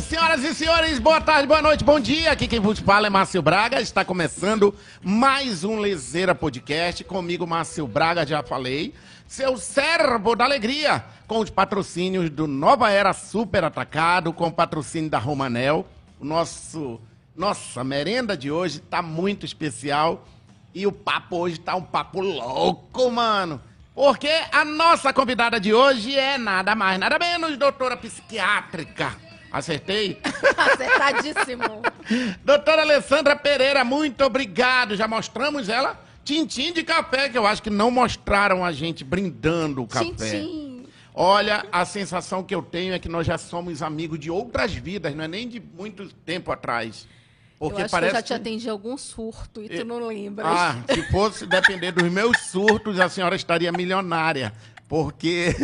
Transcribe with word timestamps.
Senhoras 0.00 0.44
e 0.44 0.54
senhores, 0.54 0.98
boa 0.98 1.20
tarde, 1.20 1.48
boa 1.48 1.60
noite, 1.60 1.82
bom 1.82 1.98
dia. 1.98 2.30
Aqui 2.30 2.46
quem 2.46 2.60
vos 2.60 2.78
fala 2.78 3.08
é 3.08 3.10
Márcio 3.10 3.42
Braga. 3.42 3.80
Está 3.80 4.04
começando 4.04 4.74
mais 5.02 5.64
um 5.64 5.78
Lezeira 5.78 6.34
Podcast. 6.34 7.02
Comigo, 7.02 7.46
Márcio 7.46 7.86
Braga, 7.86 8.24
já 8.24 8.42
falei. 8.42 8.94
Seu 9.26 9.56
servo 9.56 10.36
da 10.36 10.44
alegria, 10.44 11.04
com 11.26 11.40
os 11.40 11.50
patrocínios 11.50 12.30
do 12.30 12.46
Nova 12.46 12.90
Era 12.90 13.12
Super 13.12 13.64
Atacado, 13.64 14.32
com 14.32 14.46
o 14.46 14.52
patrocínio 14.52 15.10
da 15.10 15.18
Romanel. 15.18 15.86
O 16.20 16.24
nosso, 16.24 17.00
nossa 17.36 17.82
merenda 17.82 18.36
de 18.36 18.50
hoje 18.50 18.78
tá 18.78 19.02
muito 19.02 19.44
especial. 19.44 20.26
E 20.74 20.86
o 20.86 20.92
papo 20.92 21.38
hoje 21.38 21.58
tá 21.58 21.74
um 21.74 21.82
papo 21.82 22.20
louco, 22.20 23.10
mano. 23.10 23.60
Porque 23.94 24.30
a 24.52 24.64
nossa 24.64 25.12
convidada 25.12 25.58
de 25.58 25.74
hoje 25.74 26.14
é 26.14 26.38
nada 26.38 26.74
mais, 26.76 27.00
nada 27.00 27.18
menos, 27.18 27.56
doutora 27.56 27.96
psiquiátrica. 27.96 29.27
Acertei? 29.50 30.20
Acertadíssimo. 30.56 31.82
doutora 32.44 32.82
Alessandra 32.82 33.34
Pereira, 33.36 33.84
muito 33.84 34.22
obrigado. 34.24 34.96
Já 34.96 35.08
mostramos 35.08 35.68
ela? 35.68 36.00
Tintim 36.24 36.72
de 36.72 36.82
café, 36.82 37.28
que 37.28 37.38
eu 37.38 37.46
acho 37.46 37.62
que 37.62 37.70
não 37.70 37.90
mostraram 37.90 38.64
a 38.64 38.70
gente 38.72 39.02
brindando 39.02 39.82
o 39.82 39.86
café. 39.86 40.04
Tintim. 40.04 40.86
Olha, 41.14 41.66
a 41.72 41.84
sensação 41.84 42.44
que 42.44 42.54
eu 42.54 42.62
tenho 42.62 42.94
é 42.94 42.98
que 42.98 43.08
nós 43.08 43.26
já 43.26 43.36
somos 43.36 43.82
amigos 43.82 44.20
de 44.20 44.30
outras 44.30 44.72
vidas, 44.72 45.14
não 45.16 45.24
é 45.24 45.28
nem 45.28 45.48
de 45.48 45.58
muito 45.58 46.06
tempo 46.24 46.52
atrás. 46.52 47.08
Porque 47.58 47.80
eu 47.80 47.84
acho 47.86 47.90
parece 47.90 48.12
que 48.12 48.16
eu 48.16 48.20
já 48.20 48.22
te 48.22 48.34
atendi 48.34 48.70
algum 48.70 48.96
surto 48.96 49.60
e 49.60 49.68
tu 49.68 49.84
não 49.84 50.06
lembras. 50.06 50.46
Ah, 50.46 50.76
se 50.88 51.02
fosse 51.10 51.44
depender 51.44 51.90
dos 51.90 52.08
meus 52.08 52.38
surtos, 52.50 53.00
a 53.00 53.08
senhora 53.08 53.34
estaria 53.34 53.72
milionária. 53.72 54.52
Porque, 54.88 55.54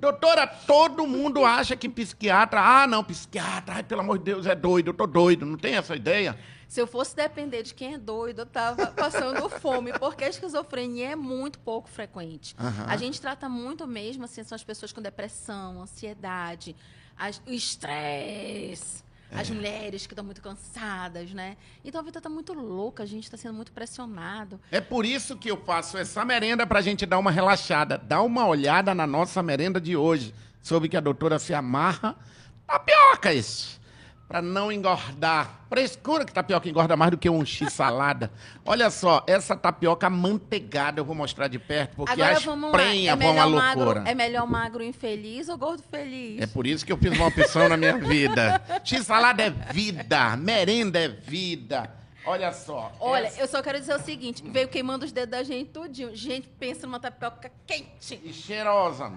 doutora, 0.00 0.46
todo 0.46 1.06
mundo 1.06 1.44
acha 1.44 1.76
que 1.76 1.88
psiquiatra. 1.88 2.60
Ah, 2.60 2.86
não, 2.86 3.04
psiquiatra, 3.04 3.74
ai, 3.76 3.82
pelo 3.82 4.00
amor 4.00 4.18
de 4.18 4.24
Deus, 4.24 4.46
é 4.46 4.54
doido, 4.54 4.88
eu 4.88 4.94
tô 4.94 5.06
doido. 5.06 5.44
Não 5.46 5.56
tem 5.58 5.74
essa 5.74 5.94
ideia? 5.94 6.38
Se 6.66 6.80
eu 6.80 6.86
fosse 6.86 7.14
depender 7.16 7.62
de 7.64 7.74
quem 7.74 7.94
é 7.94 7.98
doido, 7.98 8.40
eu 8.42 8.46
tava 8.46 8.86
passando 8.96 9.48
fome, 9.48 9.92
porque 9.98 10.24
a 10.24 10.28
esquizofrenia 10.28 11.10
é 11.10 11.16
muito 11.16 11.58
pouco 11.58 11.88
frequente. 11.88 12.54
Aham. 12.58 12.86
A 12.88 12.96
gente 12.96 13.20
trata 13.20 13.48
muito 13.48 13.86
mesmo, 13.86 14.24
assim, 14.24 14.42
são 14.44 14.56
as 14.56 14.64
pessoas 14.64 14.92
com 14.92 15.02
depressão, 15.02 15.82
ansiedade, 15.82 16.74
as- 17.16 17.42
o 17.46 17.50
estresse, 17.52 19.02
as 19.32 19.50
É. 19.50 19.54
mulheres 19.54 20.06
que 20.06 20.12
estão 20.12 20.24
muito 20.24 20.40
cansadas, 20.42 21.30
né? 21.32 21.56
Então 21.84 22.00
a 22.00 22.04
vida 22.04 22.18
está 22.18 22.28
muito 22.28 22.52
louca, 22.52 23.02
a 23.02 23.06
gente 23.06 23.24
está 23.24 23.36
sendo 23.36 23.54
muito 23.54 23.72
pressionado. 23.72 24.60
É 24.70 24.80
por 24.80 25.04
isso 25.06 25.36
que 25.36 25.50
eu 25.50 25.56
faço 25.56 25.96
essa 25.98 26.24
merenda 26.24 26.66
pra 26.66 26.80
gente 26.80 27.06
dar 27.06 27.18
uma 27.18 27.30
relaxada. 27.30 27.96
Dá 27.98 28.20
uma 28.22 28.46
olhada 28.46 28.94
na 28.94 29.06
nossa 29.06 29.42
merenda 29.42 29.80
de 29.80 29.96
hoje. 29.96 30.34
Soube 30.62 30.88
que 30.88 30.96
a 30.96 31.00
doutora 31.00 31.38
se 31.38 31.54
amarra 31.54 32.16
tapiocas 32.66 33.79
pra 34.30 34.40
não 34.40 34.70
engordar. 34.70 35.58
Frescura 35.68 36.24
que 36.24 36.32
tapioca 36.32 36.68
engorda 36.68 36.96
mais 36.96 37.10
do 37.10 37.18
que 37.18 37.28
um 37.28 37.44
x-salada. 37.44 38.30
Olha 38.64 38.88
só, 38.88 39.24
essa 39.26 39.56
tapioca 39.56 40.06
amanteigada 40.06 41.00
eu 41.00 41.04
vou 41.04 41.16
mostrar 41.16 41.48
de 41.48 41.58
perto, 41.58 41.96
porque 41.96 42.12
Agora 42.12 42.38
as 42.38 42.44
prenhas 42.70 43.18
É 43.20 43.24
vão 43.24 43.40
à 43.40 43.44
loucura. 43.44 43.60
magro, 43.96 44.08
é 44.08 44.14
melhor 44.14 44.46
magro 44.46 44.84
infeliz 44.84 45.48
ou 45.48 45.58
gordo 45.58 45.82
feliz? 45.82 46.40
É 46.40 46.46
por 46.46 46.64
isso 46.64 46.86
que 46.86 46.92
eu 46.92 46.96
fiz 46.96 47.10
uma 47.12 47.26
opção 47.26 47.68
na 47.68 47.76
minha 47.76 47.98
vida. 47.98 48.62
X-salada 48.84 49.42
é 49.42 49.50
vida, 49.50 50.36
merenda 50.36 51.00
é 51.00 51.08
vida. 51.08 51.92
Olha 52.24 52.52
só. 52.52 52.92
Olha, 53.00 53.26
essa- 53.26 53.40
eu 53.40 53.48
só 53.48 53.60
quero 53.60 53.80
dizer 53.80 53.96
o 53.96 54.00
seguinte: 54.00 54.44
veio 54.46 54.68
queimando 54.68 55.04
os 55.04 55.10
dedos 55.10 55.30
da 55.32 55.42
gente 55.42 55.70
tudinho. 55.70 56.14
Gente, 56.14 56.46
pensa 56.46 56.86
numa 56.86 57.00
tapioca 57.00 57.50
quente. 57.66 58.20
E 58.22 58.32
cheirosa. 58.32 59.10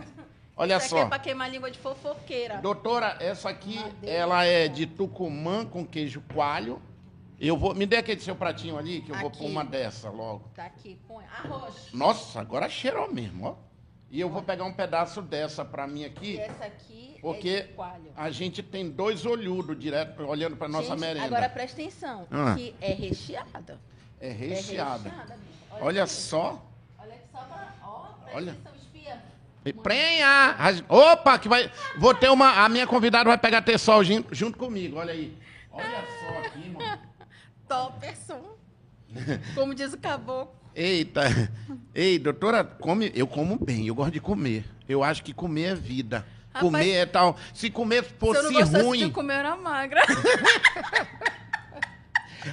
Olha 0.56 0.78
Isso 0.78 0.86
aqui 0.86 0.90
só. 0.90 0.98
é 1.00 1.06
pra 1.08 1.20
queimar 1.20 1.50
língua 1.50 1.72
de 1.72 1.80
fofoqueira. 1.80 2.58
Doutora, 2.60 3.18
essa 3.20 3.50
aqui, 3.50 3.80
Madeira. 3.80 4.16
ela 4.16 4.44
é 4.46 4.68
de 4.68 4.86
Tucumã 4.86 5.66
com 5.66 5.86
queijo 5.86 6.22
coalho. 6.34 6.82
Eu 7.40 7.58
vou, 7.58 7.74
me 7.74 7.86
dê 7.86 7.98
aquele 7.98 8.22
seu 8.22 8.36
pratinho 8.36 8.78
ali, 8.78 9.02
que 9.02 9.12
eu 9.12 9.18
vou 9.18 9.28
Aqui. 9.30 9.40
pôr 9.40 9.46
uma 9.48 9.66
dessa 9.66 10.10
logo. 10.10 10.50
Tá 10.56 10.66
aqui, 10.66 10.98
põe. 11.08 11.26
Arroz. 11.26 11.90
Nossa, 11.92 12.40
agora 12.40 12.70
cheirou 12.70 13.12
mesmo, 13.12 13.48
ó. 13.48 13.56
E 14.12 14.20
eu 14.20 14.30
vou 14.30 14.44
pegar 14.44 14.64
um 14.64 14.72
pedaço 14.72 15.24
dessa 15.24 15.66
pra 15.66 15.88
mim 15.88 16.02
E 16.02 16.06
aqui, 16.06 16.40
essa 16.40 16.66
aqui 16.66 17.18
porque 17.20 17.50
é 17.50 17.62
de 17.64 17.74
coalho. 17.74 18.12
a 18.16 18.30
gente 18.30 18.62
tem 18.62 18.88
dois 18.88 19.26
olhudos 19.26 19.78
direto 19.78 20.22
olhando 20.24 20.56
pra 20.56 20.68
nossa 20.68 20.90
Gente, 20.90 21.00
merenda. 21.00 21.26
Agora 21.26 21.50
presta 21.50 21.82
atenção, 21.82 22.28
Ah. 22.30 22.54
que 22.56 22.76
é 22.80 22.94
recheada. 22.94 23.80
É 24.22 24.30
É 24.30 24.32
recheada. 24.32 25.12
Olha 25.82 26.04
aqui. 26.04 26.14
só. 26.14 26.64
Olha 27.00 27.18
só 27.32 27.40
pra... 27.40 27.74
Ó, 27.84 28.00
presta 28.22 28.38
Olha. 28.38 28.52
atenção. 28.52 28.83
E 29.66 29.72
Prenha! 29.72 30.56
Opa, 30.90 31.38
que 31.40 31.48
vai. 31.48 31.72
Vou 31.98 32.14
ter 32.14 32.30
uma. 32.30 32.64
A 32.66 32.70
minha 32.70 32.86
convidada 32.86 33.26
vai 33.30 33.38
pegar 33.38 33.62
Tessol 33.62 34.04
jun- 34.04 34.24
junto 34.32 34.58
comigo, 34.58 34.98
olha 34.98 35.14
aí. 35.14 35.38
Olha 35.72 36.04
só 36.20 36.40
aqui, 36.48 36.70
mano. 36.70 37.00
Topperson. 37.68 38.58
Como 39.56 39.74
diz 39.74 39.94
o 39.94 39.98
caboclo. 39.98 40.54
Eita! 40.76 41.22
Ei, 41.94 42.18
doutora, 42.20 42.64
come, 42.64 43.12
eu 43.16 43.28
como 43.28 43.58
bem, 43.64 43.88
eu 43.88 43.94
gosto 43.96 44.12
de 44.12 44.20
comer. 44.20 44.66
Eu 44.90 45.04
acho 45.04 45.24
que 45.24 45.34
comer 45.34 45.64
é 45.72 45.76
vida. 45.76 46.26
Rapaz, 46.48 46.62
comer 46.72 46.92
é 46.92 47.06
tal. 47.06 47.38
Se 47.54 47.70
comer 47.70 48.04
Se 48.04 48.10
eu 48.12 48.34
fosse 48.34 48.72
não 48.72 48.86
ruim. 48.88 49.06
de 49.06 49.12
comer, 49.12 49.34
era 49.36 49.56
magra. 49.56 50.02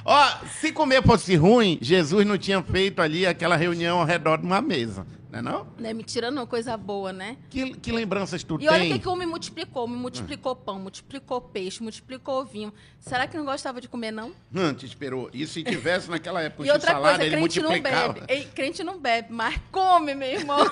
Ó, 0.04 0.28
se 0.60 0.70
comer 0.72 1.02
fosse 1.02 1.34
ruim, 1.34 1.78
Jesus 1.82 2.24
não 2.26 2.38
tinha 2.38 2.62
feito 2.62 3.02
ali 3.02 3.26
aquela 3.26 3.56
reunião 3.56 3.98
ao 3.98 4.06
redor 4.06 4.38
de 4.38 4.46
uma 4.46 4.60
mesa. 4.62 5.04
Não 5.30 5.38
é 5.38 5.42
não? 5.42 5.66
Não 5.78 5.88
é 5.88 5.94
mentira 5.94 6.30
não, 6.30 6.46
coisa 6.46 6.76
boa, 6.76 7.12
né? 7.12 7.36
Que, 7.48 7.72
que 7.74 7.92
lembranças 7.92 8.42
tu 8.42 8.58
E 8.60 8.68
olha 8.68 8.78
o 8.78 8.80
tem? 8.80 8.92
que, 8.92 8.98
que 8.98 9.08
o 9.08 9.12
homem 9.12 9.26
multiplicou. 9.28 9.86
Me 9.86 9.96
multiplicou 9.96 10.56
pão, 10.56 10.78
multiplicou 10.80 11.40
peixe, 11.40 11.82
multiplicou 11.82 12.44
vinho. 12.44 12.72
Será 12.98 13.26
que 13.26 13.36
não 13.36 13.44
gostava 13.44 13.80
de 13.80 13.88
comer, 13.88 14.10
não? 14.10 14.32
Hum, 14.54 14.74
te 14.74 14.84
esperou. 14.86 15.30
E 15.32 15.46
se 15.46 15.62
tivesse 15.62 16.10
naquela 16.10 16.42
época 16.42 16.66
e 16.66 16.70
outra 16.70 16.92
salada, 16.92 17.18
coisa, 17.18 17.24
ele 17.24 17.36
crente 17.36 17.60
não 17.60 17.68
multiplicava. 17.70 18.12
bebe. 18.14 18.26
Ei, 18.28 18.44
crente 18.44 18.82
não 18.84 18.98
bebe, 18.98 19.28
mas 19.32 19.60
come, 19.70 20.14
meu 20.14 20.28
irmão. 20.28 20.58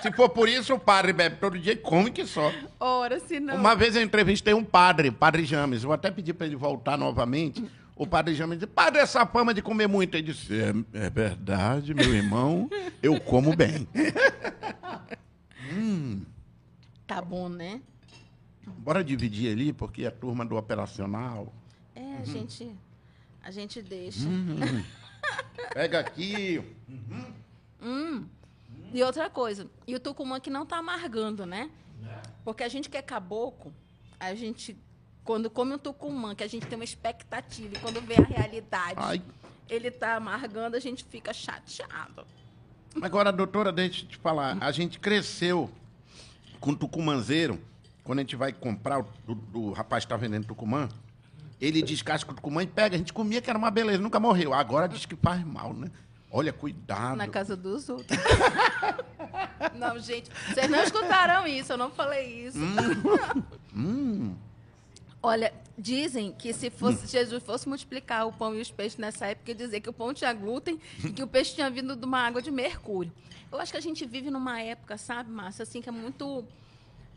Se 0.00 0.10
for 0.12 0.30
por 0.30 0.48
isso, 0.48 0.72
o 0.72 0.78
padre 0.78 1.12
bebe 1.12 1.36
todo 1.36 1.58
dia 1.58 1.74
e 1.74 1.76
come 1.76 2.10
que 2.10 2.24
só. 2.24 2.50
Ora, 2.78 3.20
se 3.20 3.38
não. 3.38 3.56
Uma 3.56 3.76
vez 3.76 3.94
eu 3.94 4.00
entrevistei 4.02 4.54
um 4.54 4.64
padre, 4.64 5.10
o 5.10 5.12
padre 5.12 5.44
James. 5.44 5.82
Vou 5.82 5.92
até 5.92 6.10
pedir 6.10 6.32
para 6.32 6.46
ele 6.46 6.56
voltar 6.56 6.96
novamente. 6.96 7.62
O 8.00 8.06
padre 8.06 8.34
James 8.34 8.58
disse: 8.58 8.66
Padre, 8.66 8.98
essa 9.02 9.26
fama 9.26 9.52
de 9.52 9.60
comer 9.60 9.86
muito. 9.86 10.14
Ele 10.16 10.32
disse: 10.32 10.54
É, 10.58 10.72
é 11.04 11.10
verdade, 11.10 11.92
meu 11.92 12.14
irmão, 12.14 12.66
eu 13.02 13.20
como 13.20 13.54
bem. 13.54 13.86
Tá 17.06 17.20
bom, 17.20 17.48
né? 17.48 17.80
Bora 18.78 19.04
dividir 19.04 19.52
ali, 19.52 19.72
porque 19.72 20.06
a 20.06 20.10
turma 20.10 20.44
do 20.46 20.56
operacional. 20.56 21.52
É, 21.94 22.00
Uhum. 22.00 22.18
a 22.20 22.24
gente. 22.24 22.74
A 23.42 23.50
gente 23.50 23.82
deixa. 23.82 24.26
Pega 25.74 26.00
aqui. 26.00 26.62
E 28.92 29.02
outra 29.02 29.28
coisa, 29.30 29.68
e 29.86 29.94
o 29.94 30.00
Tucumã 30.00 30.40
que 30.40 30.50
não 30.50 30.64
tá 30.66 30.78
amargando, 30.78 31.44
né? 31.46 31.70
Porque 32.44 32.62
a 32.64 32.68
gente 32.68 32.88
que 32.88 32.96
é 32.96 33.02
caboclo, 33.02 33.72
a 34.18 34.34
gente, 34.34 34.76
quando 35.24 35.48
come 35.50 35.74
um 35.74 35.78
Tucumã, 35.78 36.34
que 36.34 36.42
a 36.44 36.48
gente 36.48 36.66
tem 36.66 36.76
uma 36.78 36.84
expectativa, 36.84 37.74
e 37.74 37.78
quando 37.78 38.00
vê 38.00 38.14
a 38.16 38.22
realidade, 38.24 38.94
Ai. 38.96 39.22
ele 39.68 39.90
tá 39.90 40.16
amargando, 40.16 40.76
a 40.76 40.80
gente 40.80 41.04
fica 41.04 41.32
chateado. 41.32 42.26
Agora, 43.00 43.30
doutora, 43.32 43.70
deixa 43.70 44.04
eu 44.04 44.08
te 44.08 44.16
falar. 44.18 44.56
A 44.60 44.72
gente 44.72 44.98
cresceu 44.98 45.70
com 46.58 46.74
tucumanzeiro. 46.74 47.60
Quando 48.02 48.18
a 48.18 48.22
gente 48.22 48.34
vai 48.34 48.52
comprar, 48.52 48.98
o, 49.00 49.06
o- 49.54 49.58
o 49.58 49.72
rapaz 49.72 50.02
está 50.02 50.16
vendendo 50.16 50.46
tucumã, 50.46 50.88
ele 51.60 51.82
descasca 51.82 52.32
o 52.32 52.34
tucumã 52.34 52.62
e 52.62 52.66
pega. 52.66 52.96
A 52.96 52.98
gente 52.98 53.12
comia 53.12 53.40
que 53.40 53.48
era 53.48 53.58
uma 53.58 53.70
beleza, 53.70 54.02
nunca 54.02 54.18
morreu. 54.18 54.52
Agora 54.52 54.88
diz 54.88 55.06
que 55.06 55.14
faz 55.14 55.44
mal, 55.44 55.72
né? 55.72 55.88
Olha, 56.32 56.52
cuidado. 56.52 57.16
Na 57.16 57.28
casa 57.28 57.56
dos 57.56 57.88
outros. 57.88 58.18
não, 59.78 59.98
gente, 59.98 60.30
vocês 60.52 60.68
não 60.70 60.82
escutaram 60.82 61.46
isso, 61.46 61.72
eu 61.72 61.76
não 61.76 61.90
falei 61.90 62.46
isso. 62.46 62.58
Hum, 63.74 64.34
Olha, 65.22 65.52
dizem 65.76 66.32
que 66.32 66.52
se 66.52 66.70
fosse, 66.70 67.06
Jesus 67.06 67.42
fosse 67.42 67.68
multiplicar 67.68 68.26
o 68.26 68.32
pão 68.32 68.54
e 68.54 68.60
os 68.60 68.70
peixes 68.70 68.98
nessa 68.98 69.26
época, 69.26 69.50
ia 69.50 69.54
dizer 69.54 69.80
que 69.80 69.90
o 69.90 69.92
pão 69.92 70.14
tinha 70.14 70.32
glúten 70.32 70.80
e 71.04 71.12
que 71.12 71.22
o 71.22 71.26
peixe 71.26 71.54
tinha 71.54 71.70
vindo 71.70 71.94
de 71.94 72.04
uma 72.04 72.20
água 72.20 72.40
de 72.40 72.50
mercúrio. 72.50 73.12
Eu 73.52 73.58
acho 73.58 73.72
que 73.72 73.78
a 73.78 73.82
gente 73.82 74.06
vive 74.06 74.30
numa 74.30 74.60
época, 74.60 74.96
sabe, 74.96 75.30
Márcia, 75.30 75.64
assim, 75.64 75.82
que 75.82 75.88
é 75.88 75.92
muito. 75.92 76.44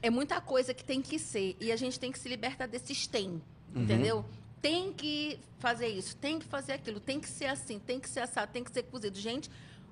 É 0.01 0.09
muita 0.09 0.41
coisa 0.41 0.73
que 0.73 0.83
tem 0.83 1.01
que 1.01 1.17
ser. 1.17 1.55
E 1.61 1.71
a 1.71 1.77
gente 1.77 1.97
tem 1.97 2.11
que 2.11 2.19
se 2.19 2.27
libertar 2.27 2.67
desses 2.67 3.07
tem. 3.07 3.41
Entendeu? 3.73 4.25
Tem 4.61 4.91
que 4.91 5.39
fazer 5.59 5.87
isso, 5.87 6.15
tem 6.17 6.39
que 6.39 6.45
fazer 6.45 6.73
aquilo, 6.73 6.99
tem 6.99 7.19
que 7.19 7.27
ser 7.29 7.45
assim, 7.45 7.79
tem 7.79 7.99
que 7.99 8.09
ser 8.09 8.21
assado, 8.21 8.51
tem 8.51 8.63
que 8.63 8.71
ser 8.71 8.83
cozido. 8.83 9.17
Gente, 9.17 9.49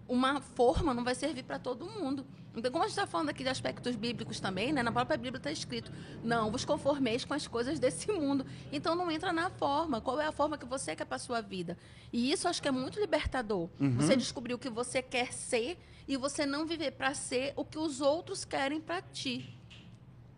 uma 0.07 0.41
forma 0.41 0.93
não 0.93 1.03
vai 1.03 1.15
servir 1.15 1.43
para 1.43 1.57
todo 1.57 1.85
mundo. 1.85 2.25
Então, 2.55 2.69
como 2.71 2.83
a 2.83 2.87
gente 2.87 2.97
está 2.97 3.07
falando 3.07 3.29
aqui 3.29 3.43
de 3.43 3.49
aspectos 3.49 3.95
bíblicos 3.95 4.39
também, 4.39 4.73
né? 4.73 4.83
Na 4.83 4.91
própria 4.91 5.17
Bíblia 5.17 5.37
está 5.37 5.51
escrito: 5.51 5.91
não 6.23 6.51
vos 6.51 6.65
conformeis 6.65 7.23
com 7.23 7.33
as 7.33 7.47
coisas 7.47 7.79
desse 7.79 8.11
mundo. 8.11 8.45
Então, 8.71 8.93
não 8.93 9.09
entra 9.09 9.31
na 9.31 9.49
forma. 9.49 10.01
Qual 10.01 10.19
é 10.19 10.25
a 10.27 10.31
forma 10.33 10.57
que 10.57 10.65
você 10.65 10.95
quer 10.95 11.05
para 11.05 11.17
sua 11.17 11.39
vida? 11.41 11.77
E 12.11 12.31
isso 12.31 12.47
acho 12.49 12.61
que 12.61 12.67
é 12.67 12.71
muito 12.71 12.99
libertador. 12.99 13.69
Você 13.97 14.15
descobrir 14.17 14.53
o 14.53 14.57
que 14.59 14.69
você 14.69 15.01
quer 15.01 15.31
ser 15.31 15.77
e 16.07 16.17
você 16.17 16.45
não 16.45 16.65
viver 16.65 16.91
para 16.91 17.13
ser 17.13 17.53
o 17.55 17.63
que 17.63 17.77
os 17.77 18.01
outros 18.01 18.43
querem 18.43 18.81
para 18.81 19.01
ti. 19.01 19.57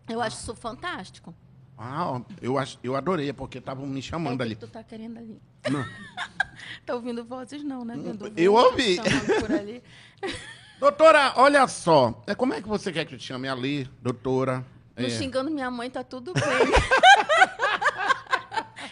Eu 0.08 0.20
acho 0.20 0.36
isso 0.36 0.54
fantástico. 0.54 1.34
Ah, 1.76 2.20
eu, 2.40 2.56
ach- 2.56 2.78
eu 2.84 2.94
adorei, 2.94 3.32
porque 3.32 3.58
estavam 3.58 3.84
me 3.84 3.96
É 3.96 3.98
o 3.98 4.02
chamando 4.02 4.36
que 4.36 4.42
ali. 4.44 4.54
tu 4.54 4.68
tá 4.68 4.84
querendo 4.84 5.18
ali. 5.18 5.40
Não. 5.68 5.84
Tá 6.86 6.94
ouvindo 6.94 7.24
vozes 7.24 7.64
não, 7.64 7.84
né? 7.84 7.94
Vendo 7.96 8.30
Eu 8.36 8.52
vozes 8.52 8.70
ouvi. 8.70 8.96
chamando 8.96 9.40
por 9.40 9.52
ali. 9.52 9.82
Doutora, 10.78 11.32
olha 11.36 11.66
só. 11.66 12.22
É, 12.26 12.34
como 12.34 12.52
é 12.54 12.60
que 12.60 12.68
você 12.68 12.92
quer 12.92 13.04
que 13.04 13.14
eu 13.14 13.18
te 13.18 13.24
chame 13.24 13.48
ali, 13.48 13.88
doutora? 14.02 14.64
Não 14.96 15.06
É. 15.06 15.10
xingando 15.10 15.50
minha 15.50 15.70
mãe, 15.70 15.90
tá 15.90 16.04
tudo 16.04 16.32
bem. 16.34 16.42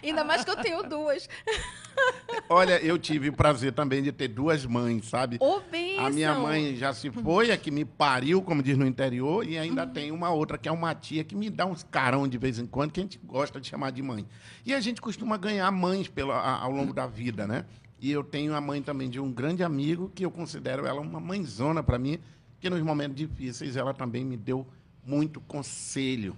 Ainda 0.03 0.25
mais 0.25 0.45
que 0.45 0.51
eu 0.51 0.57
tenho 0.57 0.83
duas. 0.83 1.29
Olha, 2.49 2.81
eu 2.83 2.99
tive 2.99 3.29
o 3.29 3.33
prazer 3.33 3.73
também 3.73 4.03
de 4.03 4.11
ter 4.11 4.27
duas 4.27 4.67
mães, 4.67 5.07
sabe? 5.07 5.37
Ô. 5.41 5.61
A 5.99 6.11
minha 6.11 6.35
mãe 6.35 6.75
já 6.75 6.93
se 6.93 7.09
foi, 7.11 7.53
a 7.53 7.57
que 7.57 7.71
me 7.71 7.85
pariu, 7.85 8.43
como 8.43 8.63
diz 8.63 8.77
no 8.77 8.85
interior, 8.87 9.47
e 9.47 9.57
ainda 9.57 9.87
tem 9.87 10.11
uma 10.11 10.31
outra, 10.31 10.59
que 10.59 10.69
é 10.69 10.73
uma 10.73 10.95
tia, 10.95 11.23
que 11.23 11.37
me 11.37 11.49
dá 11.49 11.65
uns 11.67 11.85
carão 11.89 12.27
de 12.27 12.37
vez 12.37 12.59
em 12.59 12.67
quando, 12.67 12.91
que 12.91 12.99
a 12.99 13.03
gente 13.03 13.21
gosta 13.23 13.61
de 13.61 13.69
chamar 13.69 13.93
de 13.93 14.03
mãe. 14.03 14.27
E 14.67 14.75
a 14.75 14.81
gente 14.81 15.01
costuma 15.01 15.37
ganhar 15.37 15.71
mães 15.71 16.09
pelo, 16.09 16.33
a- 16.33 16.59
ao 16.61 16.73
longo 16.73 16.93
da 16.93 17.07
vida, 17.07 17.47
né? 17.47 17.65
E 18.03 18.11
eu 18.11 18.25
tenho 18.25 18.53
a 18.57 18.61
mãe 18.61 18.83
também 18.83 19.09
de 19.09 19.21
um 19.21 19.31
grande 19.31 19.63
amigo, 19.63 20.11
que 20.13 20.25
eu 20.25 20.31
considero 20.31 20.85
ela 20.85 21.01
uma 21.01 21.21
mãezona 21.21 21.85
para 21.85 22.01
mim, 22.01 22.19
que 22.59 22.69
nos 22.69 22.83
momentos 22.83 23.17
difíceis 23.17 23.77
ela 23.77 23.95
também 23.95 24.25
me 24.25 24.37
deu 24.37 24.67
muito 25.07 25.41
conselho. 25.43 26.37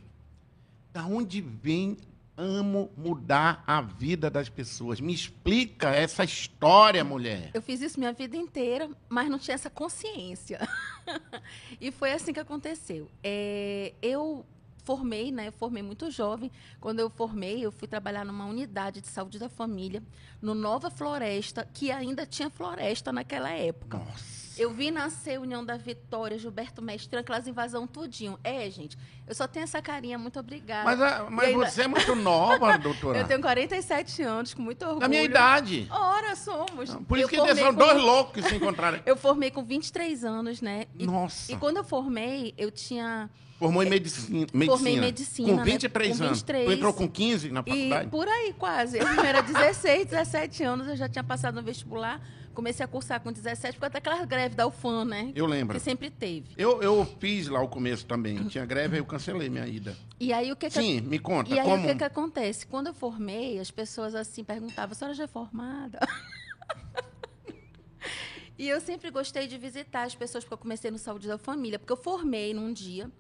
Da 0.92 1.06
onde 1.06 1.40
vem 1.40 1.96
amo 2.36 2.90
mudar 2.94 3.64
a 3.66 3.80
vida 3.80 4.28
das 4.28 4.50
pessoas? 4.50 5.00
Me 5.00 5.14
explica 5.14 5.88
essa 5.88 6.22
história, 6.22 7.02
mulher. 7.02 7.50
Eu 7.54 7.62
fiz 7.62 7.80
isso 7.80 7.98
minha 7.98 8.12
vida 8.12 8.36
inteira, 8.36 8.90
mas 9.08 9.30
não 9.30 9.38
tinha 9.38 9.54
essa 9.54 9.70
consciência. 9.70 10.68
e 11.80 11.90
foi 11.90 12.12
assim 12.12 12.34
que 12.34 12.40
aconteceu. 12.40 13.08
É, 13.22 13.94
eu 14.02 14.44
formei, 14.84 15.32
né? 15.32 15.48
Eu 15.48 15.52
formei 15.52 15.82
muito 15.82 16.10
jovem. 16.10 16.50
Quando 16.80 17.00
eu 17.00 17.08
formei, 17.10 17.64
eu 17.64 17.72
fui 17.72 17.88
trabalhar 17.88 18.24
numa 18.24 18.44
unidade 18.46 19.00
de 19.00 19.08
saúde 19.08 19.38
da 19.38 19.48
família, 19.48 20.02
no 20.42 20.54
Nova 20.54 20.90
Floresta, 20.90 21.66
que 21.72 21.90
ainda 21.90 22.26
tinha 22.26 22.50
floresta 22.50 23.12
naquela 23.12 23.50
época. 23.50 23.98
Nossa. 23.98 24.44
Eu 24.56 24.72
vi 24.72 24.92
nascer 24.92 25.40
União 25.40 25.64
da 25.64 25.76
Vitória, 25.76 26.38
Gilberto 26.38 26.80
Mestre, 26.80 27.18
aquelas 27.18 27.48
invasão 27.48 27.88
tudinho. 27.88 28.38
É, 28.44 28.70
gente, 28.70 28.96
eu 29.26 29.34
só 29.34 29.48
tenho 29.48 29.64
essa 29.64 29.82
carinha, 29.82 30.16
muito 30.16 30.38
obrigada. 30.38 30.84
Mas, 30.84 31.00
a- 31.02 31.26
mas 31.28 31.48
ainda- 31.48 31.66
você 31.70 31.82
é 31.82 31.88
muito 31.88 32.14
nova, 32.14 32.78
doutora. 32.78 33.18
Eu 33.18 33.26
tenho 33.26 33.40
47 33.40 34.22
anos, 34.22 34.54
com 34.54 34.62
muito 34.62 34.82
orgulho. 34.84 35.00
Da 35.00 35.08
minha 35.08 35.24
idade. 35.24 35.88
Ora, 35.90 36.36
somos. 36.36 36.94
Por 37.08 37.18
isso 37.18 37.34
Eu 37.34 37.44
que 37.44 37.54
são 37.56 37.72
com- 37.72 37.78
dois 37.80 38.00
loucos 38.00 38.32
que 38.44 38.48
se 38.48 38.54
encontraram. 38.54 39.00
Eu 39.04 39.16
formei 39.16 39.50
com 39.50 39.64
23 39.64 40.24
anos, 40.24 40.60
né? 40.60 40.86
E, 40.96 41.04
Nossa. 41.04 41.50
e 41.50 41.56
quando 41.56 41.78
eu 41.78 41.84
formei, 41.84 42.54
eu 42.56 42.70
tinha. 42.70 43.28
Formou 43.64 43.82
em 43.82 43.88
medicina. 43.88 44.40
medicina. 44.52 44.66
Formei 44.66 44.96
em 44.96 45.00
medicina, 45.00 45.48
Com 45.48 45.56
né? 45.56 45.64
23 45.64 46.18
Com 46.18 46.24
anos. 46.24 46.38
23. 46.38 46.66
Tu 46.66 46.72
entrou 46.72 46.92
com 46.92 47.08
15 47.08 47.50
na 47.50 47.60
E 47.60 47.70
faculdade? 47.70 48.10
por 48.10 48.28
aí, 48.28 48.54
quase. 48.58 48.98
Eu 48.98 49.08
era 49.08 49.40
16, 49.40 50.06
17 50.06 50.62
anos, 50.62 50.88
eu 50.88 50.96
já 50.96 51.08
tinha 51.08 51.24
passado 51.24 51.54
no 51.54 51.62
vestibular. 51.62 52.20
Comecei 52.52 52.84
a 52.84 52.86
cursar 52.86 53.20
com 53.20 53.32
17, 53.32 53.78
porque 53.78 53.86
até 53.86 53.98
aquela 53.98 54.24
greve 54.26 54.54
da 54.54 54.66
UFAM, 54.66 55.06
né? 55.06 55.32
Eu 55.34 55.46
lembro. 55.46 55.76
Que 55.76 55.82
sempre 55.82 56.10
teve. 56.10 56.50
Eu, 56.56 56.82
eu 56.82 57.04
fiz 57.18 57.48
lá 57.48 57.60
o 57.60 57.66
começo 57.66 58.06
também. 58.06 58.44
Tinha 58.44 58.64
greve, 58.66 58.96
aí 58.96 59.00
eu 59.00 59.06
cancelei 59.06 59.48
minha 59.48 59.66
ida. 59.66 59.96
E 60.20 60.32
aí 60.32 60.52
o 60.52 60.56
que 60.56 60.68
que 60.68 60.80
Sim, 60.80 61.00
me 61.00 61.18
conta. 61.18 61.52
E 61.52 61.58
aí 61.58 61.64
como? 61.64 61.82
o 61.82 61.86
que 61.88 61.94
que 61.96 62.04
acontece? 62.04 62.66
Quando 62.66 62.88
eu 62.88 62.94
formei, 62.94 63.58
as 63.58 63.70
pessoas 63.70 64.14
assim 64.14 64.44
perguntavam, 64.44 64.92
a 64.92 64.94
senhora 64.94 65.14
já 65.14 65.24
é 65.24 65.26
formada? 65.26 65.98
e 68.58 68.68
eu 68.68 68.80
sempre 68.80 69.10
gostei 69.10 69.48
de 69.48 69.58
visitar 69.58 70.04
as 70.04 70.14
pessoas, 70.14 70.44
porque 70.44 70.54
eu 70.54 70.58
comecei 70.58 70.90
no 70.90 70.98
Saúde 70.98 71.26
da 71.26 71.38
Família, 71.38 71.78
porque 71.78 71.92
eu 71.92 71.96
formei 71.96 72.54
num 72.54 72.72
dia. 72.72 73.10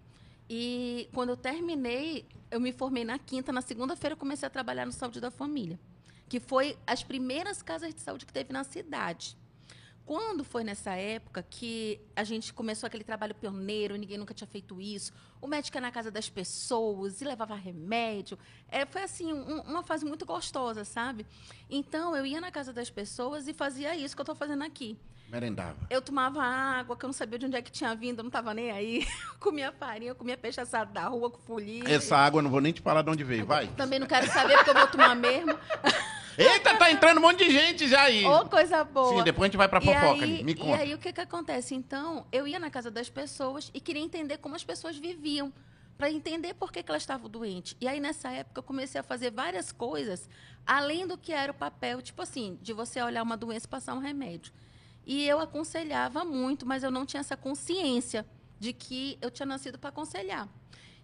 E 0.48 1.08
quando 1.12 1.30
eu 1.30 1.36
terminei, 1.36 2.26
eu 2.50 2.60
me 2.60 2.72
formei 2.72 3.04
na 3.04 3.18
quinta, 3.18 3.52
na 3.52 3.62
segunda-feira 3.62 4.14
eu 4.14 4.18
comecei 4.18 4.46
a 4.46 4.50
trabalhar 4.50 4.84
no 4.86 4.92
Saúde 4.92 5.20
da 5.20 5.30
Família, 5.30 5.78
que 6.28 6.38
foi 6.38 6.76
as 6.86 7.02
primeiras 7.02 7.62
casas 7.62 7.94
de 7.94 8.00
saúde 8.00 8.26
que 8.26 8.32
teve 8.32 8.52
na 8.52 8.62
cidade. 8.64 9.36
Quando 10.06 10.44
foi 10.44 10.62
nessa 10.62 10.92
época 10.94 11.42
que 11.42 11.98
a 12.14 12.22
gente 12.24 12.52
começou 12.52 12.86
aquele 12.86 13.04
trabalho 13.04 13.34
pioneiro, 13.34 13.96
ninguém 13.96 14.18
nunca 14.18 14.34
tinha 14.34 14.46
feito 14.46 14.78
isso, 14.78 15.14
o 15.40 15.46
médico 15.46 15.78
ia 15.78 15.80
na 15.80 15.90
casa 15.90 16.10
das 16.10 16.28
pessoas 16.28 17.22
e 17.22 17.24
levava 17.24 17.54
remédio. 17.54 18.38
É, 18.68 18.84
foi 18.84 19.02
assim, 19.02 19.32
um- 19.32 19.62
uma 19.62 19.82
fase 19.82 20.04
muito 20.04 20.26
gostosa, 20.26 20.84
sabe? 20.84 21.24
Então 21.70 22.14
eu 22.14 22.26
ia 22.26 22.38
na 22.38 22.50
casa 22.50 22.70
das 22.70 22.90
pessoas 22.90 23.48
e 23.48 23.54
fazia 23.54 23.96
isso 23.96 24.14
que 24.14 24.20
eu 24.20 24.24
estou 24.24 24.34
fazendo 24.36 24.62
aqui. 24.62 24.98
Merendava. 25.28 25.76
Eu 25.90 26.00
tomava 26.00 26.42
água, 26.42 26.96
que 26.96 27.04
eu 27.04 27.08
não 27.08 27.12
sabia 27.12 27.38
de 27.38 27.46
onde 27.46 27.56
é 27.56 27.62
que 27.62 27.72
tinha 27.72 27.94
vindo, 27.94 28.18
eu 28.20 28.22
não 28.22 28.28
estava 28.28 28.54
nem 28.54 28.70
aí. 28.70 29.06
comia 29.40 29.72
farinha, 29.72 30.14
comia 30.14 30.36
peixe 30.36 30.60
assado 30.60 30.92
da 30.92 31.06
rua 31.08 31.30
com 31.30 31.38
folia. 31.38 31.82
Essa 31.88 32.16
água, 32.16 32.38
eu 32.38 32.42
não 32.42 32.50
vou 32.50 32.60
nem 32.60 32.72
te 32.72 32.80
falar 32.80 33.02
de 33.02 33.10
onde 33.10 33.24
veio. 33.24 33.44
Vai. 33.46 33.66
Também 33.68 33.98
não 33.98 34.06
quero 34.06 34.26
saber, 34.28 34.54
porque 34.56 34.70
eu 34.70 34.74
vou 34.74 34.86
tomar 34.86 35.14
mesmo. 35.16 35.58
Eita, 36.36 36.76
tá 36.76 36.90
entrando 36.90 37.18
um 37.18 37.20
monte 37.20 37.44
de 37.44 37.50
gente 37.52 37.86
já 37.88 38.02
aí. 38.02 38.24
Ô, 38.24 38.44
coisa 38.48 38.82
boa. 38.82 39.18
Sim, 39.18 39.22
depois 39.24 39.44
a 39.44 39.46
gente 39.48 39.56
vai 39.56 39.68
pra 39.68 39.78
E 39.80 39.84
fofoca 39.84 40.24
aí-. 40.24 40.42
Me 40.42 40.52
E 40.52 40.54
conta. 40.56 40.78
aí, 40.82 40.92
o 40.94 40.98
que 40.98 41.12
que 41.12 41.20
acontece? 41.20 41.74
Então, 41.76 42.26
eu 42.32 42.46
ia 42.46 42.58
na 42.58 42.70
casa 42.70 42.90
das 42.90 43.08
pessoas 43.08 43.70
e 43.72 43.80
queria 43.80 44.02
entender 44.02 44.38
como 44.38 44.56
as 44.56 44.64
pessoas 44.64 44.96
viviam, 44.96 45.52
para 45.96 46.10
entender 46.10 46.54
por 46.54 46.72
que, 46.72 46.82
que 46.82 46.90
elas 46.90 47.02
estavam 47.02 47.30
doentes. 47.30 47.76
E 47.80 47.86
aí, 47.86 48.00
nessa 48.00 48.30
época, 48.30 48.58
eu 48.58 48.62
comecei 48.64 49.00
a 49.00 49.04
fazer 49.04 49.30
várias 49.30 49.70
coisas, 49.70 50.28
além 50.66 51.06
do 51.06 51.16
que 51.16 51.32
era 51.32 51.52
o 51.52 51.54
papel, 51.54 52.02
tipo 52.02 52.20
assim, 52.20 52.58
de 52.60 52.72
você 52.72 53.00
olhar 53.00 53.22
uma 53.22 53.36
doença 53.36 53.66
e 53.66 53.68
passar 53.68 53.94
um 53.94 54.00
remédio. 54.00 54.52
E 55.06 55.26
eu 55.26 55.38
aconselhava 55.38 56.24
muito, 56.24 56.66
mas 56.66 56.82
eu 56.82 56.90
não 56.90 57.04
tinha 57.04 57.20
essa 57.20 57.36
consciência 57.36 58.26
de 58.58 58.72
que 58.72 59.18
eu 59.20 59.30
tinha 59.30 59.46
nascido 59.46 59.78
para 59.78 59.90
aconselhar. 59.90 60.48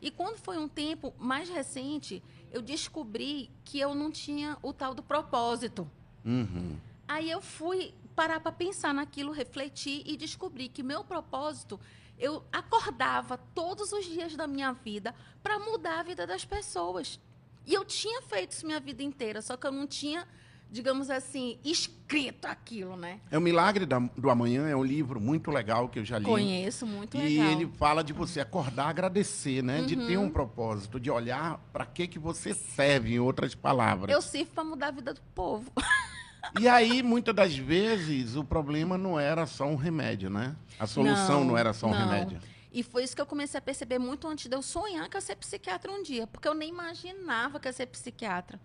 E 0.00 0.10
quando 0.10 0.38
foi 0.38 0.56
um 0.56 0.68
tempo 0.68 1.12
mais 1.18 1.48
recente, 1.48 2.22
eu 2.50 2.62
descobri 2.62 3.50
que 3.64 3.78
eu 3.78 3.94
não 3.94 4.10
tinha 4.10 4.56
o 4.62 4.72
tal 4.72 4.94
do 4.94 5.02
propósito. 5.02 5.90
Uhum. 6.24 6.78
Aí 7.06 7.30
eu 7.30 7.40
fui 7.40 7.94
parar 8.14 8.40
para 8.40 8.52
pensar 8.52 8.94
naquilo, 8.94 9.32
refletir 9.32 10.02
e 10.06 10.16
descobri 10.16 10.68
que 10.68 10.82
meu 10.82 11.04
propósito, 11.04 11.78
eu 12.18 12.44
acordava 12.52 13.38
todos 13.54 13.92
os 13.92 14.04
dias 14.04 14.36
da 14.36 14.46
minha 14.46 14.72
vida 14.72 15.14
para 15.42 15.58
mudar 15.58 16.00
a 16.00 16.02
vida 16.02 16.26
das 16.26 16.44
pessoas. 16.44 17.20
E 17.66 17.74
eu 17.74 17.84
tinha 17.84 18.22
feito 18.22 18.52
isso 18.52 18.66
minha 18.66 18.80
vida 18.80 19.02
inteira, 19.02 19.42
só 19.42 19.56
que 19.56 19.66
eu 19.66 19.72
não 19.72 19.86
tinha, 19.86 20.26
digamos 20.70 21.10
assim, 21.10 21.58
escrito 21.64 22.46
aquilo, 22.46 22.96
né? 22.96 23.20
É 23.30 23.36
o 23.36 23.40
Milagre 23.40 23.84
da- 23.86 23.98
do 23.98 24.30
Amanhã, 24.30 24.68
é 24.68 24.76
um 24.76 24.84
livro 24.84 25.20
muito 25.20 25.50
legal 25.50 25.88
que 25.88 25.98
eu 25.98 26.04
já 26.04 26.18
li. 26.18 26.24
Conheço, 26.24 26.86
muito 26.86 27.16
E 27.16 27.20
legal. 27.20 27.46
Uhum. 27.46 27.52
ele 27.52 27.66
fala 27.76 28.04
de 28.04 28.12
você 28.12 28.40
acordar, 28.40 28.88
agradecer, 28.88 29.62
né? 29.62 29.82
De 29.82 29.96
ter 29.96 30.16
um 30.18 30.30
propósito, 30.30 31.00
de 31.00 31.10
olhar 31.10 31.58
para 31.72 31.84
que 31.84 32.06
que 32.06 32.18
você 32.18 32.54
serve, 32.54 33.14
em 33.14 33.18
outras 33.18 33.54
palavras. 33.54 34.12
Eu 34.14 34.22
sirvo 34.22 34.50
para 34.52 34.64
mudar 34.64 34.88
a 34.88 34.92
vida 34.92 35.12
do 35.14 35.20
povo. 35.34 35.70
E 36.58 36.66
aí, 36.66 37.02
muitas 37.02 37.34
das 37.34 37.54
vezes, 37.54 38.34
o 38.34 38.42
problema 38.42 38.96
não 38.96 39.20
era 39.20 39.46
só 39.46 39.66
um 39.66 39.76
remédio, 39.76 40.30
né? 40.30 40.56
A 40.78 40.86
solução 40.86 41.44
não, 41.44 41.56
era 41.56 41.72
só 41.74 41.86
um 41.86 41.90
não. 41.90 41.98
remédio. 41.98 42.40
E 42.72 42.82
foi 42.82 43.04
isso 43.04 43.14
que 43.14 43.20
eu 43.20 43.26
comecei 43.26 43.58
a 43.58 43.60
perceber 43.60 43.98
muito 43.98 44.26
antes 44.26 44.48
de 44.48 44.56
eu 44.56 44.62
sonhar 44.62 45.08
que 45.08 45.16
eu 45.16 45.18
ia 45.18 45.26
ser 45.26 45.36
psiquiatra 45.36 45.92
um 45.92 46.02
dia, 46.02 46.26
porque 46.26 46.48
eu 46.48 46.54
nem 46.54 46.70
imaginava 46.70 47.60
que 47.60 47.68
eu 47.68 47.70
ia 47.70 47.74
ser 47.74 47.86
psiquiatra. 47.86 48.58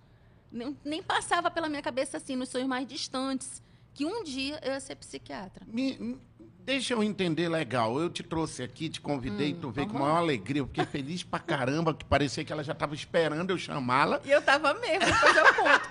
Nem, 0.56 0.78
nem 0.86 1.04
passava 1.04 1.52
pela 1.52 1.68
minha 1.68 1.82
cabeça 1.82 2.16
assim, 2.18 2.36
nos 2.38 2.48
sonhos 2.50 2.68
mais 2.68 2.88
distantes, 2.88 3.62
que 3.94 4.06
um 4.06 4.24
dia 4.24 4.58
eu 4.64 4.72
ia 4.72 4.80
ser 4.80 4.96
psiquiatra. 4.96 5.66
Me- 5.68 6.18
deixa 6.64 6.94
eu 6.94 7.04
entender 7.04 7.50
legal. 7.50 8.00
Eu 8.00 8.10
te 8.10 8.24
trouxe 8.24 8.64
aqui, 8.64 8.88
te 8.88 9.02
convidei, 9.02 9.54
tu 9.54 9.70
veio 9.70 9.88
com 9.90 10.00
maior 10.00 10.16
alegria. 10.18 10.62
Eu 10.62 10.68
fiquei 10.68 10.86
feliz 10.86 11.24
pra 11.24 11.40
caramba, 11.40 11.94
que 11.94 12.06
parecia 12.06 12.44
que 12.46 12.54
ela 12.54 12.64
já 12.64 12.72
estava 12.72 12.96
esperando 12.96 13.50
eu 13.50 13.58
chamá-la. 13.58 14.22
E 14.24 14.32
eu 14.32 14.42
tava 14.42 14.74
mesmo, 14.76 15.06
depois 15.06 15.36
eu 15.36 15.54
conto. 15.56 15.90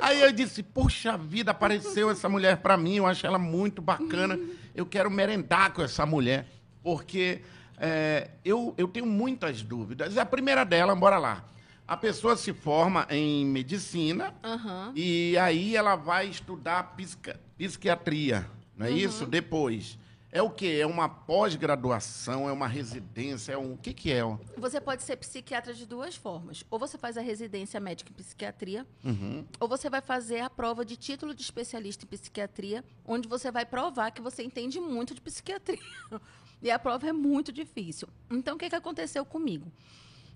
Aí 0.00 0.20
eu 0.20 0.32
disse, 0.32 0.62
puxa 0.62 1.16
vida, 1.16 1.50
apareceu 1.52 2.10
essa 2.10 2.28
mulher 2.28 2.56
pra 2.58 2.76
mim, 2.76 2.96
eu 2.96 3.06
acho 3.06 3.26
ela 3.26 3.38
muito 3.38 3.80
bacana. 3.80 4.38
Eu 4.74 4.84
quero 4.86 5.10
merendar 5.10 5.72
com 5.72 5.82
essa 5.82 6.04
mulher, 6.06 6.46
porque 6.82 7.42
é, 7.78 8.30
eu, 8.44 8.74
eu 8.76 8.88
tenho 8.88 9.06
muitas 9.06 9.62
dúvidas. 9.62 10.16
A 10.18 10.24
primeira 10.26 10.64
dela, 10.64 10.94
bora 10.94 11.18
lá. 11.18 11.44
A 11.88 11.96
pessoa 11.96 12.36
se 12.36 12.52
forma 12.52 13.06
em 13.08 13.46
medicina 13.46 14.34
Aham. 14.44 14.92
e 14.94 15.36
aí 15.38 15.74
ela 15.74 15.96
vai 15.96 16.28
estudar 16.28 16.94
psica- 16.94 17.40
psiquiatria, 17.56 18.48
não 18.76 18.86
é 18.86 18.90
isso? 18.90 19.24
Depois. 19.26 19.98
É 20.30 20.42
o 20.42 20.50
quê? 20.50 20.78
É 20.82 20.86
uma 20.86 21.08
pós-graduação, 21.08 22.46
é 22.46 22.52
uma 22.52 22.68
residência, 22.68 23.52
é 23.52 23.56
um... 23.58 23.72
O 23.72 23.78
que 23.78 23.94
que 23.94 24.12
é? 24.12 24.20
Você 24.58 24.78
pode 24.78 25.02
ser 25.02 25.16
psiquiatra 25.16 25.72
de 25.72 25.86
duas 25.86 26.14
formas. 26.14 26.62
Ou 26.70 26.78
você 26.78 26.98
faz 26.98 27.16
a 27.16 27.22
residência 27.22 27.80
médica 27.80 28.10
em 28.10 28.14
psiquiatria, 28.14 28.86
Uhum. 29.02 29.46
ou 29.58 29.66
você 29.66 29.88
vai 29.88 30.02
fazer 30.02 30.40
a 30.40 30.50
prova 30.50 30.84
de 30.84 30.96
título 30.98 31.34
de 31.34 31.40
especialista 31.40 32.04
em 32.04 32.08
psiquiatria, 32.08 32.84
onde 33.06 33.26
você 33.26 33.50
vai 33.50 33.64
provar 33.64 34.10
que 34.10 34.20
você 34.20 34.42
entende 34.42 34.78
muito 34.78 35.14
de 35.14 35.20
psiquiatria. 35.22 35.78
E 36.60 36.72
a 36.72 36.78
prova 36.78 37.06
é 37.08 37.12
muito 37.12 37.52
difícil. 37.52 38.08
Então, 38.28 38.56
o 38.56 38.58
que, 38.58 38.68
que 38.68 38.74
aconteceu 38.74 39.24
comigo? 39.24 39.70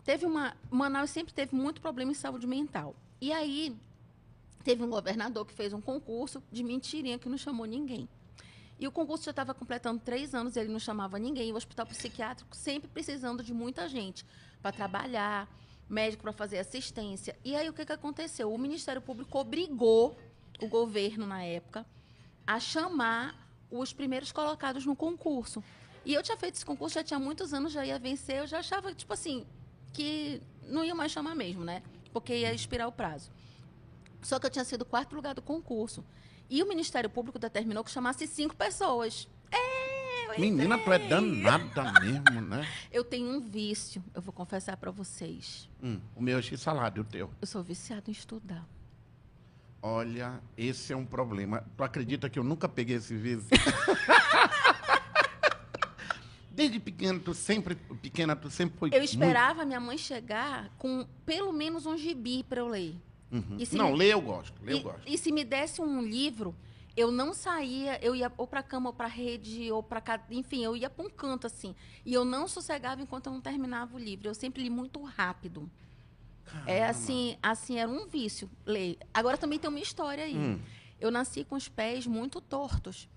Teve 0.04 0.26
uma. 0.26 0.56
Manaus 0.70 1.10
sempre 1.10 1.32
teve 1.32 1.54
muito 1.54 1.80
problema 1.80 2.10
em 2.10 2.14
saúde 2.14 2.46
mental. 2.46 2.94
E 3.20 3.32
aí, 3.32 3.76
teve 4.64 4.82
um 4.82 4.90
governador 4.90 5.46
que 5.46 5.52
fez 5.52 5.72
um 5.72 5.80
concurso 5.80 6.42
de 6.50 6.62
mentirinha 6.62 7.18
que 7.18 7.28
não 7.28 7.38
chamou 7.38 7.66
ninguém. 7.66 8.08
E 8.78 8.88
o 8.88 8.90
concurso 8.90 9.24
já 9.24 9.30
estava 9.30 9.54
completando 9.54 10.00
três 10.00 10.34
anos, 10.34 10.56
ele 10.56 10.72
não 10.72 10.78
chamava 10.80 11.18
ninguém. 11.18 11.52
O 11.52 11.56
hospital 11.56 11.86
psiquiátrico 11.86 12.56
sempre 12.56 12.88
precisando 12.88 13.42
de 13.42 13.54
muita 13.54 13.88
gente 13.88 14.26
para 14.60 14.72
trabalhar. 14.72 15.48
médico 15.88 16.22
para 16.22 16.32
fazer 16.32 16.58
assistência. 16.58 17.36
E 17.44 17.54
aí 17.54 17.68
o 17.68 17.72
que, 17.72 17.84
que 17.84 17.92
aconteceu? 17.92 18.52
O 18.52 18.58
Ministério 18.58 19.02
Público 19.02 19.38
obrigou 19.38 20.16
o 20.58 20.66
governo 20.66 21.26
na 21.26 21.44
época 21.44 21.84
a 22.46 22.58
chamar 22.58 23.34
os 23.70 23.92
primeiros 23.92 24.32
colocados 24.32 24.86
no 24.86 24.96
concurso. 24.96 25.62
E 26.04 26.14
eu 26.14 26.22
tinha 26.22 26.36
feito 26.36 26.54
esse 26.54 26.64
concurso 26.64 26.94
já 26.94 27.04
tinha 27.04 27.20
muitos 27.20 27.52
anos, 27.52 27.72
já 27.72 27.84
ia 27.84 27.98
vencer, 27.98 28.38
eu 28.38 28.46
já 28.46 28.58
achava, 28.60 28.94
tipo 28.94 29.12
assim, 29.12 29.46
que 29.92 30.40
não 30.68 30.84
ia 30.84 30.94
mais 30.94 31.12
chamar 31.12 31.34
mesmo, 31.34 31.64
né? 31.64 31.82
Porque 32.12 32.34
ia 32.34 32.52
expirar 32.52 32.88
o 32.88 32.92
prazo. 32.92 33.30
Só 34.22 34.38
que 34.38 34.46
eu 34.46 34.50
tinha 34.50 34.64
sido 34.64 34.84
quarto 34.84 35.14
lugar 35.14 35.34
do 35.34 35.42
concurso. 35.42 36.04
E 36.48 36.62
o 36.62 36.68
Ministério 36.68 37.08
Público 37.10 37.38
determinou 37.38 37.82
que 37.82 37.90
chamasse 37.90 38.26
cinco 38.26 38.54
pessoas. 38.54 39.28
É, 39.50 40.26
eu 40.26 40.40
Menina, 40.40 40.78
tu 40.78 40.92
é 40.92 40.98
danada 40.98 42.00
mesmo, 42.00 42.40
né? 42.40 42.66
Eu 42.92 43.04
tenho 43.04 43.28
um 43.28 43.40
vício, 43.40 44.02
eu 44.14 44.20
vou 44.22 44.32
confessar 44.32 44.76
para 44.76 44.90
vocês. 44.90 45.68
Hum, 45.82 45.98
o 46.14 46.22
meu 46.22 46.38
é 46.38 46.42
x-salada 46.42 46.98
e 46.98 47.00
o 47.00 47.04
teu. 47.04 47.30
Eu 47.40 47.46
sou 47.46 47.62
viciado 47.62 48.10
em 48.10 48.12
estudar. 48.12 48.66
Olha, 49.80 50.40
esse 50.56 50.92
é 50.92 50.96
um 50.96 51.04
problema. 51.04 51.64
Tu 51.76 51.82
acredita 51.82 52.30
que 52.30 52.38
eu 52.38 52.44
nunca 52.44 52.68
peguei 52.68 52.96
esse 52.96 53.16
vício? 53.16 53.48
Desde 56.54 56.78
pequeno, 56.78 57.18
tu 57.20 57.32
sempre, 57.34 57.74
pequena, 57.74 58.36
tu 58.36 58.50
sempre 58.50 58.78
foi 58.78 58.90
Eu 58.92 59.02
esperava 59.02 59.64
minha 59.64 59.80
mãe 59.80 59.96
chegar 59.96 60.68
com 60.78 61.06
pelo 61.24 61.52
menos 61.52 61.86
um 61.86 61.96
gibi 61.96 62.42
para 62.42 62.60
eu 62.60 62.68
ler. 62.68 62.94
Uhum. 63.30 63.56
Não, 63.72 63.92
me- 63.92 63.98
ler 63.98 64.12
eu 64.12 64.20
gosto, 64.20 64.52
ler 64.62 64.72
eu 64.74 64.78
E, 64.78 64.82
gosto. 64.82 65.02
e 65.06 65.16
se 65.18 65.32
me 65.32 65.42
desse 65.44 65.80
um 65.80 66.02
livro, 66.02 66.54
eu 66.94 67.10
não 67.10 67.32
saía, 67.32 67.98
eu 68.04 68.14
ia 68.14 68.30
ou 68.36 68.46
para 68.46 68.62
cama 68.62 68.90
ou 68.90 68.94
para 68.94 69.06
rede 69.06 69.72
ou 69.72 69.82
para 69.82 70.02
enfim, 70.30 70.62
eu 70.62 70.76
ia 70.76 70.90
para 70.90 71.06
um 71.06 71.08
canto 71.08 71.46
assim. 71.46 71.74
E 72.04 72.12
eu 72.12 72.24
não 72.24 72.46
sossegava 72.46 73.00
enquanto 73.00 73.28
eu 73.28 73.32
não 73.32 73.40
terminava 73.40 73.96
o 73.96 73.98
livro. 73.98 74.28
Eu 74.28 74.34
sempre 74.34 74.62
li 74.62 74.68
muito 74.68 75.02
rápido. 75.02 75.70
É 76.66 76.80
Caramba. 76.80 76.90
assim, 76.90 77.38
assim 77.42 77.78
era 77.78 77.90
um 77.90 78.06
vício 78.06 78.50
ler. 78.66 78.98
Agora 79.14 79.38
também 79.38 79.58
tem 79.58 79.70
uma 79.70 79.80
história 79.80 80.24
aí. 80.24 80.36
Hum. 80.36 80.60
Eu 81.00 81.10
nasci 81.10 81.44
com 81.44 81.54
os 81.56 81.68
pés 81.68 82.06
muito 82.06 82.40
tortos. 82.42 83.08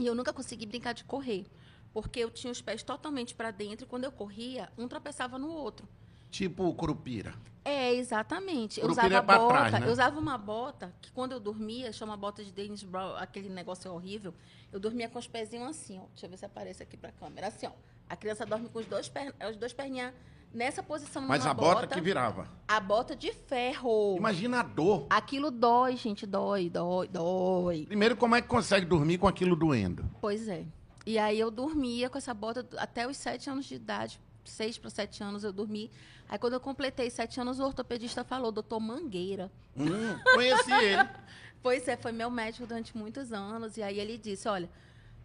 E 0.00 0.06
eu 0.06 0.14
nunca 0.14 0.32
consegui 0.32 0.64
brincar 0.64 0.94
de 0.94 1.04
correr, 1.04 1.44
porque 1.92 2.20
eu 2.20 2.30
tinha 2.30 2.50
os 2.50 2.60
pés 2.60 2.82
totalmente 2.82 3.34
para 3.34 3.50
dentro 3.50 3.86
e 3.86 3.88
quando 3.88 4.04
eu 4.04 4.12
corria, 4.12 4.68
um 4.76 4.86
tropeçava 4.88 5.38
no 5.38 5.50
outro. 5.50 5.88
Tipo 6.30 6.72
curupira. 6.74 7.34
É, 7.64 7.92
exatamente. 7.94 8.80
Eu 8.80 8.88
Curupira 8.88 9.06
usava 9.06 9.22
é 9.22 9.26
pra 9.26 9.38
bota, 9.38 9.54
trás, 9.54 9.72
né? 9.72 9.88
eu 9.88 9.92
usava 9.92 10.18
uma 10.18 10.38
bota 10.38 10.94
que 11.02 11.10
quando 11.12 11.32
eu 11.32 11.40
dormia, 11.40 11.92
chama 11.92 12.16
bota 12.16 12.42
de 12.42 12.50
Dennis 12.50 12.82
Brown, 12.82 13.16
aquele 13.16 13.48
negócio 13.48 13.92
horrível. 13.92 14.32
Eu 14.72 14.80
dormia 14.80 15.08
com 15.08 15.18
os 15.18 15.26
pezinhos 15.26 15.68
assim, 15.68 15.98
ó. 15.98 16.04
Deixa 16.08 16.26
eu 16.26 16.30
ver 16.30 16.36
se 16.38 16.46
aparece 16.46 16.82
aqui 16.82 16.96
pra 16.96 17.12
câmera. 17.12 17.48
Assim, 17.48 17.66
ó. 17.66 17.72
A 18.08 18.16
criança 18.16 18.46
dorme 18.46 18.68
com 18.68 18.78
os 18.78 18.86
dois, 18.86 19.08
per... 19.08 19.34
os 19.50 19.56
dois 19.56 19.72
perninhas 19.72 20.14
nessa 20.52 20.82
posição 20.82 21.22
Mas 21.22 21.46
a 21.46 21.52
bota, 21.52 21.86
que 21.86 22.00
virava. 22.00 22.48
A 22.66 22.80
bota 22.80 23.14
de 23.14 23.32
ferro. 23.32 24.16
Imagina 24.16 24.60
a 24.60 24.62
dor. 24.62 25.06
Aquilo 25.10 25.50
dói, 25.50 25.96
gente, 25.96 26.26
dói, 26.26 26.70
dói, 26.70 27.08
dói. 27.08 27.84
Primeiro, 27.86 28.16
como 28.16 28.34
é 28.34 28.40
que 28.40 28.48
consegue 28.48 28.86
dormir 28.86 29.18
com 29.18 29.28
aquilo 29.28 29.54
doendo? 29.54 30.08
Pois 30.20 30.48
é. 30.48 30.64
E 31.08 31.18
aí 31.18 31.40
eu 31.40 31.50
dormia 31.50 32.10
com 32.10 32.18
essa 32.18 32.34
bota 32.34 32.66
até 32.76 33.08
os 33.08 33.16
sete 33.16 33.48
anos 33.48 33.64
de 33.64 33.76
idade. 33.76 34.20
Seis 34.44 34.76
para 34.76 34.90
sete 34.90 35.22
anos 35.22 35.42
eu 35.42 35.50
dormi. 35.52 35.90
Aí 36.28 36.38
quando 36.38 36.52
eu 36.52 36.60
completei 36.60 37.08
sete 37.08 37.40
anos, 37.40 37.58
o 37.58 37.64
ortopedista 37.64 38.22
falou, 38.24 38.52
doutor 38.52 38.78
Mangueira. 38.78 39.50
Hum, 39.74 40.18
conheci 40.34 40.70
ele. 40.72 41.08
Pois 41.62 41.88
é, 41.88 41.96
foi 41.96 42.12
meu 42.12 42.30
médico 42.30 42.66
durante 42.66 42.96
muitos 42.96 43.32
anos. 43.32 43.76
E 43.78 43.82
aí 43.82 43.98
ele 43.98 44.16
disse, 44.16 44.46
olha, 44.48 44.68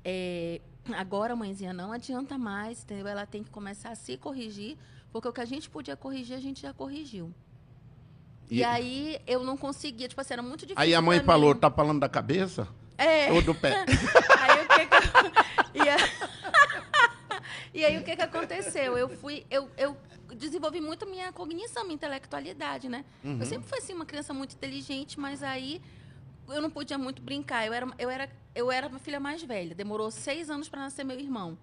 é, 0.03 0.59
agora, 0.93 1.35
mãezinha, 1.35 1.71
não 1.73 1.91
adianta 1.91 2.37
mais, 2.39 2.81
entendeu? 2.83 3.07
Ela 3.07 3.25
tem 3.25 3.43
que 3.43 3.51
começar 3.51 3.89
a 3.89 3.95
se 3.95 4.17
corrigir, 4.17 4.75
porque 5.11 5.27
o 5.27 5.31
que 5.33 5.41
a 5.41 5.45
gente 5.45 5.69
podia 5.69 5.95
corrigir, 5.95 6.35
a 6.35 6.39
gente 6.39 6.61
já 6.63 6.73
corrigiu. 6.73 7.31
E, 8.49 8.59
E- 8.59 8.63
aí 8.63 9.19
eu 9.27 9.43
não 9.43 9.55
conseguia, 9.55 10.07
tipo 10.07 10.19
assim, 10.21 10.33
era 10.33 10.41
muito 10.41 10.61
difícil. 10.61 10.81
Aí 10.81 10.95
a 10.95 11.01
mãe 11.01 11.19
falou, 11.19 11.53
mim. 11.53 11.59
tá 11.59 11.69
falando 11.69 11.99
da 11.99 12.09
cabeça 12.09 12.67
É. 12.97 13.31
ou 13.31 13.41
do 13.41 13.53
pé? 13.53 13.85
Aí 14.39 14.65
o 14.65 14.67
que 14.67 14.85
que... 14.87 15.42
e, 15.73 15.79
a- 15.89 15.97
e 17.73 17.85
aí 17.85 17.97
o 17.97 18.03
que 18.03 18.15
que 18.15 18.21
aconteceu? 18.21 18.97
Eu 18.97 19.09
fui, 19.17 19.45
eu, 19.49 19.69
eu 19.77 19.97
desenvolvi 20.35 20.79
muito 20.81 21.05
minha 21.05 21.31
cognição, 21.31 21.83
minha 21.83 21.95
intelectualidade, 21.95 22.89
né? 22.89 23.03
Uhum. 23.23 23.37
Eu 23.39 23.45
sempre 23.45 23.67
fui 23.67 23.77
assim 23.79 23.93
uma 23.93 24.05
criança 24.05 24.33
muito 24.33 24.55
inteligente, 24.55 25.19
mas 25.19 25.41
aí 25.43 25.81
eu 26.47 26.61
não 26.61 26.69
podia 26.69 26.97
muito 26.97 27.21
brincar. 27.21 27.65
Eu 27.65 27.73
era, 27.73 27.87
eu 27.97 28.09
era, 28.09 28.29
eu 28.55 28.71
era 28.71 28.87
uma 28.87 28.99
filha 28.99 29.19
mais 29.19 29.41
velha. 29.43 29.73
Demorou 29.75 30.09
seis 30.11 30.49
anos 30.49 30.67
para 30.69 30.81
nascer 30.81 31.03
meu 31.03 31.19
irmão. 31.19 31.57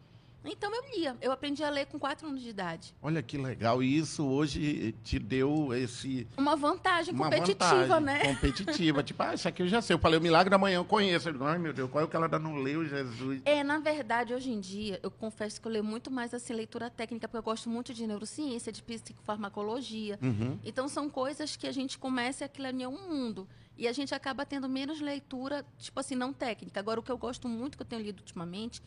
Então 0.44 0.75
eu 0.75 0.82
lia. 0.97 1.16
Eu 1.20 1.32
aprendi 1.32 1.62
a 1.62 1.70
ler 1.70 1.87
com 1.87 1.99
quatro 1.99 2.26
anos 2.26 2.42
de 2.42 2.49
idade. 2.49 2.94
Olha 3.02 3.23
que 3.23 3.37
legal. 3.37 3.82
E 3.82 3.99
isso 3.99 4.26
hoje 4.26 4.94
te 5.04 5.18
deu 5.18 5.75
esse. 5.75 6.26
Uma 6.37 6.56
vantagem 6.56 7.14
Uma 7.14 7.25
competitiva, 7.25 7.87
vantagem 7.87 8.04
né? 8.04 8.35
Competitiva. 8.35 9.02
tipo, 9.02 9.23
ah, 9.23 9.35
isso 9.35 9.49
aqui 9.49 9.62
eu 9.62 9.68
já 9.68 9.82
sei. 9.82 9.94
Eu 9.94 9.99
falei, 9.99 10.18
o 10.18 10.23
milagre 10.23 10.50
da 10.50 10.59
manhã 10.59 10.76
eu 10.76 10.85
conheço. 10.85 11.28
Eu 11.28 11.32
digo, 11.35 11.44
ai 11.44 11.59
meu 11.59 11.73
Deus, 11.73 11.90
qual 11.90 12.02
é 12.02 12.04
o 12.04 12.09
que 12.09 12.16
ela 12.16 12.26
ainda 12.26 12.38
não 12.38 12.56
leu, 12.56 12.85
Jesus? 12.87 13.42
É, 13.44 13.62
na 13.62 13.78
verdade, 13.78 14.32
hoje 14.32 14.50
em 14.50 14.61
dia, 14.61 14.99
eu 15.02 15.11
confesso 15.11 15.61
que 15.61 15.66
eu 15.66 15.73
leio 15.73 15.85
muito 15.85 16.11
mais 16.11 16.32
assim, 16.32 16.52
leitura 16.52 16.88
técnica, 16.88 17.28
porque 17.28 17.38
eu 17.38 17.42
gosto 17.42 17.68
muito 17.68 17.92
de 17.92 18.06
neurociência, 18.06 18.73
de 18.73 18.82
psicofarmacologia. 18.82 20.18
Uhum. 20.23 20.59
Então, 20.64 20.88
são 20.88 21.09
coisas 21.09 21.56
que 21.56 21.66
a 21.66 21.73
gente 21.73 21.99
começa 21.99 22.44
aquilo 22.44 22.68
ali 22.68 22.82
é 22.82 22.88
um 22.88 23.09
mundo. 23.09 23.47
E 23.76 23.88
a 23.88 23.92
gente 23.92 24.14
acaba 24.14 24.44
tendo 24.44 24.68
menos 24.68 25.00
leitura, 25.00 25.64
tipo 25.78 25.99
assim, 26.00 26.14
não 26.14 26.32
técnica. 26.32 26.78
Agora, 26.80 27.00
o 27.00 27.02
que 27.02 27.11
eu 27.11 27.16
gosto 27.16 27.49
muito, 27.49 27.76
que 27.78 27.82
eu 27.82 27.87
tenho 27.87 28.02
lido 28.02 28.20
ultimamente, 28.20 28.82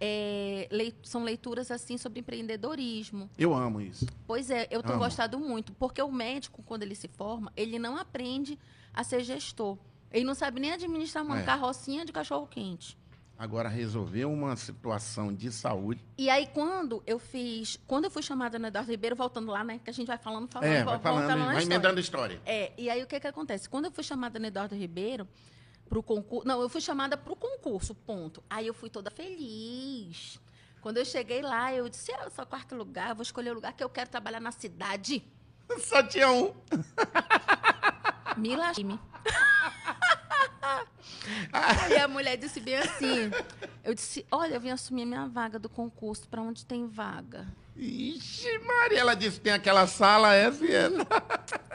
é, 0.00 0.68
lei- 0.70 0.94
são 1.02 1.22
leituras, 1.24 1.70
assim, 1.70 1.96
sobre 1.98 2.20
empreendedorismo. 2.20 3.30
Eu 3.38 3.54
amo 3.54 3.80
isso. 3.80 4.06
Pois 4.26 4.50
é, 4.50 4.66
eu 4.70 4.82
tenho 4.82 4.98
gostado 4.98 5.38
muito, 5.38 5.72
porque 5.74 6.00
o 6.02 6.10
médico, 6.12 6.62
quando 6.64 6.82
ele 6.82 6.94
se 6.94 7.08
forma, 7.08 7.52
ele 7.56 7.78
não 7.78 7.96
aprende 7.96 8.58
a 8.92 9.02
ser 9.04 9.22
gestor. 9.22 9.76
Ele 10.12 10.24
não 10.24 10.34
sabe 10.34 10.60
nem 10.60 10.72
administrar 10.72 11.24
uma 11.24 11.40
É. 11.40 11.42
carrocinha 11.42 12.04
de 12.04 12.12
cachorro-quente. 12.12 12.96
Agora, 13.38 13.68
resolver 13.68 14.24
uma 14.24 14.56
situação 14.56 15.30
de 15.30 15.52
saúde. 15.52 16.02
E 16.16 16.30
aí, 16.30 16.46
quando 16.46 17.02
eu 17.06 17.18
fiz. 17.18 17.78
Quando 17.86 18.04
eu 18.06 18.10
fui 18.10 18.22
chamada 18.22 18.58
no 18.58 18.66
Eduardo 18.66 18.90
Ribeiro, 18.90 19.14
voltando 19.14 19.50
lá, 19.52 19.62
né? 19.62 19.78
Que 19.84 19.90
a 19.90 19.92
gente 19.92 20.06
vai 20.06 20.16
falando, 20.16 20.48
falando, 20.50 20.70
é, 20.70 20.82
vai 20.82 20.98
falando, 20.98 21.20
voltando 21.26 21.38
na 21.46 21.52
vai 21.52 21.62
emendando 21.62 22.00
história. 22.00 22.40
É, 22.46 22.72
e 22.78 22.88
aí 22.88 23.02
o 23.02 23.06
que 23.06 23.20
que 23.20 23.26
acontece? 23.26 23.68
Quando 23.68 23.86
eu 23.86 23.90
fui 23.90 24.02
chamada 24.02 24.38
no 24.38 24.46
Eduardo 24.46 24.74
Ribeiro 24.74 25.28
pro 25.88 26.02
concurso. 26.02 26.46
Não, 26.46 26.60
eu 26.60 26.68
fui 26.68 26.80
chamada 26.80 27.16
pro 27.16 27.36
concurso, 27.36 27.94
ponto. 27.94 28.42
Aí 28.48 28.66
eu 28.66 28.74
fui 28.74 28.90
toda 28.90 29.10
feliz. 29.10 30.40
Quando 30.80 30.98
eu 30.98 31.04
cheguei 31.04 31.42
lá, 31.42 31.72
eu 31.72 31.88
disse: 31.88 32.12
"Ah, 32.12 32.24
eu 32.24 32.30
sou 32.30 32.46
quarto 32.46 32.74
lugar, 32.74 33.14
vou 33.14 33.22
escolher 33.22 33.50
o 33.50 33.54
lugar 33.54 33.72
que 33.72 33.82
eu 33.82 33.88
quero 33.88 34.10
trabalhar 34.10 34.40
na 34.40 34.52
cidade. 34.52 35.22
Só 35.80 36.02
tinha 36.02 36.30
um. 36.30 36.54
Me 38.36 38.54
lasme. 38.54 39.00
Aí 41.52 41.96
a 41.98 42.08
mulher 42.08 42.36
disse 42.36 42.60
bem 42.60 42.76
assim: 42.76 43.30
eu 43.82 43.94
disse, 43.94 44.26
olha, 44.30 44.54
eu 44.54 44.60
vim 44.60 44.70
assumir 44.70 45.02
a 45.02 45.06
minha 45.06 45.26
vaga 45.28 45.58
do 45.58 45.68
concurso, 45.68 46.28
para 46.28 46.42
onde 46.42 46.66
tem 46.66 46.86
vaga? 46.86 47.46
Ixi, 47.76 48.58
Maria, 48.58 49.00
ela 49.00 49.14
disse 49.14 49.40
tem 49.40 49.52
aquela 49.52 49.86
sala, 49.86 50.34
essa 50.34 50.64
e 50.64 50.74
essa. 50.74 51.06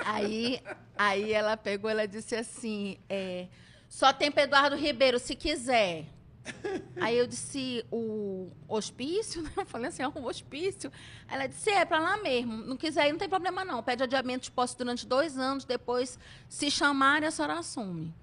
Aí, 0.06 0.62
aí 0.98 1.32
ela 1.32 1.56
pegou, 1.56 1.90
ela 1.90 2.08
disse 2.08 2.36
assim, 2.36 2.98
é, 3.08 3.48
só 3.92 4.14
tem 4.14 4.32
para 4.32 4.44
Eduardo 4.44 4.78
Ribeiro, 4.78 5.20
se 5.20 5.36
quiser. 5.36 6.06
Aí 6.96 7.18
eu 7.18 7.28
disse, 7.28 7.86
o 7.92 8.50
hospício, 8.66 9.42
né? 9.42 9.52
Eu 9.58 9.66
falei 9.66 9.90
assim, 9.90 10.02
ah, 10.02 10.08
o 10.08 10.26
hospício. 10.26 10.90
Ela 11.28 11.46
disse, 11.46 11.70
é, 11.70 11.84
para 11.84 12.00
lá 12.00 12.16
mesmo. 12.16 12.54
Não 12.54 12.78
quiser 12.78 13.10
ir, 13.10 13.12
não 13.12 13.20
tem 13.20 13.28
problema 13.28 13.66
não. 13.66 13.84
Pede 13.84 14.02
adiamento 14.04 14.46
de 14.46 14.52
posse 14.52 14.78
durante 14.78 15.06
dois 15.06 15.38
anos, 15.38 15.66
depois, 15.66 16.18
se 16.48 16.72
chamarem, 16.72 17.28
a 17.28 17.32
senhora 17.32 17.60
assume. 17.60 18.16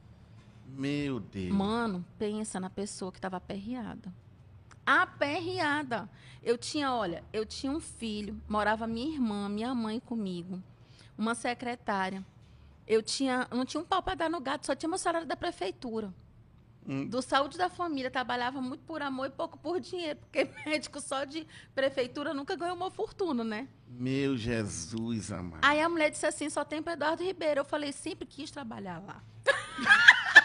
Meu 0.67 1.21
Deus. 1.21 1.55
Mano, 1.55 2.03
pensa 2.19 2.59
na 2.59 2.71
pessoa 2.71 3.13
que 3.13 3.19
estava 3.19 3.37
aperreada. 3.37 4.11
Aperreada. 4.87 6.09
Eu 6.43 6.57
tinha, 6.57 6.95
olha, 6.95 7.23
eu 7.31 7.45
tinha 7.45 7.71
um 7.71 7.79
filho, 7.79 8.41
morava 8.49 8.87
minha 8.87 9.15
irmã, 9.15 9.51
minha 9.51 9.75
mãe 9.75 10.01
comigo, 10.01 10.63
uma 11.17 11.35
secretária. 11.35 12.25
Eu 12.89 13.03
tinha, 13.03 13.47
não 13.51 13.67
tinha 13.67 13.83
um 13.83 13.85
pau 13.85 14.03
para 14.03 14.15
dar 14.15 14.31
no 14.31 14.41
gato, 14.41 14.65
só 14.65 14.75
tinha 14.75 14.89
meu 14.89 14.97
salário 14.97 15.29
da 15.29 15.37
prefeitura. 15.37 16.11
Hum. 16.87 17.07
Do 17.07 17.21
saúde 17.21 17.59
da 17.59 17.69
família, 17.69 18.11
trabalhava 18.11 18.63
muito 18.63 18.83
por 18.85 19.03
amor 19.03 19.27
e 19.27 19.31
pouco 19.31 19.59
por 19.59 19.79
dinheiro, 19.79 20.19
porque 20.21 20.49
médico 20.65 20.99
só 20.99 21.25
de 21.25 21.47
prefeitura 21.75 22.33
nunca 22.33 22.57
ganhou 22.57 22.75
uma 22.75 22.91
fortuna, 22.91 23.45
né? 23.45 23.69
Meu 23.87 24.39
Jesus 24.39 25.31
amado. 25.31 25.61
Aí 25.61 25.83
a 25.83 25.89
mulher 25.89 26.11
disse 26.11 26.25
assim, 26.25 26.49
só 26.49 26.65
tem 26.65 26.83
para 26.83 26.95
Eduardo 26.95 27.23
Ribeiro. 27.23 27.61
Eu 27.61 27.65
falei, 27.67 27.93
sempre 27.93 28.27
quis 28.27 28.51
trabalhar 28.51 29.03
lá. 29.07 29.23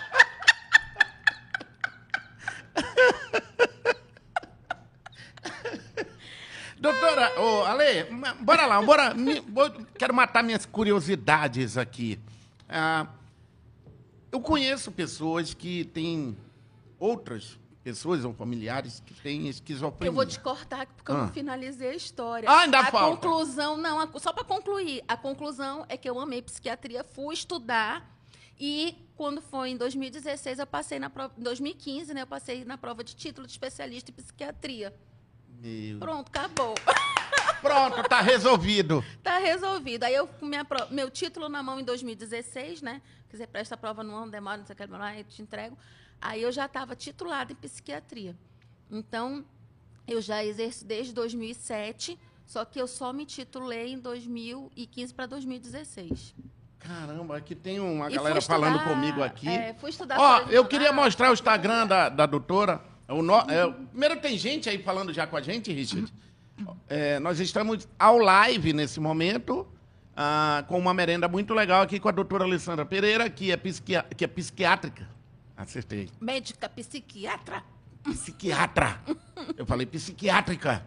Doutora, 7.15 7.39
ô, 7.41 7.63
Ale, 7.65 8.09
ma- 8.11 8.33
bora 8.33 8.65
lá, 8.65 8.81
bora. 8.81 9.13
me- 9.13 9.41
quero 9.97 10.13
matar 10.13 10.43
minhas 10.43 10.65
curiosidades 10.65 11.77
aqui. 11.77 12.19
Ah, 12.67 13.07
eu 14.31 14.41
conheço 14.41 14.91
pessoas 14.91 15.53
que 15.53 15.85
têm 15.85 16.35
outras 16.99 17.59
pessoas 17.83 18.23
ou 18.25 18.33
familiares 18.33 18.99
que 19.05 19.13
têm 19.13 19.47
esquizofrenia. 19.47 20.07
Eu 20.09 20.13
vou 20.13 20.25
te 20.25 20.39
cortar 20.39 20.87
porque 20.87 21.11
eu 21.11 21.15
Ah. 21.17 21.21
não 21.25 21.29
finalizei 21.33 21.89
a 21.89 21.95
história. 21.95 22.49
Ah, 22.49 22.61
ainda 22.61 22.79
a 22.79 22.85
falta. 22.85 23.17
conclusão, 23.27 23.77
não, 23.77 23.99
a- 23.99 24.09
só 24.19 24.33
para 24.33 24.43
concluir, 24.43 25.03
a 25.07 25.15
conclusão 25.15 25.85
é 25.89 25.95
que 25.97 26.09
eu 26.09 26.19
amei 26.19 26.41
psiquiatria, 26.41 27.03
fui 27.03 27.33
estudar 27.35 28.09
e 28.59 28.95
quando 29.15 29.39
foi 29.41 29.69
em 29.69 29.77
2016 29.77 30.57
eu 30.59 30.65
passei 30.65 30.97
na 30.97 31.09
prova, 31.09 31.33
em 31.37 31.43
2015, 31.43 32.13
né, 32.13 32.21
eu 32.23 32.27
passei 32.27 32.63
na 32.65 32.77
prova 32.77 33.03
de 33.03 33.15
título 33.15 33.45
de 33.45 33.51
especialista 33.53 34.09
em 34.09 34.13
psiquiatria. 34.13 34.95
Meu... 35.63 35.97
Pronto, 35.97 36.27
acabou. 36.27 36.75
Pronto, 37.61 38.03
tá 38.03 38.19
resolvido. 38.19 39.03
Tá 39.23 39.37
resolvido. 39.37 40.03
Aí 40.03 40.13
eu 40.13 40.27
com 40.27 40.45
meu 40.91 41.09
título 41.09 41.47
na 41.47 41.63
mão 41.63 41.79
em 41.79 41.83
2016, 41.85 42.81
né? 42.81 43.01
Quer 43.29 43.37
dizer, 43.37 43.47
presta 43.47 43.75
a 43.75 43.77
prova 43.77 44.03
no 44.03 44.13
ano, 44.13 44.29
demora, 44.29 44.57
não 44.57 44.65
sei 44.65 44.73
o 44.73 44.77
que, 44.77 44.85
blá, 44.85 45.17
eu 45.17 45.23
te 45.23 45.41
entrego. 45.41 45.77
Aí 46.21 46.41
eu 46.41 46.51
já 46.51 46.65
estava 46.65 46.97
titulada 46.97 47.53
em 47.53 47.55
psiquiatria. 47.55 48.35
Então, 48.91 49.45
eu 50.05 50.21
já 50.21 50.43
exerço 50.43 50.85
desde 50.85 51.13
2007, 51.13 52.19
só 52.45 52.65
que 52.65 52.79
eu 52.79 52.87
só 52.87 53.13
me 53.13 53.25
titulei 53.25 53.93
em 53.93 53.99
2015 53.99 55.13
para 55.13 55.25
2016. 55.27 56.35
Caramba, 56.77 57.37
aqui 57.37 57.55
tem 57.55 57.79
uma 57.79 58.11
E 58.11 58.15
galera 58.15 58.41
fui 58.41 58.47
falando 58.47 58.75
estudar, 58.75 58.93
comigo 58.93 59.23
aqui. 59.23 59.47
é, 59.47 59.73
fui 59.75 59.89
estudar 59.89 60.19
Ó, 60.19 60.39
eu 60.49 60.65
queria 60.65 60.91
mostrar 60.91 61.29
o 61.29 61.33
Instagram 61.33 61.87
da, 61.87 62.09
da 62.09 62.25
doutora. 62.25 62.92
O 63.07 63.21
no- 63.21 63.35
é, 63.49 63.69
primeiro, 63.91 64.17
tem 64.19 64.37
gente 64.37 64.69
aí 64.69 64.81
falando 64.81 65.11
já 65.13 65.27
com 65.27 65.35
a 65.37 65.41
gente, 65.41 65.71
Richard. 65.73 66.11
É, 66.87 67.19
nós 67.19 67.39
estamos 67.39 67.87
ao 67.97 68.17
live 68.17 68.73
nesse 68.73 68.99
momento, 68.99 69.67
ah, 70.15 70.63
com 70.67 70.77
uma 70.77 70.93
merenda 70.93 71.27
muito 71.27 71.53
legal 71.53 71.81
aqui 71.81 71.99
com 71.99 72.07
a 72.07 72.11
doutora 72.11 72.43
Alessandra 72.43 72.85
Pereira, 72.85 73.29
que 73.29 73.51
é, 73.51 73.57
psiquia- 73.57 74.05
que 74.15 74.23
é 74.23 74.27
psiquiátrica. 74.27 75.07
Acertei. 75.57 76.09
Médica, 76.21 76.69
psiquiatra. 76.69 77.63
Psiquiatra. 78.03 78.99
Eu 79.57 79.65
falei 79.65 79.85
psiquiátrica. 79.85 80.83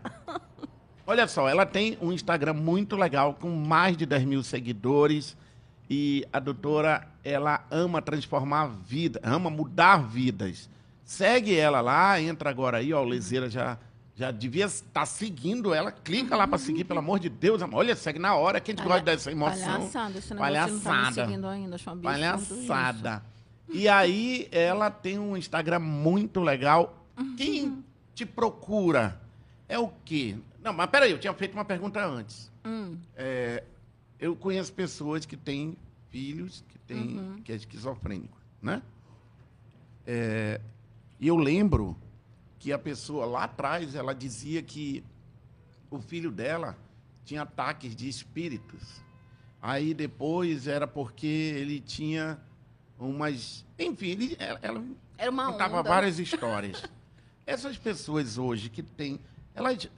Olha 1.07 1.27
só, 1.29 1.49
ela 1.49 1.65
tem 1.65 1.97
um 2.01 2.13
Instagram 2.13 2.55
muito 2.55 2.97
legal, 2.97 3.35
com 3.35 3.49
mais 3.51 3.97
de 3.97 4.05
10 4.07 4.25
mil 4.25 4.43
seguidores. 4.43 5.37
E 5.89 6.27
a 6.33 6.41
doutora, 6.41 7.07
ela 7.23 7.65
ama 7.71 8.03
transformar 8.03 8.67
vida, 8.67 9.21
ama 9.23 9.49
mudar 9.49 9.99
vidas. 9.99 10.69
Segue 11.07 11.57
ela 11.57 11.81
lá, 11.81 12.21
entra 12.21 12.51
agora 12.51 12.79
aí, 12.79 12.93
ó, 12.93 13.01
o 13.01 13.05
Lezeira 13.05 13.49
já, 13.49 13.79
já 14.17 14.33
devia 14.33 14.65
estar 14.65 15.07
seguindo 15.07 15.73
ela. 15.73 15.93
Clica 15.93 16.35
lá 16.35 16.49
para 16.49 16.59
seguir, 16.59 16.83
pelo 16.83 16.99
amor 16.99 17.21
de 17.21 17.29
Deus. 17.29 17.63
amor. 17.63 17.79
Olha, 17.79 17.95
segue 17.95 18.19
na 18.19 18.35
hora, 18.35 18.61
que 18.61 18.73
a 18.73 18.75
gente 18.75 18.85
gosta 18.85 19.03
dessa 19.03 19.31
emoção. 19.31 19.79
Palhaçada, 19.89 20.19
esse 20.19 20.35
negócio 20.35 20.53
não 20.55 20.67
tá 20.67 20.75
me 20.75 20.81
Palhaçada. 20.81 21.27
seguindo 21.27 21.47
ainda, 21.47 21.77
Palhaçada. 22.03 23.23
E 23.69 23.89
aí, 23.89 24.49
ela 24.51 24.91
tem 24.91 25.17
um 25.17 25.37
Instagram 25.37 25.79
muito 25.79 26.41
legal. 26.41 27.07
Quem 27.37 27.85
te 28.13 28.27
procura 28.27 29.21
é 29.69 29.79
o 29.79 29.89
quê? 30.05 30.37
Não, 30.61 30.73
mas 30.73 30.91
peraí, 30.91 31.13
eu 31.13 31.19
tinha 31.19 31.33
feito 31.33 31.53
uma 31.53 31.65
pergunta 31.65 32.05
antes. 32.05 32.51
Hum. 32.65 32.97
É, 33.15 33.63
eu 34.19 34.35
conheço 34.35 34.73
pessoas 34.73 35.25
que 35.25 35.37
têm 35.37 35.77
filhos 36.11 36.65
que, 36.69 36.79
têm, 36.81 37.41
que 37.45 37.53
é 37.53 37.55
esquizofrênico, 37.55 38.37
né? 38.61 38.83
É, 40.05 40.61
e 41.21 41.29
eu 41.29 41.37
lembro 41.37 41.97
que 42.59 42.73
a 42.73 42.79
pessoa 42.79 43.25
lá 43.27 43.45
atrás, 43.45 43.95
ela 43.95 44.15
dizia 44.15 44.63
que 44.63 45.05
o 45.91 46.01
filho 46.01 46.31
dela 46.31 46.77
tinha 47.25 47.43
ataques 47.43 47.95
de 47.95 48.09
espíritos. 48.09 49.01
Aí 49.61 49.95
depois 49.95 50.67
era 50.67 50.87
porque 50.87 51.27
ele 51.27 51.81
tinha 51.81 52.39
umas. 52.99 53.65
Enfim, 53.79 54.09
ele, 54.09 54.37
ela, 54.39 54.85
Era 55.19 55.31
uma 55.31 55.53
contava 55.53 55.81
onda. 55.81 55.89
várias 55.89 56.19
histórias. 56.19 56.83
Essas 57.47 57.77
pessoas 57.79 58.39
hoje 58.39 58.69
que 58.69 58.83
têm. 58.83 59.21
Elas. 59.55 59.89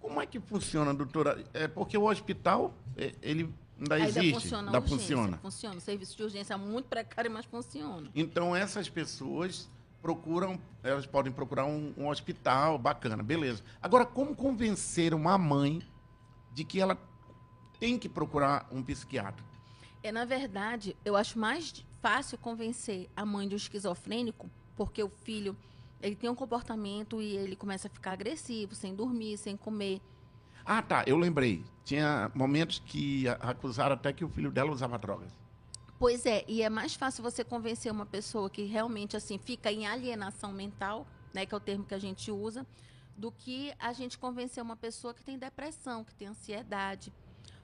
Como 0.00 0.20
é 0.20 0.26
que 0.26 0.40
funciona, 0.40 0.94
doutora? 0.94 1.44
É 1.52 1.68
porque 1.68 1.98
o 1.98 2.08
hospital, 2.08 2.72
é, 2.96 3.12
ele 3.20 3.52
ainda 3.78 3.94
Ainda 3.96 4.08
existe. 4.08 4.32
funciona 4.34 4.62
a 4.62 4.66
ainda 4.66 4.78
urgência, 4.78 4.98
funciona. 4.98 5.38
Funciona. 5.38 5.76
O 5.76 5.80
serviço 5.80 6.16
de 6.16 6.22
urgência 6.22 6.54
é 6.54 6.56
muito 6.56 6.86
precário, 6.86 7.30
mas 7.30 7.44
funciona. 7.44 8.08
Então 8.14 8.54
essas 8.56 8.88
pessoas 8.88 9.68
procuram, 10.02 10.60
elas 10.82 11.06
podem 11.06 11.32
procurar 11.32 11.64
um, 11.64 11.92
um 11.96 12.08
hospital 12.08 12.78
bacana, 12.78 13.22
beleza. 13.22 13.62
Agora, 13.82 14.06
como 14.06 14.34
convencer 14.34 15.12
uma 15.14 15.36
mãe 15.36 15.82
de 16.52 16.64
que 16.64 16.80
ela 16.80 16.98
tem 17.78 17.98
que 17.98 18.08
procurar 18.08 18.68
um 18.70 18.82
psiquiatra? 18.82 19.44
É, 20.02 20.12
na 20.12 20.24
verdade, 20.24 20.96
eu 21.04 21.16
acho 21.16 21.38
mais 21.38 21.84
fácil 22.00 22.38
convencer 22.38 23.08
a 23.16 23.26
mãe 23.26 23.48
de 23.48 23.54
um 23.54 23.56
esquizofrênico, 23.56 24.48
porque 24.76 25.02
o 25.02 25.08
filho 25.08 25.56
ele 26.00 26.14
tem 26.14 26.30
um 26.30 26.34
comportamento 26.34 27.20
e 27.20 27.36
ele 27.36 27.56
começa 27.56 27.88
a 27.88 27.90
ficar 27.90 28.12
agressivo, 28.12 28.74
sem 28.74 28.94
dormir, 28.94 29.36
sem 29.36 29.56
comer. 29.56 30.00
Ah, 30.64 30.82
tá, 30.82 31.02
eu 31.06 31.16
lembrei. 31.16 31.64
Tinha 31.84 32.30
momentos 32.34 32.80
que 32.84 33.26
acusaram 33.28 33.94
até 33.94 34.12
que 34.12 34.24
o 34.24 34.28
filho 34.28 34.50
dela 34.50 34.70
usava 34.70 34.98
drogas. 34.98 35.32
Pois 35.98 36.24
é, 36.26 36.44
e 36.46 36.62
é 36.62 36.70
mais 36.70 36.94
fácil 36.94 37.24
você 37.24 37.42
convencer 37.42 37.90
uma 37.90 38.06
pessoa 38.06 38.48
que 38.48 38.62
realmente 38.62 39.16
assim 39.16 39.36
fica 39.36 39.72
em 39.72 39.84
alienação 39.84 40.52
mental, 40.52 41.04
né, 41.34 41.44
que 41.44 41.52
é 41.52 41.56
o 41.56 41.60
termo 41.60 41.84
que 41.84 41.94
a 41.94 41.98
gente 41.98 42.30
usa, 42.30 42.64
do 43.16 43.32
que 43.32 43.74
a 43.80 43.92
gente 43.92 44.16
convencer 44.16 44.62
uma 44.62 44.76
pessoa 44.76 45.12
que 45.12 45.24
tem 45.24 45.36
depressão, 45.36 46.04
que 46.04 46.14
tem 46.14 46.28
ansiedade, 46.28 47.12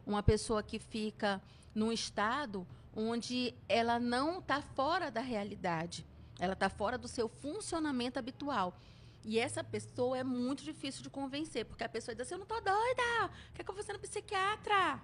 uma 0.05 0.21
pessoa 0.21 0.65
que 0.65 0.81
fica 0.81 1.41
num 1.73 1.93
estado 1.93 2.67
onde 2.93 3.55
ela 3.69 4.01
não 4.01 4.41
está 4.41 4.61
fora 4.61 5.13
da 5.13 5.21
realidade, 5.21 6.05
ela 6.41 6.55
está 6.55 6.69
fora 6.69 6.99
do 6.99 7.07
seu 7.07 7.29
funcionamento 7.29 8.19
habitual. 8.19 8.77
E 9.25 9.39
essa 9.39 9.63
pessoa 9.63 10.19
é 10.19 10.25
muito 10.25 10.65
difícil 10.65 11.05
de 11.05 11.09
convencer, 11.09 11.67
porque 11.67 11.85
a 11.85 11.89
pessoa 11.89 12.17
diz 12.17 12.27
assim, 12.27 12.35
eu 12.35 12.41
não 12.41 12.47
tô 12.47 12.61
doida, 12.61 13.31
quer 13.55 13.63
que 13.63 13.71
eu 13.71 13.75
vou 13.75 13.85
ser 13.85 13.97
psiquiatra? 13.99 15.01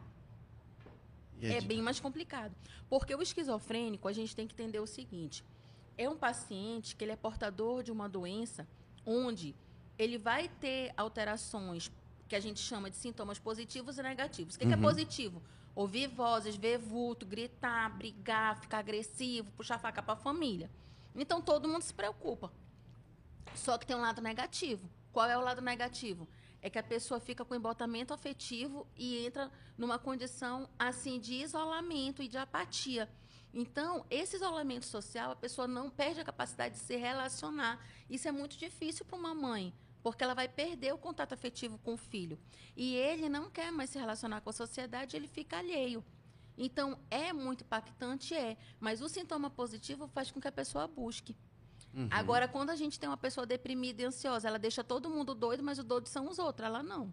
É 1.46 1.60
bem 1.60 1.80
mais 1.82 1.98
complicado. 2.00 2.54
Porque 2.88 3.14
o 3.14 3.22
esquizofrênico, 3.22 4.08
a 4.08 4.12
gente 4.12 4.34
tem 4.34 4.46
que 4.46 4.54
entender 4.54 4.80
o 4.80 4.86
seguinte: 4.86 5.44
é 5.96 6.08
um 6.08 6.16
paciente 6.16 6.94
que 6.96 7.04
ele 7.04 7.12
é 7.12 7.16
portador 7.16 7.82
de 7.82 7.90
uma 7.92 8.08
doença 8.08 8.66
onde 9.06 9.54
ele 9.98 10.18
vai 10.18 10.48
ter 10.48 10.92
alterações 10.96 11.90
que 12.28 12.36
a 12.36 12.40
gente 12.40 12.60
chama 12.60 12.88
de 12.90 12.96
sintomas 12.96 13.38
positivos 13.38 13.98
e 13.98 14.02
negativos. 14.02 14.54
O 14.54 14.58
que, 14.58 14.66
que 14.66 14.72
é 14.72 14.76
Uhum. 14.76 14.82
positivo? 14.82 15.42
Ouvir 15.74 16.08
vozes, 16.08 16.56
ver 16.56 16.78
vulto, 16.78 17.26
gritar, 17.26 17.90
brigar, 17.96 18.60
ficar 18.60 18.78
agressivo, 18.78 19.50
puxar 19.52 19.78
faca 19.78 20.02
para 20.02 20.14
a 20.14 20.16
família. 20.16 20.70
Então 21.14 21.40
todo 21.40 21.68
mundo 21.68 21.82
se 21.82 21.92
preocupa. 21.94 22.52
Só 23.54 23.76
que 23.78 23.86
tem 23.86 23.96
um 23.96 24.00
lado 24.00 24.20
negativo. 24.20 24.88
Qual 25.12 25.28
é 25.28 25.36
o 25.36 25.40
lado 25.40 25.60
negativo? 25.60 26.28
É 26.62 26.68
que 26.68 26.78
a 26.78 26.82
pessoa 26.82 27.18
fica 27.18 27.44
com 27.44 27.54
embotamento 27.54 28.12
afetivo 28.12 28.86
e 28.96 29.24
entra 29.24 29.50
numa 29.76 29.98
condição 29.98 30.68
assim 30.78 31.18
de 31.18 31.34
isolamento 31.34 32.22
e 32.22 32.28
de 32.28 32.36
apatia. 32.36 33.08
Então, 33.52 34.06
esse 34.08 34.36
isolamento 34.36 34.86
social, 34.86 35.32
a 35.32 35.36
pessoa 35.36 35.66
não 35.66 35.90
perde 35.90 36.20
a 36.20 36.24
capacidade 36.24 36.74
de 36.74 36.80
se 36.80 36.96
relacionar. 36.96 37.84
Isso 38.08 38.28
é 38.28 38.32
muito 38.32 38.56
difícil 38.56 39.04
para 39.04 39.18
uma 39.18 39.34
mãe, 39.34 39.74
porque 40.02 40.22
ela 40.22 40.34
vai 40.34 40.48
perder 40.48 40.94
o 40.94 40.98
contato 40.98 41.32
afetivo 41.32 41.78
com 41.78 41.94
o 41.94 41.98
filho. 41.98 42.38
E 42.76 42.94
ele 42.94 43.28
não 43.28 43.50
quer 43.50 43.72
mais 43.72 43.90
se 43.90 43.98
relacionar 43.98 44.40
com 44.40 44.50
a 44.50 44.52
sociedade, 44.52 45.16
ele 45.16 45.26
fica 45.26 45.58
alheio. 45.58 46.04
Então, 46.56 46.98
é 47.10 47.32
muito 47.32 47.64
impactante, 47.64 48.34
é. 48.34 48.56
Mas 48.78 49.00
o 49.00 49.08
sintoma 49.08 49.50
positivo 49.50 50.06
faz 50.08 50.30
com 50.30 50.40
que 50.40 50.48
a 50.48 50.52
pessoa 50.52 50.86
busque. 50.86 51.34
Uhum. 51.94 52.08
Agora, 52.10 52.46
quando 52.46 52.70
a 52.70 52.76
gente 52.76 52.98
tem 52.98 53.08
uma 53.08 53.16
pessoa 53.16 53.46
deprimida 53.46 54.02
e 54.02 54.04
ansiosa, 54.04 54.48
ela 54.48 54.58
deixa 54.58 54.84
todo 54.84 55.10
mundo 55.10 55.34
doido, 55.34 55.62
mas 55.62 55.78
os 55.78 55.84
doidos 55.84 56.10
são 56.10 56.28
os 56.28 56.38
outros, 56.38 56.66
ela 56.66 56.82
não. 56.82 57.12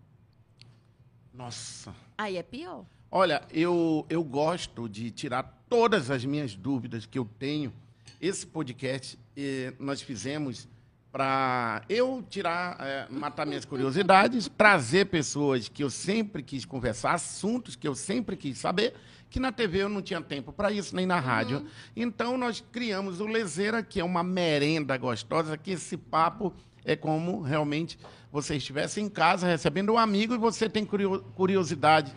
Nossa. 1.34 1.94
Aí 2.18 2.38
é 2.38 2.44
pior. 2.44 2.86
Olha, 3.10 3.44
eu, 3.52 4.06
eu 4.10 4.24
gosto 4.24 4.88
de 4.90 5.12
tirar 5.12 5.64
todas 5.70 6.12
as 6.12 6.26
minhas 6.26 6.56
dúvidas 6.56 7.06
que 7.06 7.18
eu 7.18 7.26
tenho. 7.40 7.74
Esse 8.20 8.46
podcast 8.46 9.18
eh, 9.36 9.74
nós 9.80 10.02
fizemos 10.02 10.68
para 11.12 11.82
eu 11.90 12.24
tirar, 12.30 12.78
eh, 12.80 13.08
matar 13.10 13.46
minhas 13.46 13.66
curiosidades, 13.66 14.50
trazer 14.58 15.06
pessoas 15.06 15.68
que 15.68 15.84
eu 15.84 15.90
sempre 15.90 16.44
quis 16.44 16.66
conversar, 16.66 17.14
assuntos 17.14 17.76
que 17.76 17.88
eu 17.88 17.96
sempre 17.96 18.36
quis 18.36 18.58
saber, 18.58 18.94
que 19.30 19.40
na 19.40 19.52
TV 19.52 19.84
eu 19.84 19.90
não 19.90 20.02
tinha 20.02 20.22
tempo 20.22 20.52
para 20.54 20.72
isso, 20.72 20.96
nem 20.96 21.06
na 21.06 21.20
rádio. 21.20 21.66
Então 21.96 22.38
nós 22.38 22.64
criamos 22.72 23.20
o 23.20 23.26
Lezeira, 23.26 23.82
que 23.82 24.00
é 24.00 24.04
uma 24.04 24.24
merenda 24.24 24.96
gostosa, 24.98 25.58
que 25.58 25.72
esse 25.72 25.98
papo 25.98 26.54
é 26.86 26.96
como 26.96 27.42
realmente 27.42 27.98
você 28.32 28.56
estivesse 28.56 29.02
em 29.02 29.10
casa 29.10 29.48
recebendo 29.48 29.94
um 29.94 29.98
amigo 29.98 30.34
e 30.34 30.38
você 30.38 30.70
tem 30.70 30.86
curio- 30.86 31.24
curiosidade 31.36 32.14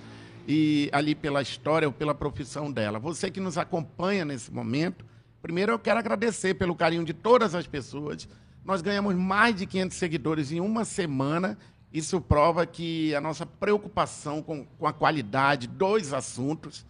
e 0.47 0.89
ali 0.93 1.15
pela 1.15 1.41
história 1.43 1.89
ou 1.89 1.93
pela 1.93 2.15
profissão 2.15 2.71
dela. 2.71 2.99
Você 2.99 3.31
que 3.31 3.41
nos 3.41 3.57
acompanha 3.57 4.25
nesse 4.25 4.53
momento, 4.53 5.05
primeiro 5.41 5.73
eu 5.73 5.79
quero 5.79 5.99
agradecer 5.99 6.55
pelo 6.55 6.75
carinho 6.75 7.05
de 7.05 7.13
todas 7.15 7.55
as 7.55 7.67
pessoas. 7.67 8.29
Nós 8.65 8.83
ganhamos 8.83 9.15
mais 9.15 9.55
de 9.55 9.67
500 9.67 9.97
seguidores 9.97 10.53
em 10.53 10.61
uma 10.61 10.85
semana. 10.85 11.59
Isso 11.93 12.21
prova 12.21 12.67
que 12.67 13.15
a 13.15 13.21
nossa 13.21 13.45
preocupação 13.45 14.43
com, 14.43 14.65
com 14.65 14.87
a 14.87 14.93
qualidade 14.93 15.67
dos 15.67 16.13
assuntos 16.13 16.87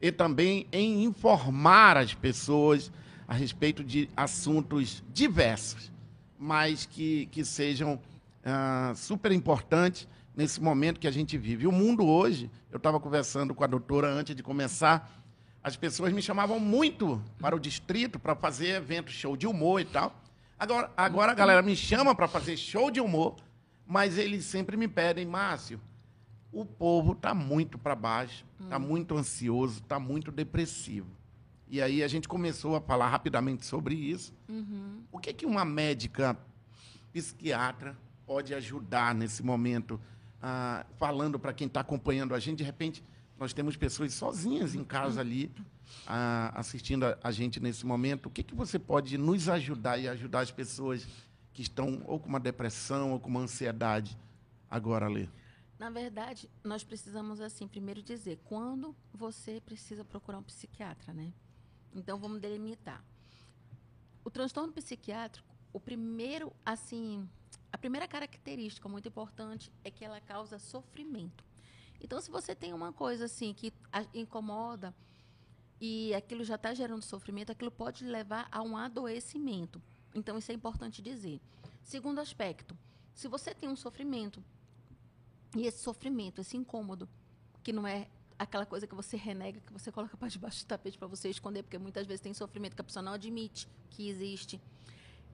e 0.00 0.12
também 0.12 0.66
em 0.70 1.02
informar 1.04 1.96
as 1.96 2.14
pessoas 2.14 2.92
a 3.26 3.34
respeito 3.34 3.82
de 3.82 4.08
assuntos 4.16 5.02
diversos. 5.12 5.90
mas 6.38 6.84
que, 6.84 7.26
que 7.26 7.44
sejam 7.44 7.98
ah, 8.44 8.92
super 8.94 9.32
importantes 9.32 10.06
nesse 10.36 10.60
momento 10.60 11.00
que 11.00 11.08
a 11.08 11.10
gente 11.10 11.38
vive. 11.38 11.66
O 11.66 11.72
mundo 11.72 12.06
hoje, 12.06 12.50
eu 12.70 12.76
estava 12.76 13.00
conversando 13.00 13.54
com 13.54 13.64
a 13.64 13.66
doutora 13.66 14.08
antes 14.08 14.34
de 14.34 14.42
começar, 14.42 15.10
as 15.62 15.76
pessoas 15.76 16.12
me 16.12 16.20
chamavam 16.20 16.60
muito 16.60 17.22
para 17.38 17.56
o 17.56 17.58
distrito 17.58 18.18
para 18.18 18.34
fazer 18.34 18.76
evento, 18.76 19.10
show 19.10 19.36
de 19.36 19.46
humor 19.46 19.80
e 19.80 19.86
tal. 19.86 20.14
Agora, 20.58 20.92
agora 20.96 21.32
a 21.32 21.34
galera 21.34 21.62
me 21.62 21.74
chama 21.76 22.14
para 22.14 22.28
fazer 22.28 22.56
show 22.56 22.90
de 22.90 23.00
humor, 23.00 23.36
mas 23.86 24.16
eles 24.18 24.44
sempre 24.44 24.76
me 24.76 24.88
pedem, 24.88 25.26
Márcio, 25.26 25.80
o 26.52 26.64
povo 26.64 27.12
está 27.12 27.34
muito 27.34 27.76
para 27.76 27.94
baixo, 27.94 28.46
está 28.62 28.78
muito 28.78 29.16
ansioso, 29.16 29.80
está 29.80 29.98
muito 29.98 30.30
depressivo. 30.30 31.08
E 31.68 31.82
aí 31.82 32.02
a 32.02 32.08
gente 32.08 32.28
começou 32.28 32.76
a 32.76 32.80
falar 32.80 33.08
rapidamente 33.08 33.66
sobre 33.66 33.94
isso. 33.94 34.32
O 35.10 35.18
que, 35.18 35.32
que 35.32 35.44
uma 35.44 35.64
médica 35.64 36.36
psiquiatra 37.12 37.96
pode 38.24 38.54
ajudar 38.54 39.14
nesse 39.14 39.42
momento, 39.42 40.00
ah, 40.40 40.86
falando 40.96 41.38
para 41.38 41.52
quem 41.52 41.66
está 41.66 41.80
acompanhando 41.80 42.34
a 42.34 42.38
gente? 42.38 42.58
De 42.58 42.64
repente, 42.64 43.02
nós 43.38 43.52
temos 43.52 43.76
pessoas 43.76 44.14
sozinhas 44.14 44.74
em 44.74 44.84
casa 44.84 45.20
ali, 45.20 45.50
ah, 46.06 46.52
assistindo 46.54 47.04
a, 47.04 47.18
a 47.22 47.30
gente 47.30 47.60
nesse 47.60 47.84
momento. 47.84 48.26
O 48.26 48.30
que, 48.30 48.42
que 48.42 48.54
você 48.54 48.78
pode 48.78 49.18
nos 49.18 49.48
ajudar 49.48 49.98
e 49.98 50.08
ajudar 50.08 50.40
as 50.40 50.50
pessoas 50.50 51.06
que 51.52 51.62
estão 51.62 52.02
ou 52.06 52.18
com 52.18 52.28
uma 52.28 52.40
depressão 52.40 53.12
ou 53.12 53.20
com 53.20 53.28
uma 53.28 53.40
ansiedade 53.40 54.16
agora, 54.70 55.08
Lê? 55.08 55.28
Na 55.78 55.90
verdade, 55.90 56.48
nós 56.62 56.84
precisamos, 56.84 57.40
assim, 57.40 57.66
primeiro 57.66 58.02
dizer 58.02 58.38
quando 58.44 58.94
você 59.12 59.60
precisa 59.60 60.04
procurar 60.04 60.38
um 60.38 60.42
psiquiatra, 60.42 61.12
né? 61.12 61.32
Então, 61.94 62.18
vamos 62.18 62.40
delimitar. 62.40 63.04
O 64.24 64.30
transtorno 64.30 64.72
psiquiátrico, 64.72 65.54
o 65.72 65.80
primeiro, 65.80 66.52
assim, 66.64 67.28
a 67.72 67.76
primeira 67.76 68.06
característica 68.06 68.88
muito 68.88 69.08
importante 69.08 69.70
é 69.84 69.90
que 69.90 70.04
ela 70.04 70.20
causa 70.20 70.58
sofrimento. 70.58 71.44
Então, 72.04 72.20
se 72.20 72.30
você 72.30 72.54
tem 72.54 72.74
uma 72.74 72.92
coisa, 72.92 73.24
assim, 73.24 73.54
que 73.54 73.72
incomoda 74.12 74.94
e 75.80 76.14
aquilo 76.14 76.44
já 76.44 76.56
está 76.56 76.74
gerando 76.74 77.00
sofrimento, 77.00 77.50
aquilo 77.50 77.70
pode 77.70 78.04
levar 78.04 78.46
a 78.52 78.60
um 78.62 78.76
adoecimento. 78.76 79.80
Então, 80.14 80.36
isso 80.36 80.52
é 80.52 80.54
importante 80.54 81.00
dizer. 81.00 81.40
Segundo 81.82 82.18
aspecto, 82.18 82.76
se 83.14 83.26
você 83.26 83.54
tem 83.54 83.70
um 83.70 83.74
sofrimento 83.74 84.44
e 85.56 85.66
esse 85.66 85.78
sofrimento, 85.82 86.42
esse 86.42 86.58
incômodo, 86.58 87.08
que 87.62 87.72
não 87.72 87.86
é 87.86 88.06
aquela 88.38 88.66
coisa 88.66 88.86
que 88.86 88.94
você 88.94 89.16
renega, 89.16 89.60
que 89.60 89.72
você 89.72 89.90
coloca 89.90 90.14
para 90.14 90.28
debaixo 90.28 90.62
do 90.62 90.68
tapete 90.68 90.98
para 90.98 91.08
você 91.08 91.30
esconder, 91.30 91.62
porque 91.62 91.78
muitas 91.78 92.06
vezes 92.06 92.20
tem 92.20 92.34
sofrimento 92.34 92.74
que 92.74 92.82
a 92.82 92.84
pessoa 92.84 93.02
não 93.02 93.14
admite 93.14 93.66
que 93.88 94.10
existe. 94.10 94.60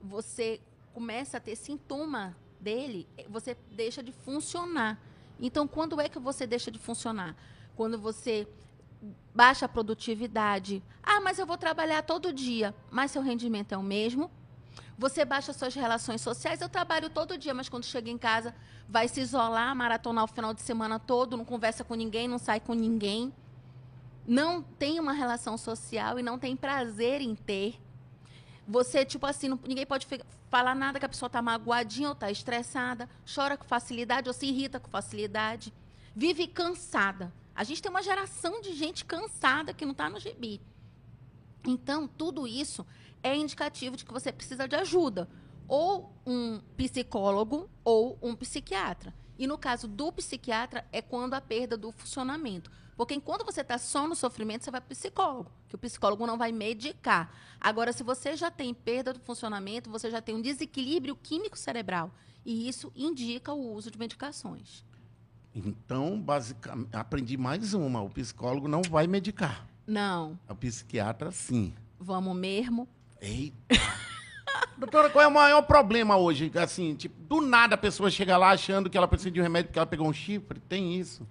Você 0.01 0.61
começa 0.95 1.39
a 1.39 1.41
ter 1.41 1.57
sintoma 1.57 2.37
dele, 2.61 3.09
você 3.29 3.57
deixa 3.73 4.05
de 4.05 4.13
funcionar. 4.13 5.10
Então, 5.41 5.67
quando 5.67 6.01
é 6.01 6.09
que 6.09 6.19
você 6.19 6.47
deixa 6.47 6.71
de 6.71 6.79
funcionar? 6.79 7.35
Quando 7.75 7.99
você 7.99 8.47
baixa 9.35 9.67
a 9.67 9.69
produtividade. 9.69 10.83
Ah, 11.03 11.21
mas 11.21 11.39
eu 11.39 11.47
vou 11.47 11.57
trabalhar 11.57 12.03
todo 12.03 12.33
dia, 12.33 12.75
mas 12.91 13.11
seu 13.11 13.23
rendimento 13.23 13.73
é 13.73 13.79
o 13.79 13.83
mesmo. 13.83 14.31
Você 14.99 15.25
baixa 15.25 15.53
suas 15.53 15.75
relações 15.75 16.21
sociais. 16.21 16.61
Eu 16.61 16.69
trabalho 16.69 17.09
todo 17.09 17.39
dia, 17.39 17.55
mas 17.55 17.69
quando 17.69 17.85
chega 17.85 18.11
em 18.11 18.19
casa, 18.19 18.55
vai 18.89 19.09
se 19.09 19.21
isolar, 19.21 19.75
maratonar 19.75 20.25
o 20.25 20.29
final 20.29 20.53
de 20.53 20.61
semana 20.61 20.99
todo, 20.99 21.37
não 21.37 21.45
conversa 21.45 21.83
com 21.83 21.95
ninguém, 21.95 22.29
não 22.29 22.39
sai 22.39 22.61
com 22.61 22.75
ninguém. 22.75 23.33
Não 24.27 24.63
tem 24.63 25.01
uma 25.01 25.13
relação 25.13 25.57
social 25.57 26.19
e 26.19 26.23
não 26.23 26.39
tem 26.39 26.55
prazer 26.55 27.23
em 27.23 27.35
ter. 27.35 27.81
Você, 28.71 29.05
tipo 29.05 29.27
assim, 29.27 29.49
não- 29.49 29.59
ninguém 29.67 29.85
pode 29.85 30.07
falar 30.49 30.77
nada 30.77 31.01
que 31.01 31.05
a 31.05 31.09
pessoa 31.09 31.27
está 31.27 31.43
magoadinha 31.43 32.07
ou 32.09 32.13
está 32.13 32.31
estressada, 32.31 33.09
chora 33.35 33.57
com 33.57 33.65
facilidade 33.65 34.29
ou 34.29 34.33
se 34.33 34.47
irrita 34.47 34.79
com 34.79 34.89
facilidade, 34.89 35.73
vive 36.15 36.47
cansada. 36.47 37.33
A 37.53 37.65
gente 37.65 37.83
tem 37.83 37.91
uma 37.91 38.03
geração 38.03 38.61
de 38.61 38.73
gente 38.75 39.05
cansada 39.05 39.75
que 39.75 39.85
não 39.85 39.91
está 39.91 40.09
no 40.09 40.21
gibi. 40.21 40.61
Então, 41.67 42.07
tudo 42.07 42.47
isso 42.47 42.87
é 43.25 43.35
indicativo 43.37 43.97
de 43.97 44.05
que 44.05 44.13
você 44.13 44.31
precisa 44.31 44.69
de 44.69 44.77
ajuda. 44.77 45.29
Ou 45.67 46.15
um 46.25 46.61
psicólogo 46.77 47.69
ou 47.85 48.17
um 48.23 48.37
psiquiatra. 48.37 49.13
E 49.41 49.47
no 49.47 49.57
caso 49.57 49.89
do 49.89 50.13
psiquiatra, 50.13 50.87
é 50.93 51.01
quando 51.01 51.33
a 51.33 51.41
perda 51.41 51.75
do 51.75 51.91
funcionamento. 51.91 52.71
Porque 52.95 53.15
enquanto 53.15 53.43
você 53.43 53.63
está 53.63 53.79
só 53.79 54.07
no 54.07 54.15
sofrimento, 54.15 54.63
você 54.65 54.71
vai 54.71 54.83
para 54.83 54.89
o 54.89 54.91
psicólogo, 54.95 55.51
que 55.67 55.75
o 55.75 55.79
psicólogo 55.79 56.27
não 56.27 56.37
vai 56.37 56.53
medicar. 56.53 57.33
Agora, 57.59 57.91
se 57.91 58.03
você 58.03 58.37
já 58.37 58.51
tem 58.51 58.75
perda 58.75 59.15
do 59.15 59.21
funcionamento, 59.21 59.89
você 59.89 60.11
já 60.11 60.21
tem 60.21 60.35
um 60.35 60.43
desequilíbrio 60.43 61.17
químico 61.17 61.57
cerebral. 61.57 62.15
E 62.45 62.69
isso 62.69 62.93
indica 62.95 63.51
o 63.51 63.73
uso 63.73 63.91
de 63.91 63.99
medicações. 63.99 64.85
Então, 65.55 66.21
basicamente, 66.21 66.95
aprendi 66.95 67.39
mais 67.39 67.73
uma. 67.73 68.03
O 68.03 68.11
psicólogo 68.11 68.69
não 68.69 68.83
vai 68.83 69.07
medicar. 69.07 69.67
Não, 69.87 70.39
O 70.47 70.55
psiquiatra, 70.55 71.31
sim. 71.33 71.73
vamos 71.99 72.37
mesmo. 72.37 72.87
Eita! 73.23 73.75
Doutora, 74.81 75.11
qual 75.11 75.23
é 75.23 75.29
o 75.29 75.31
maior 75.31 75.63
problema 75.63 76.17
hoje? 76.17 76.51
Assim, 76.57 76.95
tipo, 76.95 77.15
do 77.23 77.41
nada 77.41 77.75
a 77.75 77.79
pessoa 77.79 78.11
chega 78.11 78.37
lá 78.37 78.51
achando 78.51 78.89
que 78.89 78.97
ela 78.97 79.07
precisa 79.07 79.31
de 79.31 79.39
um 79.39 79.43
remédio 79.43 79.69
porque 79.69 79.79
ela 79.79 79.87
pegou 79.87 80.09
um 80.09 80.13
chifre. 80.13 80.59
Tem 80.59 80.95
isso. 80.99 81.27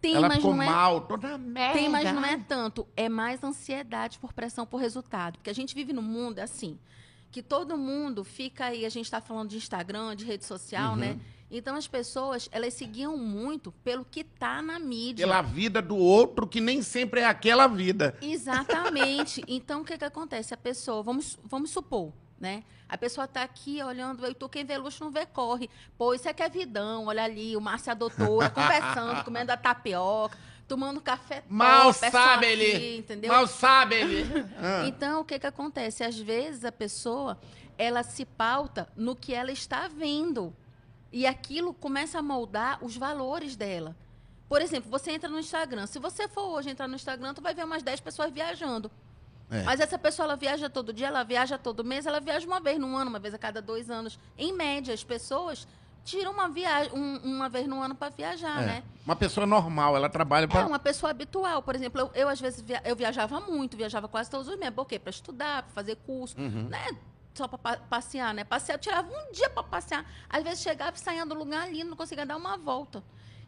Tem, 0.00 0.14
ela 0.14 0.28
mas 0.28 0.36
ficou 0.36 0.54
não 0.54 0.62
é 0.62 0.66
mal, 0.66 1.00
toda 1.02 1.36
merda. 1.38 1.78
Tem, 1.78 1.88
mas 1.88 2.12
não 2.12 2.24
é 2.24 2.38
tanto. 2.38 2.86
É 2.96 3.08
mais 3.08 3.42
ansiedade 3.42 4.18
por 4.18 4.32
pressão 4.32 4.64
por 4.66 4.78
resultado. 4.78 5.38
Porque 5.38 5.50
a 5.50 5.54
gente 5.54 5.74
vive 5.74 5.92
num 5.92 6.02
mundo 6.02 6.38
assim, 6.38 6.78
que 7.30 7.42
todo 7.42 7.76
mundo 7.76 8.22
fica 8.24 8.66
aí, 8.66 8.84
a 8.84 8.88
gente 8.88 9.06
está 9.06 9.20
falando 9.20 9.50
de 9.50 9.56
Instagram, 9.56 10.14
de 10.14 10.24
rede 10.24 10.44
social, 10.44 10.92
Uhum. 10.92 10.96
né? 10.98 11.18
Então 11.50 11.74
as 11.74 11.88
pessoas, 11.88 12.48
elas 12.52 12.74
seguiam 12.74 13.16
muito 13.16 13.72
pelo 13.82 14.04
que 14.04 14.22
tá 14.22 14.62
na 14.62 14.78
mídia. 14.78 15.26
Pela 15.26 15.42
vida 15.42 15.82
do 15.82 15.96
outro, 15.96 16.46
que 16.46 16.60
nem 16.60 16.80
sempre 16.80 17.20
é 17.20 17.26
aquela 17.26 17.66
vida. 17.66 18.14
Exatamente. 18.22 19.42
Então, 19.48 19.80
o 19.82 19.84
que, 19.84 19.98
que 19.98 20.04
acontece? 20.04 20.54
A 20.54 20.56
pessoa, 20.56 21.02
vamos, 21.02 21.38
vamos 21.44 21.70
supor, 21.70 22.12
né? 22.40 22.64
A 22.88 22.96
pessoa 22.98 23.26
está 23.26 23.42
aqui 23.42 23.82
olhando, 23.82 24.24
eu 24.24 24.34
tô 24.34 24.48
quem 24.48 24.64
vê 24.64 24.76
luxo 24.78 25.04
não 25.04 25.12
vê 25.12 25.26
corre. 25.26 25.68
Pô, 25.96 26.14
isso 26.14 26.28
aqui 26.28 26.42
é 26.42 26.48
vidão, 26.48 27.06
olha 27.06 27.22
ali, 27.22 27.56
o 27.56 27.60
Márcio 27.60 27.92
a 27.92 27.94
doutora, 27.94 28.48
conversando, 28.50 29.22
comendo 29.22 29.52
a 29.52 29.56
tapioca, 29.56 30.36
tomando 30.66 31.00
café 31.00 31.42
top, 31.42 31.52
Mal 31.52 31.90
é 31.90 31.92
só 31.92 32.10
sabe 32.10 32.46
aqui, 32.46 32.62
ele. 32.62 32.98
entendeu? 32.98 33.32
Mal 33.32 33.46
sabe 33.46 33.96
ele. 33.96 34.24
Ah. 34.58 34.86
Então, 34.86 35.20
o 35.20 35.24
que, 35.24 35.38
que 35.38 35.46
acontece? 35.46 36.02
Às 36.02 36.18
vezes 36.18 36.64
a 36.64 36.72
pessoa 36.72 37.38
ela 37.76 38.02
se 38.02 38.24
pauta 38.24 38.88
no 38.96 39.14
que 39.14 39.34
ela 39.34 39.52
está 39.52 39.88
vendo. 39.88 40.54
E 41.12 41.26
aquilo 41.26 41.74
começa 41.74 42.18
a 42.18 42.22
moldar 42.22 42.78
os 42.84 42.96
valores 42.96 43.56
dela. 43.56 43.96
Por 44.48 44.60
exemplo, 44.60 44.90
você 44.90 45.12
entra 45.12 45.28
no 45.28 45.38
Instagram. 45.38 45.86
Se 45.86 45.98
você 45.98 46.28
for 46.28 46.48
hoje 46.50 46.70
entrar 46.70 46.86
no 46.86 46.94
Instagram, 46.94 47.34
tu 47.34 47.40
vai 47.40 47.54
ver 47.54 47.64
umas 47.64 47.82
10 47.82 48.00
pessoas 48.00 48.32
viajando. 48.32 48.90
É. 49.50 49.62
Mas 49.64 49.80
essa 49.80 49.98
pessoa, 49.98 50.24
ela 50.26 50.36
viaja 50.36 50.70
todo 50.70 50.92
dia, 50.92 51.08
ela 51.08 51.22
viaja 51.24 51.58
todo 51.58 51.84
mês, 51.84 52.06
ela 52.06 52.20
viaja 52.20 52.46
uma 52.46 52.60
vez 52.60 52.78
no 52.78 52.96
ano, 52.96 53.10
uma 53.10 53.18
vez 53.18 53.34
a 53.34 53.38
cada 53.38 53.60
dois 53.60 53.90
anos. 53.90 54.18
Em 54.38 54.52
média, 54.52 54.94
as 54.94 55.02
pessoas 55.02 55.66
tiram 56.04 56.32
uma 56.32 56.48
viagem, 56.48 56.92
um- 56.94 57.16
uma 57.18 57.48
vez 57.48 57.66
no 57.66 57.82
ano 57.82 57.94
para 57.94 58.10
viajar, 58.10 58.62
É. 58.62 58.66
né? 58.66 58.82
Uma 59.04 59.16
pessoa 59.16 59.46
normal, 59.46 59.96
ela 59.96 60.08
trabalha 60.08 60.44
É 60.44 60.46
para. 60.48 60.66
uma 60.66 60.78
pessoa 60.78 61.10
habitual. 61.10 61.62
Por 61.62 61.74
exemplo, 61.74 62.00
eu, 62.00 62.10
eu, 62.14 62.28
às 62.28 62.40
vezes 62.40 62.60
via- 62.60 62.80
eu 62.84 62.94
viajava 62.96 63.40
muito, 63.40 63.76
viajava 63.76 64.06
quase 64.08 64.30
todos 64.30 64.46
os 64.48 64.56
meses. 64.56 64.74
Por 64.74 64.86
quê? 64.86 64.98
Para 64.98 65.10
estudar, 65.10 65.62
para 65.64 65.72
fazer 65.72 65.96
curso, 65.96 66.38
Uhum. 66.38 66.68
né? 66.68 66.86
Só 67.34 67.46
para 67.46 67.76
passear, 67.78 68.32
né? 68.34 68.44
Passear, 68.44 68.76
eu 68.76 68.80
tirava 68.80 69.08
um 69.08 69.32
dia 69.32 69.48
para 69.50 69.62
passear. 69.62 70.04
Às 70.28 70.42
vezes 70.42 70.60
chegava 70.62 70.96
e 70.96 71.00
saía 71.00 71.24
do 71.26 71.34
lugar 71.34 71.70
lindo, 71.70 71.90
não 71.90 71.96
conseguia 71.96 72.24
dar 72.26 72.36
uma 72.36 72.56
volta. 72.56 73.02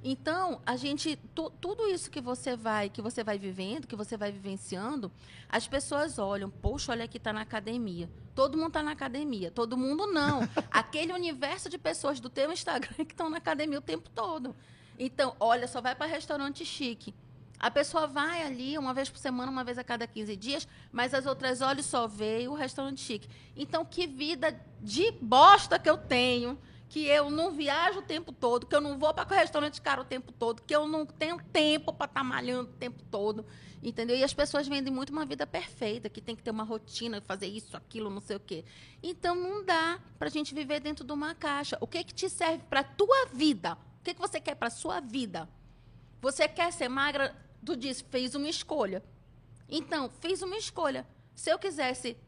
Então, 0.04 0.60
a 0.66 0.74
gente, 0.76 1.16
tu- 1.34 1.50
tudo 1.60 1.86
isso 1.86 2.10
que 2.10 2.20
você 2.20 2.56
vai, 2.56 2.90
que 2.90 3.00
você 3.00 3.22
vai 3.22 3.38
vivendo, 3.38 3.86
que 3.86 3.94
você 3.94 4.16
vai 4.16 4.32
vivenciando, 4.32 5.12
as 5.48 5.68
pessoas 5.68 6.18
olham, 6.18 6.50
poxa, 6.50 6.90
olha 6.90 7.04
aqui 7.04 7.20
tá 7.20 7.32
na 7.32 7.42
academia. 7.42 8.10
Todo 8.34 8.58
mundo 8.58 8.72
tá 8.72 8.82
na 8.82 8.90
academia, 8.90 9.50
todo 9.50 9.76
mundo 9.76 10.06
não. 10.08 10.40
Aquele 10.72 11.12
universo 11.12 11.68
de 11.68 11.78
pessoas 11.78 12.18
do 12.18 12.28
teu 12.28 12.50
Instagram 12.50 12.96
que 13.06 13.12
estão 13.12 13.30
na 13.30 13.36
academia 13.36 13.78
o 13.78 13.82
tempo 13.82 14.10
todo. 14.10 14.56
Então, 14.98 15.36
olha, 15.38 15.68
só 15.68 15.80
vai 15.80 15.94
para 15.94 16.06
restaurante 16.06 16.64
chique. 16.64 17.14
A 17.60 17.70
pessoa 17.70 18.08
vai 18.08 18.42
ali 18.42 18.76
uma 18.76 18.92
vez 18.92 19.08
por 19.08 19.18
semana, 19.18 19.52
uma 19.52 19.62
vez 19.62 19.78
a 19.78 19.84
cada 19.84 20.04
15 20.04 20.34
dias, 20.34 20.66
mas 20.90 21.14
as 21.14 21.26
outras 21.26 21.60
olham 21.60 21.78
e 21.78 21.84
só 21.84 22.08
vê 22.08 22.48
o 22.48 22.54
restaurante 22.54 23.00
chique. 23.00 23.28
Então, 23.56 23.84
que 23.84 24.04
vida 24.04 24.60
de 24.80 25.12
bosta 25.12 25.78
que 25.78 25.88
eu 25.88 25.96
tenho, 25.96 26.58
que 26.92 27.06
eu 27.06 27.30
não 27.30 27.50
viajo 27.50 28.00
o 28.00 28.02
tempo 28.02 28.30
todo, 28.32 28.66
que 28.66 28.76
eu 28.76 28.80
não 28.80 28.98
vou 28.98 29.14
para 29.14 29.26
o 29.26 29.34
restaurante 29.34 29.80
caro 29.80 30.02
o 30.02 30.04
tempo 30.04 30.30
todo, 30.30 30.60
que 30.60 30.76
eu 30.76 30.86
não 30.86 31.06
tenho 31.06 31.42
tempo 31.44 31.90
para 31.90 32.04
estar 32.04 32.22
malhando 32.22 32.68
o 32.68 32.74
tempo 32.74 33.02
todo, 33.10 33.46
entendeu? 33.82 34.14
E 34.14 34.22
as 34.22 34.34
pessoas 34.34 34.68
vendem 34.68 34.92
muito 34.92 35.08
uma 35.08 35.24
vida 35.24 35.46
perfeita, 35.46 36.10
que 36.10 36.20
tem 36.20 36.36
que 36.36 36.42
ter 36.42 36.50
uma 36.50 36.64
rotina, 36.64 37.18
fazer 37.22 37.46
isso, 37.46 37.74
aquilo, 37.74 38.10
não 38.10 38.20
sei 38.20 38.36
o 38.36 38.40
quê. 38.40 38.62
Então, 39.02 39.34
não 39.34 39.64
dá 39.64 39.98
para 40.18 40.28
a 40.28 40.30
gente 40.30 40.54
viver 40.54 40.80
dentro 40.80 41.02
de 41.02 41.10
uma 41.14 41.34
caixa. 41.34 41.78
O 41.80 41.86
que 41.86 42.04
que 42.04 42.12
te 42.12 42.28
serve 42.28 42.62
para 42.68 42.84
tua 42.84 43.24
vida? 43.32 43.72
O 43.72 44.04
que, 44.04 44.12
que 44.12 44.20
você 44.20 44.38
quer 44.38 44.54
para 44.54 44.68
sua 44.68 45.00
vida? 45.00 45.48
Você 46.20 46.46
quer 46.46 46.70
ser 46.74 46.90
magra? 46.90 47.34
Tu 47.64 47.74
disse, 47.74 48.04
fez 48.04 48.34
uma 48.34 48.50
escolha. 48.50 49.02
Então, 49.66 50.10
fiz 50.20 50.42
uma 50.42 50.58
escolha. 50.58 51.06
Se 51.34 51.48
eu 51.48 51.58
quisesse 51.58 52.18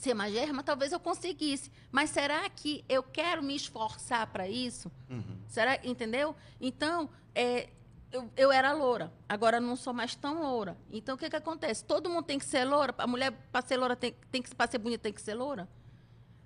ser 0.00 0.14
magerma, 0.14 0.62
talvez 0.62 0.92
eu 0.92 1.00
conseguisse. 1.00 1.70
Mas 1.90 2.10
será 2.10 2.48
que 2.50 2.84
eu 2.88 3.02
quero 3.02 3.42
me 3.42 3.54
esforçar 3.54 4.26
para 4.28 4.48
isso? 4.48 4.90
Uhum. 5.10 5.38
Será, 5.48 5.78
entendeu? 5.84 6.34
Então, 6.60 7.08
é, 7.34 7.68
eu, 8.12 8.30
eu 8.36 8.52
era 8.52 8.72
loura, 8.72 9.12
agora 9.28 9.60
não 9.60 9.76
sou 9.76 9.92
mais 9.92 10.14
tão 10.14 10.42
loura. 10.42 10.76
Então, 10.90 11.14
o 11.14 11.18
que, 11.18 11.28
que 11.28 11.36
acontece? 11.36 11.84
Todo 11.84 12.08
mundo 12.08 12.24
tem 12.24 12.38
que 12.38 12.44
ser 12.44 12.64
loura? 12.64 12.94
A 12.98 13.06
mulher, 13.06 13.32
para 13.52 13.66
ser 13.66 13.76
loura, 13.76 13.96
tem, 13.96 14.14
tem 14.30 14.42
que, 14.42 14.54
para 14.54 14.70
ser 14.70 14.78
bonita, 14.78 15.02
tem 15.02 15.12
que 15.12 15.22
ser 15.22 15.34
loura? 15.34 15.68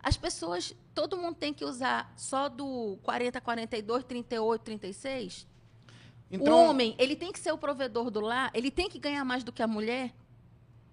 As 0.02 0.16
pessoas, 0.16 0.74
todo 0.94 1.16
mundo 1.16 1.34
tem 1.34 1.52
que 1.52 1.64
usar 1.64 2.12
só 2.16 2.48
do 2.48 2.98
40, 3.02 3.40
42, 3.40 4.04
38, 4.04 4.62
36? 4.62 5.46
Então, 6.30 6.54
o 6.54 6.70
homem, 6.70 6.94
ele 6.98 7.16
tem 7.16 7.32
que 7.32 7.38
ser 7.38 7.52
o 7.52 7.58
provedor 7.58 8.10
do 8.10 8.20
lar, 8.20 8.50
ele 8.54 8.70
tem 8.70 8.88
que 8.88 8.98
ganhar 8.98 9.24
mais 9.24 9.44
do 9.44 9.52
que 9.52 9.62
a 9.62 9.66
mulher, 9.66 10.14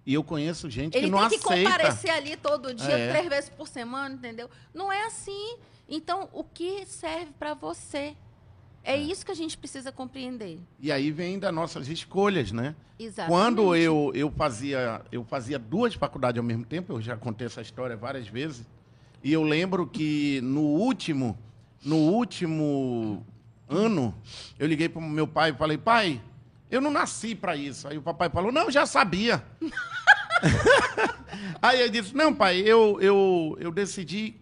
E 0.08 0.14
eu 0.14 0.24
conheço 0.24 0.70
gente 0.70 0.96
ele 0.96 1.04
que 1.04 1.10
não 1.12 1.28
tem 1.28 1.38
que 1.38 1.46
aceita. 1.46 1.70
comparecer 1.70 2.10
ali 2.10 2.34
todo 2.34 2.72
dia, 2.72 2.98
É. 2.98 3.10
três 3.10 3.28
vezes 3.28 3.50
por 3.50 3.68
semana, 3.68 4.14
entendeu? 4.14 4.48
Não 4.72 4.90
é 4.90 5.04
assim. 5.04 5.58
Então, 5.86 6.30
o 6.32 6.42
que 6.42 6.86
serve 6.86 7.30
para 7.38 7.52
você? 7.52 8.16
É, 8.82 8.96
isso 8.96 9.22
que 9.22 9.30
a 9.30 9.34
gente 9.34 9.58
precisa 9.58 9.92
compreender. 9.92 10.58
E 10.80 10.90
aí 10.90 11.10
vem 11.10 11.38
das 11.38 11.52
nossas 11.52 11.88
escolhas, 11.88 12.52
né? 12.52 12.74
Exatamente. 12.98 13.30
Quando 13.30 13.76
eu, 13.76 14.10
eu, 14.14 14.30
fazia, 14.30 15.02
eu 15.12 15.22
fazia 15.24 15.58
duas 15.58 15.92
faculdades 15.92 16.38
ao 16.38 16.44
mesmo 16.44 16.64
tempo, 16.64 16.94
eu 16.94 17.02
já 17.02 17.14
contei 17.14 17.46
essa 17.46 17.60
história 17.60 17.94
várias 17.94 18.26
vezes, 18.28 18.66
e 19.22 19.30
eu 19.30 19.42
lembro 19.42 19.86
que 19.86 20.40
no 20.40 20.62
último, 20.62 21.38
no 21.84 21.96
último 21.96 23.26
ano, 23.68 24.14
eu 24.58 24.66
liguei 24.66 24.88
para 24.88 25.00
o 25.00 25.02
meu 25.02 25.26
pai 25.28 25.50
e 25.50 25.54
falei, 25.54 25.76
pai, 25.76 26.18
eu 26.70 26.80
não 26.80 26.90
nasci 26.90 27.34
para 27.34 27.56
isso. 27.56 27.86
Aí 27.88 27.98
o 27.98 28.02
papai 28.02 28.30
falou, 28.30 28.50
não, 28.50 28.70
já 28.70 28.86
sabia. 28.86 29.44
Aí 31.60 31.80
eu 31.80 31.88
disse, 31.88 32.14
não, 32.14 32.34
pai, 32.34 32.60
eu, 32.60 33.00
eu, 33.00 33.56
eu 33.60 33.72
decidi 33.72 34.36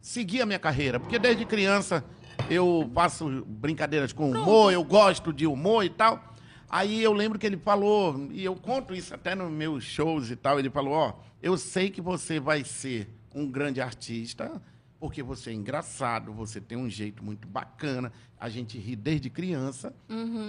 seguir 0.00 0.42
a 0.42 0.46
minha 0.46 0.58
carreira, 0.58 1.00
porque 1.00 1.18
desde 1.18 1.44
criança 1.44 2.04
eu 2.48 2.90
faço 2.94 3.44
brincadeiras 3.46 4.12
com 4.12 4.30
humor, 4.30 4.72
eu 4.72 4.84
gosto 4.84 5.32
de 5.32 5.46
humor 5.46 5.84
e 5.84 5.90
tal. 5.90 6.34
Aí 6.68 7.02
eu 7.02 7.12
lembro 7.12 7.38
que 7.38 7.46
ele 7.46 7.56
falou, 7.56 8.28
e 8.30 8.44
eu 8.44 8.56
conto 8.56 8.94
isso 8.94 9.14
até 9.14 9.34
nos 9.34 9.50
meus 9.50 9.84
shows 9.84 10.30
e 10.30 10.36
tal, 10.36 10.58
ele 10.58 10.70
falou, 10.70 10.94
ó, 10.94 11.14
eu 11.42 11.56
sei 11.56 11.90
que 11.90 12.00
você 12.00 12.40
vai 12.40 12.64
ser 12.64 13.08
um 13.34 13.48
grande 13.48 13.80
artista, 13.80 14.60
porque 14.98 15.22
você 15.22 15.50
é 15.50 15.52
engraçado, 15.52 16.32
você 16.32 16.60
tem 16.60 16.76
um 16.76 16.88
jeito 16.88 17.22
muito 17.24 17.46
bacana, 17.46 18.12
a 18.38 18.48
gente 18.48 18.78
ri 18.78 18.96
desde 18.96 19.30
criança. 19.30 19.94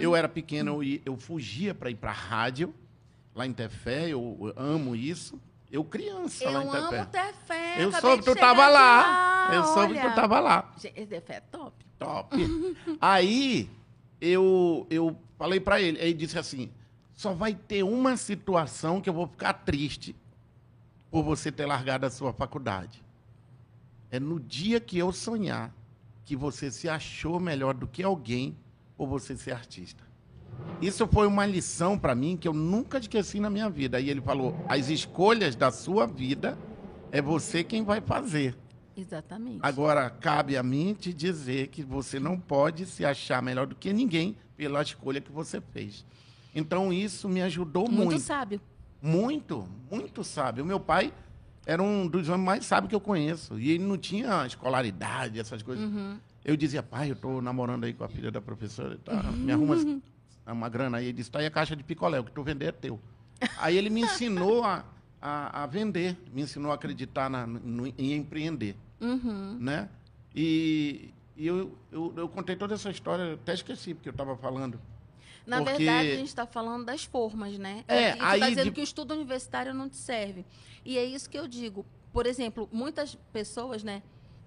Eu 0.00 0.16
era 0.16 0.28
pequeno, 0.28 0.82
eu, 0.82 1.00
eu 1.04 1.16
fugia 1.16 1.74
para 1.74 1.90
ir 1.90 1.96
para 1.96 2.12
rádio, 2.12 2.74
lá 3.38 3.46
em 3.46 3.52
Tefé, 3.52 4.08
eu 4.08 4.52
amo 4.56 4.96
isso. 4.96 5.40
Eu 5.70 5.84
criança 5.84 6.50
lá 6.50 6.64
em 6.64 6.66
Eu 6.66 6.72
Tefé. 6.72 6.98
amo 6.98 7.06
Tefé. 7.06 7.84
Eu 7.84 7.88
acabei 7.88 8.00
soube 8.00 8.22
que 8.24 8.30
tu 8.30 8.36
tava 8.36 8.66
de 8.66 8.72
lá. 8.72 9.50
Eu 9.54 9.64
soube 9.64 9.94
que 9.94 10.00
tu 10.00 10.14
tava 10.14 10.40
lá. 10.40 10.62
Tefé 10.82 11.34
é 11.34 11.40
top. 11.40 11.86
Top. 11.98 12.36
Aí 13.00 13.70
eu, 14.20 14.86
eu 14.90 15.16
falei 15.38 15.60
pra 15.60 15.80
ele, 15.80 15.98
ele 16.00 16.14
disse 16.14 16.38
assim: 16.38 16.70
só 17.14 17.32
vai 17.32 17.54
ter 17.54 17.84
uma 17.84 18.16
situação 18.16 19.00
que 19.00 19.08
eu 19.08 19.14
vou 19.14 19.28
ficar 19.28 19.52
triste 19.52 20.16
por 21.10 21.22
você 21.22 21.52
ter 21.52 21.66
largado 21.66 22.06
a 22.06 22.10
sua 22.10 22.32
faculdade. 22.32 23.02
É 24.10 24.18
no 24.18 24.40
dia 24.40 24.80
que 24.80 24.98
eu 24.98 25.12
sonhar 25.12 25.72
que 26.24 26.34
você 26.34 26.70
se 26.70 26.88
achou 26.88 27.38
melhor 27.38 27.74
do 27.74 27.86
que 27.86 28.02
alguém 28.02 28.56
por 28.96 29.06
você 29.06 29.36
ser 29.36 29.52
artista. 29.52 30.07
Isso 30.80 31.08
foi 31.08 31.26
uma 31.26 31.44
lição 31.44 31.98
pra 31.98 32.14
mim 32.14 32.36
que 32.36 32.46
eu 32.46 32.52
nunca 32.52 32.98
esqueci 32.98 33.40
na 33.40 33.50
minha 33.50 33.68
vida. 33.68 33.96
Aí 33.96 34.08
ele 34.08 34.20
falou: 34.20 34.54
as 34.68 34.88
escolhas 34.88 35.56
da 35.56 35.70
sua 35.70 36.06
vida 36.06 36.56
é 37.10 37.20
você 37.20 37.64
quem 37.64 37.82
vai 37.82 38.00
fazer. 38.00 38.56
Exatamente. 38.96 39.60
Agora, 39.62 40.10
cabe 40.10 40.56
a 40.56 40.62
mim 40.62 40.94
te 40.98 41.12
dizer 41.12 41.68
que 41.68 41.82
você 41.82 42.18
não 42.18 42.38
pode 42.38 42.84
se 42.86 43.04
achar 43.04 43.40
melhor 43.42 43.66
do 43.66 43.74
que 43.76 43.92
ninguém 43.92 44.36
pela 44.56 44.82
escolha 44.82 45.20
que 45.20 45.30
você 45.30 45.60
fez. 45.60 46.04
Então, 46.54 46.92
isso 46.92 47.28
me 47.28 47.40
ajudou 47.42 47.88
Muito 47.88 48.06
muito. 48.10 48.20
sábio. 48.20 48.60
Muito, 49.00 49.68
muito 49.90 50.24
sábio. 50.24 50.64
O 50.64 50.66
meu 50.66 50.80
pai 50.80 51.12
era 51.64 51.80
um 51.80 52.08
dos 52.08 52.28
homens 52.28 52.44
mais 52.44 52.66
sábios 52.66 52.88
que 52.88 52.94
eu 52.96 53.00
conheço. 53.00 53.58
E 53.58 53.70
ele 53.70 53.84
não 53.84 53.96
tinha 53.96 54.44
escolaridade, 54.46 55.38
essas 55.38 55.62
coisas. 55.62 55.84
Uhum. 55.84 56.18
Eu 56.44 56.56
dizia, 56.56 56.82
pai, 56.82 57.10
eu 57.10 57.14
estou 57.14 57.40
namorando 57.40 57.84
aí 57.84 57.92
com 57.92 58.02
a 58.02 58.08
filha 58.08 58.32
da 58.32 58.40
professora. 58.40 58.98
Tá, 59.04 59.22
Me 59.30 59.52
arruma 59.52 59.76
uma 60.52 60.68
grana 60.68 60.98
aí. 60.98 61.06
Ele 61.06 61.12
disse, 61.14 61.30
tá 61.30 61.38
aí 61.40 61.46
a 61.46 61.50
caixa 61.50 61.74
de 61.76 61.82
picolé, 61.82 62.18
o 62.20 62.24
que 62.24 62.32
tu 62.32 62.42
vender 62.42 62.66
é 62.66 62.72
teu. 62.72 62.98
Aí 63.58 63.76
ele 63.76 63.88
me 63.88 64.00
ensinou 64.00 64.64
a, 64.64 64.84
a, 65.22 65.62
a 65.62 65.66
vender, 65.66 66.16
me 66.32 66.42
ensinou 66.42 66.72
a 66.72 66.74
acreditar 66.74 67.30
na, 67.30 67.46
no, 67.46 67.86
em 67.86 68.12
empreender 68.14 68.74
Uhum. 69.00 69.56
né? 69.60 69.88
E, 70.34 71.10
e 71.36 71.46
eu, 71.46 71.76
eu, 71.92 72.12
eu 72.16 72.28
contei 72.28 72.56
toda 72.56 72.74
essa 72.74 72.90
história, 72.90 73.34
até 73.34 73.54
esqueci 73.54 73.94
porque 73.94 74.08
eu 74.08 74.12
estava 74.12 74.36
falando. 74.36 74.80
Na 75.46 75.58
Porque- 75.62 75.78
verdade, 75.78 76.10
a 76.12 76.16
gente 76.16 76.28
está 76.28 76.46
falando 76.46 76.84
das 76.84 77.04
formas, 77.04 77.56
né? 77.58 77.84
É, 77.88 78.10
e 78.10 78.16
tu 78.16 78.24
aí 78.24 78.40
tá 78.40 78.48
dizendo 78.50 78.64
de- 78.64 78.70
que 78.72 78.80
o 78.80 78.84
estudo 78.84 79.14
universitário 79.14 79.72
não 79.72 79.88
te 79.88 79.96
serve. 79.96 80.44
E 80.84 80.98
é 80.98 81.04
isso 81.04 81.30
que 81.30 81.38
eu 81.38 81.46
digo. 81.48 81.86
Por 82.12 82.26
exemplo, 82.26 82.68
muitas 82.72 83.14
pessoas, 83.32 83.82
né, 83.84 84.02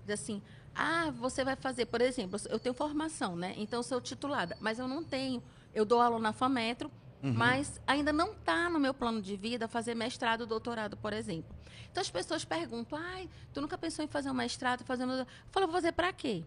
dizem 0.06 0.14
assim, 0.14 0.42
ah, 0.76 1.12
você 1.12 1.44
vai 1.44 1.56
fazer, 1.56 1.86
por 1.86 2.02
exemplo, 2.02 2.40
eu 2.50 2.60
tenho 2.60 2.76
formação, 2.76 3.36
né? 3.36 3.54
Então, 3.58 3.80
eu 3.80 3.84
sou 3.84 4.00
titulada, 4.02 4.58
mas 4.60 4.78
eu 4.80 4.88
não 4.88 5.02
tenho. 5.04 5.42
Eu 5.74 5.86
dou 5.86 6.02
aula 6.02 6.20
na 6.20 6.34
FAMetro, 6.34 6.92
Uhum. 7.24 7.34
mas 7.34 7.80
ainda 7.86 8.12
não 8.12 8.32
está 8.32 8.68
no 8.68 8.80
meu 8.80 8.96
plano 8.96 9.22
de 9.22 9.36
vida 9.38 9.68
fazer 9.68 9.94
mestrado, 9.94 10.48
doutorado, 10.48 10.98
por 10.98 11.14
exemplo. 11.14 11.56
Então, 11.92 12.02
as 12.02 12.10
pessoas 12.10 12.44
perguntam, 12.44 12.98
ai, 12.98 13.30
tu 13.54 13.62
nunca 13.62 13.78
pensou 13.78 14.04
em 14.04 14.08
fazer 14.08 14.32
um 14.32 14.34
mestrado, 14.34 14.84
fazer 14.84 15.06
um... 15.06 15.12
Eu 15.12 15.28
falo, 15.52 15.68
vou 15.68 15.76
fazer 15.76 15.92
para 15.92 16.12
quê? 16.12 16.44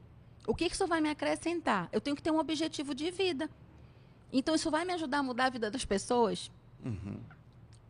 O 0.46 0.54
que 0.54 0.68
que 0.68 0.74
isso 0.74 0.86
vai 0.86 1.00
me 1.00 1.08
acrescentar? 1.08 1.88
Eu 1.92 2.00
tenho 2.00 2.16
que 2.16 2.22
ter 2.22 2.32
um 2.32 2.38
objetivo 2.38 2.92
de 2.92 3.08
vida. 3.10 3.48
Então, 4.32 4.54
isso 4.54 4.68
vai 4.68 4.84
me 4.84 4.92
ajudar 4.94 5.18
a 5.18 5.22
mudar 5.22 5.46
a 5.46 5.50
vida 5.50 5.70
das 5.70 5.84
pessoas? 5.84 6.50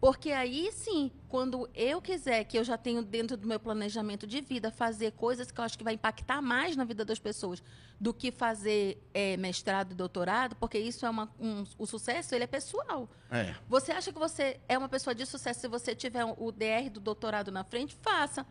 Porque 0.05 0.33
aí 0.33 0.71
sim, 0.71 1.11
quando 1.31 1.67
eu 1.75 1.99
quiser, 1.99 2.45
que 2.45 2.59
eu 2.59 2.63
já 2.63 2.77
tenho 2.77 3.03
dentro 3.03 3.39
do 3.39 3.49
meu 3.49 3.59
planejamento 3.59 4.27
de 4.27 4.43
vida, 4.43 4.71
fazer 4.71 5.13
coisas 5.13 5.51
que 5.51 5.59
eu 5.59 5.65
acho 5.65 5.79
que 5.79 5.83
vai 5.83 5.95
impactar 5.95 6.43
mais 6.43 6.77
na 6.77 6.85
vida 6.85 7.07
das 7.07 7.19
pessoas 7.19 7.63
do 7.99 8.13
que 8.13 8.31
fazer 8.31 9.03
eh, 9.15 9.39
mestrado 9.39 9.93
e 9.93 9.95
doutorado, 9.95 10.57
porque 10.57 10.77
isso 10.77 11.07
é 11.07 11.09
uma, 11.09 11.33
um, 11.41 11.65
o 11.79 11.87
sucesso, 11.87 12.35
ele 12.35 12.45
é 12.45 12.47
pessoal. 12.47 13.09
É. 13.31 13.55
Você 13.67 13.93
acha 13.93 14.13
que 14.13 14.19
você 14.19 14.61
é 14.69 14.77
uma 14.77 14.91
pessoa 14.91 15.15
de 15.15 15.25
sucesso 15.25 15.61
se 15.61 15.69
você 15.69 15.95
tiver 15.95 16.27
o 16.27 16.53
DR 16.53 16.91
do 16.93 17.01
doutorado 17.01 17.51
na 17.51 17.65
frente? 17.65 17.97
Faça. 18.03 18.47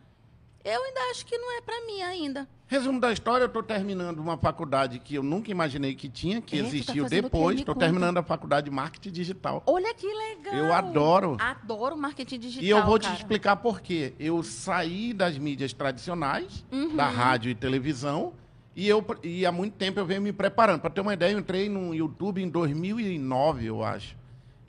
Eu 0.63 0.82
ainda 0.82 1.02
acho 1.12 1.26
que 1.26 1.38
não 1.38 1.58
é 1.58 1.62
para 1.62 1.86
mim 1.86 2.02
ainda. 2.02 2.47
Resumo 2.67 2.99
da 2.99 3.12
história, 3.12 3.43
eu 3.43 3.47
estou 3.47 3.62
terminando 3.62 4.19
uma 4.19 4.38
faculdade 4.38 4.97
que 4.97 5.15
eu 5.15 5.21
nunca 5.21 5.52
imaginei 5.52 5.93
que 5.93 6.08
tinha, 6.08 6.41
que 6.41 6.58
É, 6.58 6.62
tá 6.62 6.67
existiu 6.67 7.04
quê? 7.06 7.21
depois. 7.21 7.60
Estou 7.60 7.76
terminando 7.76 8.17
a 8.17 8.23
faculdade 8.23 8.69
de 8.69 8.71
marketing 8.71 9.12
digital. 9.12 9.62
Olha 9.65 9.93
que 9.93 10.08
legal. 10.08 10.54
Eu 10.56 10.73
adoro. 10.73 11.36
Adoro 11.39 11.97
marketing 11.97 12.39
digital. 12.39 12.63
E 12.65 12.69
eu 12.69 12.84
vou 12.86 12.97
te 12.97 13.04
cara. 13.04 13.15
explicar 13.15 13.56
por 13.58 13.82
quê. 13.82 14.13
Eu 14.17 14.41
saí 14.41 15.13
das 15.13 15.38
mídias 15.38 15.73
tradicionais, 15.73 16.65
Uhum. 16.71 16.95
da 16.95 17.08
rádio 17.10 17.52
e 17.52 17.56
televisão, 17.56 18.34
e, 18.76 18.88
eu, 18.88 19.06
e 19.21 19.45
há 19.45 19.52
muito 19.52 19.73
tempo 19.73 19.99
eu 19.99 20.06
venho 20.06 20.21
me 20.21 20.32
preparando. 20.32 20.80
Para 20.80 20.89
ter 20.89 21.02
uma 21.02 21.13
ideia, 21.13 21.34
eu 21.34 21.39
entrei 21.39 21.67
no 21.69 21.93
YouTube 21.93 22.41
em 22.41 22.49
2009, 22.49 23.65
eu 23.65 23.84
acho. 23.84 24.15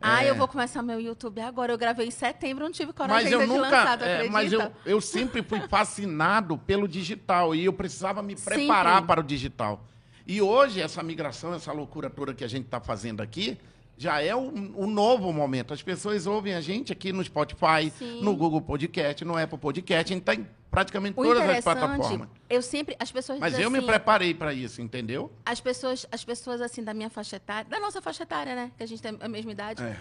Ah, 0.05 0.25
É. 0.25 0.31
eu 0.31 0.35
vou 0.35 0.47
começar 0.47 0.83
meu 0.83 1.01
YouTube 1.01 1.41
agora. 1.41 1.73
Eu 1.73 1.79
gravei 1.79 2.07
em 2.07 2.11
setembro, 2.11 2.65
não 2.65 2.71
tive 2.73 2.93
coragem 2.93 3.25
Mas 3.25 3.33
eu 3.33 3.41
ainda 3.41 3.53
de 3.53 3.59
nunca. 3.59 3.71
lançar, 3.77 3.99
tu 3.99 4.05
é, 4.05 4.13
acredita? 4.15 4.33
mas 4.33 4.53
eu, 4.53 4.73
eu 4.85 5.01
sempre 5.01 5.43
fui 5.43 5.61
fascinado 5.69 6.59
pelo 6.59 6.87
digital 6.89 7.55
e 7.55 7.65
eu 7.65 7.73
precisava 7.73 8.23
me 8.23 8.35
preparar 8.37 8.95
Sempre. 8.97 9.07
para 9.09 9.21
o 9.21 9.25
digital. 9.25 9.85
E 10.27 10.41
hoje, 10.41 10.81
essa 10.81 11.03
migração, 11.03 11.55
essa 11.55 11.73
loucura 11.73 12.09
toda 12.11 12.33
que 12.35 12.45
a 12.45 12.49
gente 12.49 12.65
está 12.65 12.81
fazendo 12.81 13.21
aqui, 13.23 13.59
já 13.97 14.21
é 14.21 14.35
o, 14.35 14.49
o 14.75 14.87
novo 14.87 15.33
momento. 15.33 15.73
As 15.73 15.83
pessoas 15.83 16.27
ouvem 16.27 16.55
a 16.55 16.61
gente 16.61 16.93
aqui 16.93 17.13
no 17.13 17.23
Spotify, 17.23 17.93
Sim. 17.97 18.23
no 18.23 18.35
Google 18.35 18.61
Podcast, 18.61 19.25
no 19.25 19.37
Apple 19.37 19.59
Podcast, 19.59 20.13
a 20.13 20.15
gente 20.17 20.23
está 20.23 20.35
em 20.35 20.47
praticamente 20.75 21.19
O 21.19 21.23
todas 21.23 21.49
as 21.49 21.65
plataformas. 21.65 22.29
eu 22.51 22.61
sempre, 22.63 22.97
as 22.99 23.11
pessoas 23.11 23.39
Mas 23.39 23.59
eu 23.59 23.71
me 23.71 23.79
assim, 23.79 23.87
preparei 23.87 24.35
para 24.35 24.53
isso, 24.53 24.83
entendeu? 24.83 25.33
as 25.47 25.61
pessoas, 25.61 26.07
as 26.11 26.25
pessoas 26.25 26.61
assim 26.61 26.83
da 26.83 26.93
minha 26.93 27.09
faixa 27.09 27.37
etária, 27.37 27.69
da 27.71 27.79
nossa 27.79 28.03
faixa 28.03 28.25
etária, 28.25 28.55
né, 28.55 28.73
que 28.77 28.83
a 28.83 28.87
gente 28.87 29.01
tem 29.01 29.17
a 29.21 29.29
mesma 29.29 29.53
idade, 29.53 29.83
É. 29.83 29.97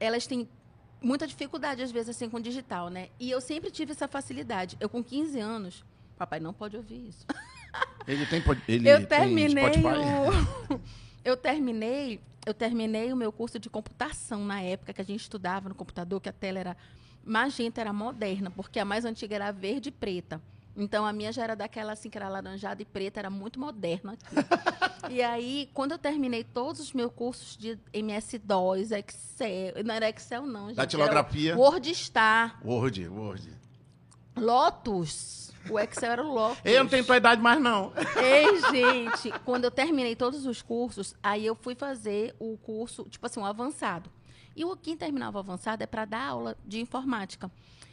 elas 0.00 0.26
têm 0.26 0.48
muita 1.02 1.26
dificuldade 1.26 1.82
às 1.82 1.92
vezes 1.92 2.10
assim 2.16 2.28
com 2.30 2.38
o 2.38 2.40
digital, 2.40 2.88
né? 2.88 3.08
E 3.20 3.30
eu 3.30 3.40
sempre 3.40 3.70
tive 3.70 3.92
essa 3.92 4.08
facilidade. 4.08 4.74
Eu 4.80 4.88
com 4.88 5.04
15 5.04 5.38
anos, 5.38 5.84
papai 6.16 6.40
não 6.40 6.54
pode 6.54 6.76
ouvir 6.76 7.08
isso. 7.08 7.26
Ele 8.06 8.24
tem, 8.26 8.42
ele 8.68 8.88
eu 8.88 8.98
tem 8.98 9.06
terminei 9.06 9.64
Spotify. 9.64 9.86
o 10.70 10.80
eu 11.24 11.36
terminei 11.36 12.20
eu 12.46 12.52
terminei 12.54 13.12
o 13.12 13.16
meu 13.16 13.32
curso 13.32 13.58
de 13.58 13.68
computação 13.70 14.44
na 14.44 14.60
época 14.60 14.92
que 14.92 15.00
a 15.00 15.04
gente 15.04 15.20
estudava 15.22 15.68
no 15.68 15.74
computador 15.74 16.20
que 16.20 16.28
a 16.28 16.32
tela 16.32 16.58
era 16.58 16.76
magenta 17.24 17.80
era 17.80 17.92
moderna 17.92 18.50
porque 18.50 18.78
a 18.78 18.84
mais 18.84 19.04
antiga 19.04 19.34
era 19.34 19.50
verde 19.50 19.88
e 19.88 19.92
preta 19.92 20.40
então 20.76 21.06
a 21.06 21.12
minha 21.12 21.32
já 21.32 21.44
era 21.44 21.54
daquela 21.54 21.92
assim 21.92 22.10
que 22.10 22.18
era 22.18 22.28
laranjada 22.28 22.82
e 22.82 22.84
preta 22.84 23.20
era 23.20 23.30
muito 23.30 23.60
moderna 23.60 24.12
aqui. 24.12 24.34
e 25.14 25.22
aí 25.22 25.70
quando 25.72 25.92
eu 25.92 25.98
terminei 25.98 26.42
todos 26.42 26.80
os 26.80 26.92
meus 26.92 27.12
cursos 27.12 27.56
de 27.56 27.78
MS 27.92 28.38
DOS 28.38 28.90
Excel 28.90 29.84
não 29.84 29.94
era 29.94 30.08
Excel 30.08 30.46
não 30.46 30.68
gente, 30.68 30.76
Datilografia. 30.76 31.56
WordStar 31.56 32.60
Word, 32.64 33.08
Word. 33.08 33.64
Lotus. 34.36 35.52
O 35.70 35.78
Excel 35.78 36.12
era 36.12 36.22
o 36.22 36.32
Lotus. 36.32 36.60
Eu 36.64 36.82
não 36.82 36.90
tenho 36.90 37.04
tua 37.04 37.16
idade 37.16 37.40
mais, 37.40 37.60
não. 37.60 37.92
Ei, 38.16 38.60
gente, 38.70 39.30
quando 39.44 39.64
eu 39.64 39.70
terminei 39.70 40.14
todos 40.14 40.44
os 40.44 40.60
cursos, 40.60 41.14
aí 41.22 41.46
eu 41.46 41.54
fui 41.54 41.74
fazer 41.74 42.34
o 42.38 42.58
curso, 42.58 43.04
tipo 43.04 43.24
assim, 43.24 43.40
um 43.40 43.46
avançado. 43.46 44.10
E 44.56 44.64
o 44.64 44.76
quem 44.76 44.96
terminava 44.96 45.38
avançado 45.38 45.82
é 45.82 45.86
para 45.86 46.04
dar 46.04 46.28
aula 46.28 46.56
de 46.64 46.80
informática. 46.80 47.50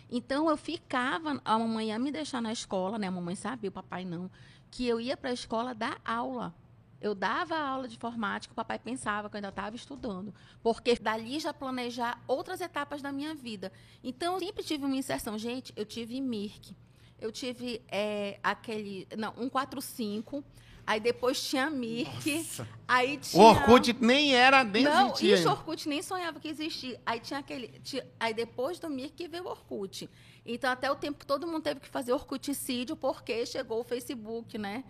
Então 0.10 0.50
eu 0.50 0.58
ficava, 0.58 1.41
a 1.43 1.58
mamãe 1.58 1.88
ia 1.88 1.97
me 1.97 2.12
deixar 2.12 2.41
na 2.41 2.52
escola, 2.52 3.00
né? 3.00 3.08
A 3.08 3.12
mamãe 3.12 3.36
sabia, 3.36 3.69
o 3.69 3.74
papai 3.74 4.04
não, 4.04 4.30
que 4.69 4.86
eu 4.86 5.00
ia 5.00 5.15
para 5.15 5.30
a 5.30 5.34
escola 5.34 5.74
dar 5.74 6.00
aula. 6.04 6.54
Eu 7.00 7.15
dava 7.15 7.58
aula 7.58 7.88
de 7.88 7.95
informática, 7.95 8.52
o 8.52 8.56
papai 8.56 8.78
pensava 8.78 9.28
que 9.28 9.36
eu 9.36 9.39
ainda 9.39 9.50
estava 9.50 9.76
estudando, 9.76 10.34
porque 10.62 10.95
dali 10.95 11.39
já 11.39 11.52
planejar 11.52 12.21
outras 12.28 12.62
etapas 12.62 13.02
da 13.02 13.12
minha 13.12 13.34
vida. 13.34 13.71
Então, 14.04 14.36
eu 14.36 14.39
sempre 14.39 14.63
tive 14.63 14.86
uma 14.86 14.95
inserção. 14.95 15.36
Gente, 15.36 15.74
eu 15.76 15.84
tive 15.84 16.21
MIRC, 16.21 16.76
eu 17.19 17.32
tive 17.32 17.82
é, 17.88 18.39
aquele, 18.43 19.08
não, 19.17 19.34
145, 19.34 20.43
aí 20.86 21.00
depois 21.00 21.41
tinha 21.41 21.70
Nossa. 21.70 22.67
aí 22.88 23.17
tinha... 23.17 23.41
O 23.41 23.46
Orkut 23.46 23.96
nem 24.00 24.36
era, 24.36 24.63
nem 24.63 24.84
Não, 24.84 25.08
existia. 25.08 25.34
isso, 25.36 25.48
ainda. 25.50 25.60
Orkut 25.60 25.89
nem 25.89 26.02
sonhava 26.02 26.39
que 26.39 26.48
existia. 26.48 27.00
Aí 27.06 27.20
tinha 27.20 27.39
aquele. 27.39 27.67
tinha- 27.84 28.06
aí 28.20 28.34
depois 28.34 28.80
do 28.80 28.89
Mirk 28.89 29.28
veio 29.28 29.44
o 29.46 29.48
Orkut. 29.50 30.10
Então, 30.46 30.72
até 30.72 30.89
o 30.91 30.96
tempo 30.96 31.20
que 31.20 31.26
todo 31.26 31.46
mundo 31.48 31.62
teve 31.62 31.80
que 31.80 31.88
fazer 31.88 32.13
Orkuticídio, 32.13 32.96
porque 32.96 33.46
chegou 33.46 33.80
o 33.82 33.84
Facebook, 33.84 34.58
né? 34.58 34.84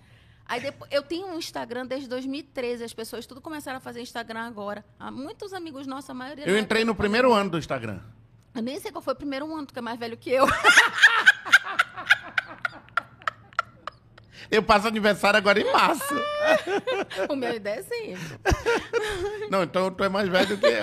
Aí 0.46 0.60
depois, 0.60 0.92
eu 0.92 1.02
tenho 1.04 1.28
um 1.28 1.38
Instagram 1.38 1.86
desde 1.86 2.08
2013, 2.10 2.84
as 2.84 2.94
pessoas 2.94 3.26
tudo 3.26 3.40
começaram 3.40 3.78
a 3.78 3.82
fazer 3.82 4.02
Instagram 4.02 4.42
agora. 4.42 4.84
Há 5.00 5.10
muitos 5.12 5.54
amigos 5.54 5.88
nossos, 5.88 6.10
a 6.10 6.14
maioria. 6.14 6.46
Eu 6.46 6.54
na 6.54 6.60
entrei 6.60 6.84
no 6.84 6.94
primeiro 6.96 7.32
ano 7.32 7.50
do 7.52 7.58
Instagram. 7.58 8.00
Eu 8.54 8.62
nem 8.62 8.80
sei 8.80 8.92
qual 8.92 9.02
foi 9.02 9.14
o 9.14 9.16
primeiro 9.16 9.46
ano, 9.54 9.66
tu 9.66 9.72
que 9.74 9.80
é 9.80 9.82
mais 9.82 9.98
velho 9.98 10.18
que 10.18 10.30
eu. 10.30 10.46
Eu 14.52 14.62
passo 14.62 14.88
aniversário 14.88 15.38
agora 15.38 15.62
em 15.62 15.72
março. 15.72 16.14
o 17.30 17.36
meu 17.36 17.50
é 17.50 17.60
dezembro. 17.60 18.40
Não, 19.50 19.64
então 19.64 19.90
tu 19.90 20.04
é 20.04 20.10
mais 20.10 20.28
velho 20.28 20.58
que 20.58 20.66
eu. 20.66 20.82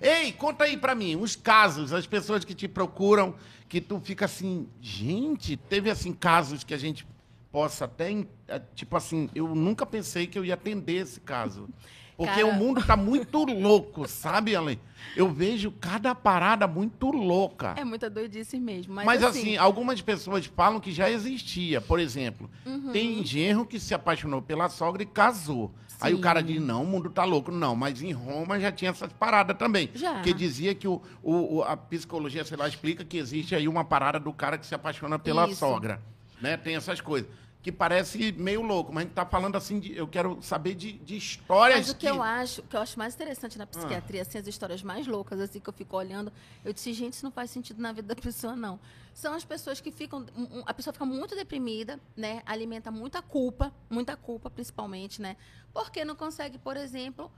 Ei, 0.00 0.30
conta 0.32 0.64
aí 0.64 0.76
pra 0.76 0.94
mim, 0.94 1.16
os 1.16 1.34
casos, 1.34 1.92
as 1.92 2.06
pessoas 2.06 2.44
que 2.44 2.54
te 2.54 2.68
procuram, 2.68 3.34
que 3.66 3.80
tu 3.80 3.98
fica 3.98 4.26
assim, 4.26 4.68
gente, 4.80 5.56
teve 5.56 5.90
assim 5.90 6.12
casos 6.12 6.62
que 6.62 6.74
a 6.74 6.78
gente 6.78 7.06
possa 7.50 7.86
até, 7.86 8.10
eh, 8.48 8.62
tipo 8.74 8.96
assim, 8.96 9.30
eu 9.34 9.54
nunca 9.54 9.86
pensei 9.86 10.26
que 10.26 10.38
eu 10.38 10.44
ia 10.44 10.54
atender 10.54 11.02
esse 11.02 11.20
caso. 11.20 11.68
Porque 12.16 12.42
Cara- 12.42 12.46
o 12.46 12.52
mundo 12.54 12.82
tá 12.84 12.96
muito 12.96 13.44
louco, 13.44 14.06
sabe, 14.06 14.54
Ale? 14.54 14.78
Eu 15.16 15.30
vejo 15.30 15.70
cada 15.72 16.14
parada 16.14 16.66
muito 16.66 17.10
louca. 17.10 17.74
É 17.76 17.84
muita 17.84 18.08
doidice 18.08 18.58
mesmo. 18.60 18.94
Mas, 18.94 19.04
Mas, 19.06 19.24
assim, 19.24 19.40
assim, 19.40 19.56
algumas 19.56 20.00
pessoas 20.00 20.46
falam 20.46 20.78
que 20.78 20.92
já 20.92 21.10
existia. 21.10 21.80
Por 21.80 21.98
exemplo, 21.98 22.48
Uhum. 22.64 22.92
tem 22.92 23.24
genro 23.24 23.64
que 23.66 23.80
se 23.80 23.94
apaixonou 23.94 24.40
pela 24.40 24.68
sogra 24.68 25.02
e 25.02 25.06
casou. 25.06 25.72
Aí 26.00 26.12
o 26.12 26.16
Sim. 26.16 26.22
cara 26.22 26.42
diz, 26.42 26.60
não, 26.60 26.82
o 26.82 26.86
mundo 26.86 27.08
tá 27.10 27.24
louco. 27.24 27.50
Não, 27.50 27.74
mas 27.76 28.02
em 28.02 28.12
Roma 28.12 28.58
já 28.60 28.70
tinha 28.72 28.90
essas 28.90 29.12
paradas 29.12 29.56
também. 29.56 29.88
Já. 29.94 30.14
Porque 30.14 30.32
dizia 30.34 30.74
que 30.74 30.86
o- 30.88 31.00
o- 31.22 31.62
a 31.62 31.76
psicologia, 31.76 32.44
sei 32.44 32.56
lá, 32.56 32.68
explica 32.68 33.04
que 33.04 33.16
existe 33.16 33.54
aí 33.54 33.66
uma 33.68 33.84
parada 33.84 34.18
do 34.20 34.32
cara 34.32 34.58
que 34.58 34.66
se 34.66 34.74
apaixona 34.74 35.18
pela 35.18 35.46
Isso. 35.48 35.56
sogra. 35.56 36.00
Né? 36.40 36.56
Tem 36.56 36.74
essas 36.74 37.00
coisas. 37.00 37.30
Que 37.62 37.70
parece 37.70 38.32
meio 38.32 38.60
louco, 38.60 38.92
mas 38.92 39.02
a 39.02 39.04
gente 39.04 39.14
tá 39.14 39.24
falando 39.24 39.54
assim, 39.54 39.78
de, 39.78 39.96
eu 39.96 40.08
quero 40.08 40.42
saber 40.42 40.74
de, 40.74 40.94
de 40.94 41.16
histórias 41.16 41.78
Mas 41.78 41.90
o 41.90 41.94
que 41.94 42.06
eu 42.06 42.20
acho, 42.20 42.60
o 42.60 42.64
que 42.64 42.74
eu 42.74 42.80
acho 42.80 42.98
mais 42.98 43.14
interessante 43.14 43.56
na 43.56 43.66
psiquiatria, 43.66 44.22
assim, 44.22 44.36
as 44.36 44.48
histórias 44.48 44.82
mais 44.82 45.06
loucas, 45.06 45.38
assim, 45.38 45.60
que 45.60 45.68
eu 45.68 45.72
fico 45.72 45.96
olhando, 45.96 46.32
eu 46.64 46.72
disse, 46.72 46.92
gente, 46.92 47.12
isso 47.12 47.24
não 47.24 47.30
faz 47.30 47.50
sentido 47.50 47.80
na 47.80 47.92
vida 47.92 48.14
da 48.14 48.20
pessoa, 48.20 48.56
não. 48.56 48.80
São 49.14 49.32
as 49.32 49.44
pessoas 49.44 49.80
que 49.80 49.92
ficam. 49.92 50.26
A 50.66 50.74
pessoa 50.74 50.92
fica 50.92 51.04
muito 51.04 51.36
deprimida, 51.36 52.00
né? 52.16 52.42
Alimenta 52.46 52.90
muita 52.90 53.22
culpa, 53.22 53.72
muita 53.88 54.16
culpa, 54.16 54.50
principalmente, 54.50 55.22
né? 55.22 55.36
Porque 55.72 56.04
não 56.04 56.16
consegue, 56.16 56.58
por 56.58 56.76
exemplo, 56.76 57.30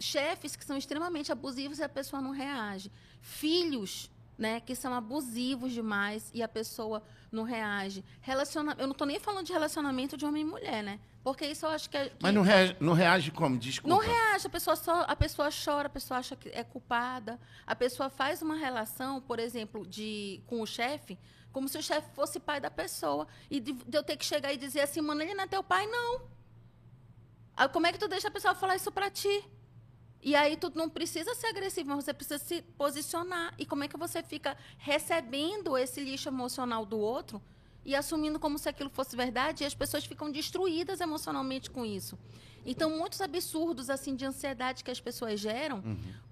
chefes 0.00 0.56
que 0.56 0.64
são 0.64 0.76
extremamente 0.76 1.32
abusivos 1.32 1.78
e 1.78 1.82
a 1.82 1.88
pessoa 1.88 2.22
não 2.22 2.30
reage. 2.30 2.90
Filhos, 3.20 4.10
né, 4.38 4.60
que 4.60 4.74
são 4.76 4.94
abusivos 4.94 5.72
demais 5.72 6.30
e 6.32 6.42
a 6.42 6.48
pessoa 6.48 7.02
não 7.30 7.42
reage. 7.42 8.04
Relaciona... 8.22 8.74
Eu 8.78 8.86
não 8.86 8.92
estou 8.92 9.06
nem 9.06 9.18
falando 9.18 9.44
de 9.46 9.52
relacionamento 9.52 10.16
de 10.16 10.24
homem 10.24 10.42
e 10.42 10.44
mulher, 10.46 10.82
né? 10.82 11.00
Porque 11.24 11.44
isso 11.44 11.66
eu 11.66 11.70
acho 11.70 11.90
que 11.90 11.96
é. 11.96 12.08
que- 12.08 12.16
Mas 12.22 12.32
não 12.32 12.42
reage, 12.42 12.76
não 12.80 12.92
reage 12.94 13.30
como? 13.32 13.58
Desculpa. 13.58 13.94
não 13.94 14.00
reage, 14.00 14.46
a 14.46 14.50
pessoa 14.50 14.76
só, 14.76 15.02
a 15.02 15.16
pessoa 15.16 15.48
chora, 15.50 15.88
a 15.88 15.90
pessoa 15.90 16.18
acha 16.20 16.36
que 16.36 16.48
é 16.50 16.62
culpada, 16.64 17.38
a 17.66 17.74
pessoa 17.76 18.08
faz 18.08 18.40
uma 18.40 18.54
relação, 18.56 19.20
por 19.20 19.38
exemplo, 19.40 19.84
de 19.86 20.40
com 20.46 20.62
o 20.62 20.66
chefe, 20.66 21.18
como 21.52 21.68
se 21.68 21.76
o 21.76 21.82
chefe 21.82 22.08
fosse 22.14 22.38
pai 22.38 22.60
da 22.60 22.70
pessoa 22.70 23.26
e 23.50 23.58
de, 23.60 23.72
de 23.72 23.96
eu 23.98 24.02
ter 24.02 24.16
que 24.16 24.24
chegar 24.24 24.52
e 24.52 24.56
dizer 24.56 24.80
assim, 24.82 25.00
mano, 25.00 25.20
ele 25.20 25.34
não 25.34 25.44
é 25.44 25.46
teu 25.48 25.62
pai 25.62 25.86
não. 25.86 26.22
Como 27.72 27.86
é 27.88 27.92
que 27.92 27.98
tu 27.98 28.06
deixa 28.06 28.28
a 28.28 28.30
pessoa 28.30 28.54
falar 28.54 28.76
isso 28.76 28.92
pra 28.92 29.10
ti? 29.10 29.44
E 30.22 30.34
aí 30.34 30.56
tu 30.56 30.72
não 30.74 30.88
precisa 30.88 31.34
ser 31.34 31.46
agressivo, 31.48 31.90
mas 31.90 32.04
você 32.04 32.12
precisa 32.12 32.38
se 32.38 32.62
posicionar. 32.76 33.54
E 33.58 33.64
como 33.64 33.84
é 33.84 33.88
que 33.88 33.96
você 33.96 34.22
fica 34.22 34.56
recebendo 34.76 35.76
esse 35.76 36.00
lixo 36.00 36.28
emocional 36.28 36.84
do 36.84 36.98
outro 36.98 37.40
e 37.84 37.94
assumindo 37.94 38.38
como 38.38 38.58
se 38.58 38.68
aquilo 38.68 38.90
fosse 38.90 39.16
verdade? 39.16 39.62
E 39.62 39.66
as 39.66 39.74
pessoas 39.74 40.04
ficam 40.04 40.30
destruídas 40.30 41.00
emocionalmente 41.00 41.70
com 41.70 41.84
isso. 41.84 42.18
Então, 42.66 42.90
muitos 42.90 43.20
absurdos 43.20 43.88
assim 43.88 44.14
de 44.14 44.24
ansiedade 44.24 44.82
que 44.84 44.90
as 44.90 45.00
pessoas 45.00 45.40
geram 45.40 45.82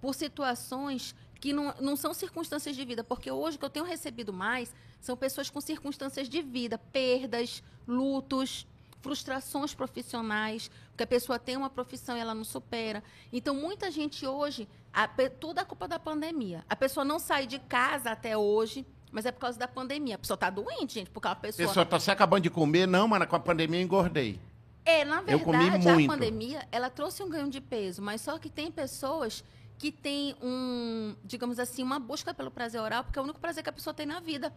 por 0.00 0.14
situações 0.14 1.14
que 1.40 1.52
não, 1.52 1.74
não 1.80 1.96
são 1.96 2.12
circunstâncias 2.12 2.74
de 2.74 2.84
vida. 2.84 3.04
Porque 3.04 3.30
hoje 3.30 3.56
o 3.56 3.58
que 3.58 3.64
eu 3.64 3.70
tenho 3.70 3.86
recebido 3.86 4.32
mais 4.32 4.74
são 5.00 5.16
pessoas 5.16 5.48
com 5.48 5.60
circunstâncias 5.60 6.28
de 6.28 6.42
vida, 6.42 6.76
perdas, 6.76 7.62
lutos, 7.86 8.66
frustrações 9.06 9.72
profissionais, 9.72 10.68
porque 10.88 11.04
a 11.04 11.06
pessoa 11.06 11.38
tem 11.38 11.56
uma 11.56 11.70
profissão 11.70 12.16
e 12.16 12.20
ela 12.20 12.34
não 12.34 12.42
supera. 12.42 13.04
Então, 13.32 13.54
muita 13.54 13.88
gente 13.88 14.26
hoje, 14.26 14.68
a 14.92 15.06
tudo 15.06 15.60
é 15.60 15.64
culpa 15.64 15.86
da 15.86 15.96
pandemia. 15.96 16.64
A 16.68 16.74
pessoa 16.74 17.04
não 17.04 17.20
sai 17.20 17.46
de 17.46 17.60
casa 17.60 18.10
até 18.10 18.36
hoje, 18.36 18.84
mas 19.12 19.24
é 19.24 19.30
por 19.30 19.40
causa 19.42 19.56
da 19.56 19.68
pandemia. 19.68 20.16
A 20.16 20.18
pessoa 20.18 20.34
está 20.34 20.50
doente, 20.50 20.94
gente, 20.94 21.10
porque 21.10 21.28
a 21.28 21.30
A 21.30 21.36
pessoa. 21.36 21.68
pessoa 21.68 21.86
tá 21.86 22.00
se 22.00 22.10
acabando 22.10 22.42
de 22.42 22.50
comer, 22.50 22.86
não, 22.88 23.06
mas 23.06 23.24
com 23.28 23.36
a 23.36 23.40
pandemia 23.40 23.78
eu 23.78 23.84
engordei. 23.84 24.40
É, 24.84 25.04
na 25.04 25.20
verdade, 25.20 26.04
a 26.04 26.06
pandemia, 26.08 26.66
ela 26.72 26.90
trouxe 26.90 27.22
um 27.22 27.28
ganho 27.28 27.48
de 27.48 27.60
peso, 27.60 28.02
mas 28.02 28.20
só 28.20 28.38
que 28.38 28.50
tem 28.50 28.72
pessoas 28.72 29.44
que 29.78 29.92
têm 29.92 30.34
um, 30.42 31.14
digamos 31.24 31.60
assim, 31.60 31.82
uma 31.82 32.00
busca 32.00 32.34
pelo 32.34 32.50
prazer 32.50 32.80
oral, 32.80 33.04
porque 33.04 33.18
é 33.18 33.22
o 33.22 33.24
único 33.24 33.38
prazer 33.38 33.62
que 33.62 33.70
a 33.70 33.72
pessoa 33.72 33.94
tem 33.94 34.06
na 34.06 34.18
vida. 34.18 34.52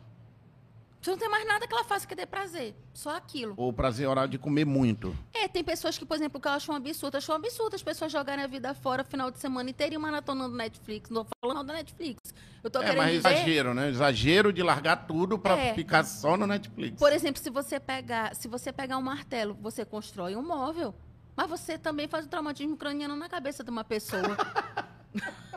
Você 1.01 1.11
não 1.11 1.17
tem 1.17 1.29
mais 1.29 1.47
nada 1.47 1.65
que 1.65 1.73
ela 1.73 1.83
faça 1.85 2.05
que 2.05 2.13
dê 2.13 2.25
prazer, 2.25 2.75
só 2.93 3.15
aquilo. 3.15 3.53
O 3.55 3.71
prazer 3.71 4.05
oral 4.07 4.27
de 4.27 4.37
comer 4.37 4.65
muito. 4.65 5.15
É, 5.33 5.47
tem 5.47 5.63
pessoas 5.63 5.97
que, 5.97 6.05
por 6.05 6.15
exemplo, 6.17 6.41
que 6.41 6.47
eu 6.47 6.51
acho 6.51 6.69
um 6.71 6.75
absurdo, 6.75 7.15
acho 7.15 7.31
um 7.31 7.35
absurdo 7.35 7.75
as 7.75 7.81
pessoas 7.81 8.11
jogarem 8.11 8.43
a 8.43 8.47
vida 8.47 8.73
fora 8.73 9.01
final 9.05 9.31
de 9.31 9.39
semana 9.39 9.69
inteiro 9.69 9.95
e 9.95 9.97
maratonando 9.97 10.55
Netflix. 10.57 11.09
Não 11.09 11.25
falando 11.41 11.67
da 11.67 11.73
Netflix. 11.73 12.19
Eu 12.61 12.69
tô 12.69 12.79
é, 12.81 12.85
querendo 12.85 12.97
mas 12.97 13.13
dizer... 13.13 13.29
exagero, 13.29 13.73
né? 13.73 13.89
Exagero 13.89 14.51
de 14.51 14.61
largar 14.61 15.07
tudo 15.07 15.39
pra 15.39 15.57
É. 15.57 15.73
ficar 15.73 16.03
só 16.03 16.35
no 16.35 16.45
Netflix. 16.45 16.99
Por 16.99 17.13
exemplo, 17.13 17.41
se 17.41 17.49
você 17.49 17.79
pegar, 17.79 18.35
se 18.35 18.49
você 18.49 18.73
pegar 18.73 18.97
um 18.97 19.01
martelo, 19.01 19.57
você 19.61 19.85
constrói 19.85 20.35
um 20.35 20.43
móvel, 20.45 20.93
mas 21.33 21.49
você 21.49 21.77
também 21.77 22.09
faz 22.09 22.25
o 22.25 22.27
traumatismo 22.27 22.75
craniano 22.75 23.15
na 23.15 23.29
cabeça 23.29 23.63
de 23.63 23.69
uma 23.69 23.85
pessoa. 23.85 24.35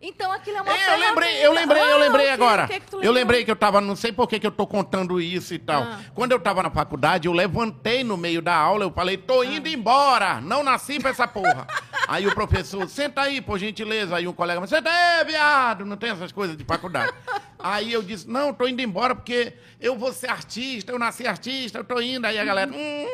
então 0.00 0.30
aquilo 0.32 0.58
é 0.58 0.62
uma 0.62 0.72
É, 0.72 0.94
eu 0.94 0.98
lembrei, 0.98 1.46
eu 1.46 1.52
lembrei, 1.52 1.82
eu 1.82 1.94
Ah, 1.94 1.98
lembrei 1.98 2.24
o 2.24 2.28
quê? 2.28 2.32
agora. 2.34 2.66
Que 2.68 2.80
que 2.80 2.86
tu 2.90 3.02
eu 3.02 3.10
lembrei 3.12 3.44
que 3.44 3.50
eu 3.50 3.56
tava, 3.56 3.80
não 3.80 3.96
sei 3.96 4.12
por 4.12 4.28
que 4.28 4.38
que 4.38 4.46
eu 4.46 4.50
tô 4.52 4.66
contando 4.66 5.20
isso 5.20 5.52
e 5.54 5.58
tal. 5.58 5.82
Ah. 5.82 6.00
Quando 6.14 6.32
eu 6.32 6.38
tava 6.40 6.62
na 6.62 6.70
faculdade, 6.70 7.26
eu 7.26 7.32
levantei 7.32 8.04
no 8.04 8.16
meio 8.16 8.40
da 8.40 8.54
aula, 8.54 8.84
eu 8.84 8.90
falei, 8.92 9.16
Ah. 9.16 9.26
tô 9.26 9.42
indo 9.42 9.68
embora, 9.68 10.40
não 10.40 10.62
nasci 10.62 10.98
pra 11.00 11.10
essa 11.10 11.26
porra. 11.26 11.66
aí 12.06 12.26
o 12.26 12.34
professor, 12.34 12.88
senta 12.88 13.22
aí, 13.22 13.40
por 13.40 13.58
gentileza. 13.58 14.14
Aí 14.16 14.28
um 14.28 14.32
colega, 14.32 14.64
senta 14.66 14.88
aí, 14.90 15.24
viado, 15.24 15.84
não 15.84 15.96
tem 15.96 16.10
essas 16.10 16.30
coisas 16.32 16.56
de 16.56 16.64
faculdade. 16.64 17.12
aí 17.58 17.92
eu 17.92 18.02
disse, 18.02 18.28
não, 18.28 18.52
tô 18.54 18.66
indo 18.68 18.80
embora 18.80 19.14
porque 19.14 19.54
eu 19.80 19.96
vou 19.96 20.12
ser 20.12 20.30
artista, 20.30 20.92
eu 20.92 20.98
nasci 20.98 21.26
artista, 21.26 21.78
eu 21.78 21.84
tô 21.84 22.00
indo. 22.00 22.24
Aí 22.26 22.38
a 22.38 22.44
galera, 22.44 22.70
hum, 22.70 23.06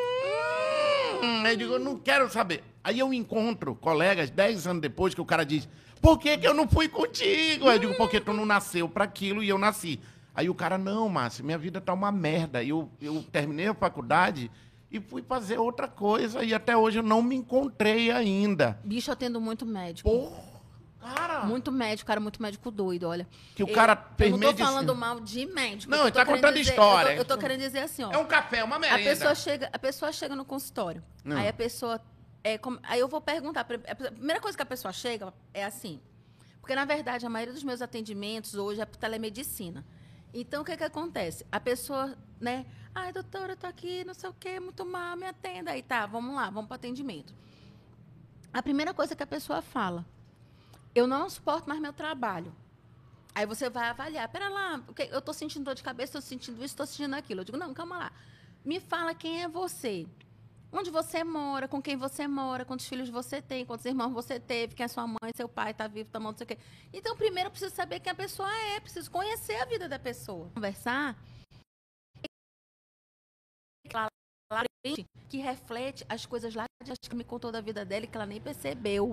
Aí 1.44 1.52
eu 1.52 1.56
digo, 1.56 1.72
eu 1.74 1.78
não 1.78 1.98
quero 1.98 2.28
saber. 2.30 2.62
Aí 2.82 2.98
eu 2.98 3.12
encontro 3.12 3.74
colegas, 3.74 4.30
10 4.30 4.66
anos 4.66 4.82
depois, 4.82 5.14
que 5.14 5.20
o 5.20 5.24
cara 5.24 5.44
diz, 5.44 5.68
por 6.04 6.18
que, 6.18 6.36
que 6.36 6.46
eu 6.46 6.52
não 6.52 6.68
fui 6.68 6.86
contigo? 6.88 7.68
Aí 7.68 7.76
eu 7.76 7.80
digo, 7.80 7.94
porque 7.94 8.20
tu 8.20 8.32
não 8.34 8.44
nasceu 8.44 8.86
para 8.88 9.04
aquilo 9.04 9.42
e 9.42 9.48
eu 9.48 9.56
nasci. 9.56 9.98
Aí 10.34 10.50
o 10.50 10.54
cara, 10.54 10.76
não, 10.76 11.08
Márcio, 11.08 11.44
minha 11.44 11.56
vida 11.56 11.80
tá 11.80 11.92
uma 11.94 12.12
merda. 12.12 12.62
E 12.62 12.68
Eu, 12.68 12.90
eu 13.00 13.22
terminei 13.32 13.68
a 13.68 13.74
faculdade 13.74 14.50
e 14.90 15.00
fui 15.00 15.22
fazer 15.22 15.58
outra 15.58 15.88
coisa 15.88 16.44
e 16.44 16.52
até 16.52 16.76
hoje 16.76 16.98
eu 16.98 17.02
não 17.02 17.22
me 17.22 17.34
encontrei 17.36 18.10
ainda. 18.10 18.78
Bicho, 18.84 19.10
eu 19.10 19.12
atendo 19.14 19.40
muito 19.40 19.64
médico. 19.64 20.10
Porra, 20.10 20.42
cara. 21.00 21.44
Muito 21.44 21.72
médico, 21.72 22.06
cara, 22.06 22.20
muito 22.20 22.42
médico 22.42 22.70
doido, 22.70 23.04
olha. 23.08 23.26
Que 23.54 23.62
o 23.64 23.68
Eu- 23.68 23.74
cara 23.74 23.92
Eu 23.92 24.16
fez 24.16 24.30
não 24.32 24.38
tô 24.40 24.46
medicina. 24.46 24.68
falando 24.68 24.94
mal 24.94 25.20
de 25.20 25.46
médico. 25.46 25.90
Não, 25.90 25.98
eu 26.00 26.04
ele 26.06 26.12
tá 26.12 26.26
contando 26.26 26.54
dizer- 26.54 26.70
história. 26.70 27.10
Eu 27.10 27.24
tô, 27.24 27.32
eu 27.32 27.36
tô 27.36 27.38
querendo 27.38 27.60
dizer 27.60 27.78
assim, 27.80 28.02
ó. 28.04 28.12
É 28.12 28.18
um 28.18 28.26
café, 28.26 28.62
uma 28.62 28.76
A 28.76 28.78
merenda. 28.78 29.02
pessoa 29.10 29.34
chega, 29.34 29.70
a 29.72 29.78
pessoa 29.78 30.12
chega 30.12 30.36
no 30.36 30.44
consultório. 30.44 31.02
Hum. 31.24 31.36
Aí 31.36 31.48
a 31.48 31.52
pessoa 31.52 32.00
é 32.44 32.58
como- 32.58 32.78
aí 32.82 33.00
eu 33.00 33.08
vou 33.08 33.20
perguntar, 33.20 33.64
pri- 33.64 33.80
a 33.88 33.94
primeira 33.94 34.40
coisa 34.40 34.56
que 34.56 34.62
a 34.62 34.66
pessoa 34.66 34.92
chega 34.92 35.32
é 35.52 35.64
assim. 35.64 36.00
Porque 36.60 36.74
na 36.74 36.84
verdade 36.84 37.26
a 37.26 37.30
maioria 37.30 37.52
dos 37.54 37.64
meus 37.64 37.82
atendimentos 37.82 38.54
hoje 38.54 38.80
é 38.80 38.86
por 38.86 38.96
telemedicina. 38.98 39.84
Então, 40.32 40.62
o 40.62 40.64
que 40.64 40.76
que 40.76 40.84
acontece? 40.84 41.44
A 41.50 41.58
pessoa, 41.60 42.16
né? 42.40 42.66
Ai, 42.94 43.12
doutora, 43.12 43.52
eu 43.52 43.56
tô 43.56 43.66
aqui, 43.66 44.04
não 44.04 44.14
sei 44.14 44.28
o 44.30 44.32
quê, 44.34 44.60
muito 44.60 44.84
mal, 44.84 45.16
me 45.16 45.26
atenda. 45.26 45.70
Aí 45.72 45.82
tá, 45.82 46.06
vamos 46.06 46.34
lá, 46.34 46.50
vamos 46.50 46.68
para 46.68 46.76
atendimento. 46.76 47.34
A 48.52 48.62
primeira 48.62 48.92
coisa 48.94 49.14
que 49.16 49.22
a 49.22 49.26
pessoa 49.26 49.60
fala, 49.62 50.04
eu 50.94 51.06
não 51.06 51.28
suporto 51.30 51.68
mais 51.68 51.80
meu 51.80 51.92
trabalho. 51.92 52.54
Aí 53.34 53.46
você 53.46 53.68
vai 53.68 53.88
avaliar, 53.88 54.28
pera 54.28 54.48
lá, 54.48 54.80
eu 55.10 55.18
estou 55.18 55.34
sentindo 55.34 55.64
dor 55.64 55.74
de 55.74 55.82
cabeça, 55.82 56.18
estou 56.18 56.22
sentindo 56.22 56.56
isso, 56.58 56.66
estou 56.66 56.86
sentindo 56.86 57.14
aquilo. 57.14 57.40
Eu 57.40 57.44
digo, 57.44 57.58
não, 57.58 57.74
calma 57.74 57.98
lá. 57.98 58.12
Me 58.64 58.78
fala 58.80 59.12
quem 59.14 59.42
é 59.42 59.48
você. 59.48 60.06
Onde 60.76 60.90
você 60.90 61.22
mora, 61.22 61.68
com 61.68 61.80
quem 61.80 61.96
você 61.96 62.26
mora, 62.26 62.64
quantos 62.64 62.88
filhos 62.88 63.08
você 63.08 63.40
tem, 63.40 63.64
quantos 63.64 63.86
irmãos 63.86 64.12
você 64.12 64.40
teve, 64.40 64.74
quem 64.74 64.82
é 64.82 64.88
sua 64.88 65.06
mãe, 65.06 65.30
seu 65.36 65.48
pai, 65.48 65.70
está 65.70 65.86
vivo, 65.86 66.08
está 66.08 66.18
morto, 66.18 66.40
não 66.40 66.46
sei 66.46 66.56
o 66.56 66.58
quê. 66.58 66.64
Então, 66.92 67.16
primeiro 67.16 67.46
eu 67.46 67.50
preciso 67.52 67.72
saber 67.72 68.00
quem 68.00 68.10
a 68.10 68.14
pessoa 68.14 68.52
é, 68.52 68.80
preciso 68.80 69.08
conhecer 69.08 69.54
a 69.62 69.64
vida 69.66 69.88
da 69.88 70.00
pessoa. 70.00 70.50
Conversar 70.52 71.16
que 75.28 75.38
reflete 75.38 76.04
as 76.08 76.26
coisas 76.26 76.54
lá 76.54 76.64
que 76.84 77.16
me 77.16 77.24
contou 77.24 77.50
da 77.50 77.60
vida 77.60 77.84
dela 77.84 78.04
e 78.04 78.08
que 78.08 78.16
ela 78.16 78.26
nem 78.26 78.40
percebeu. 78.40 79.12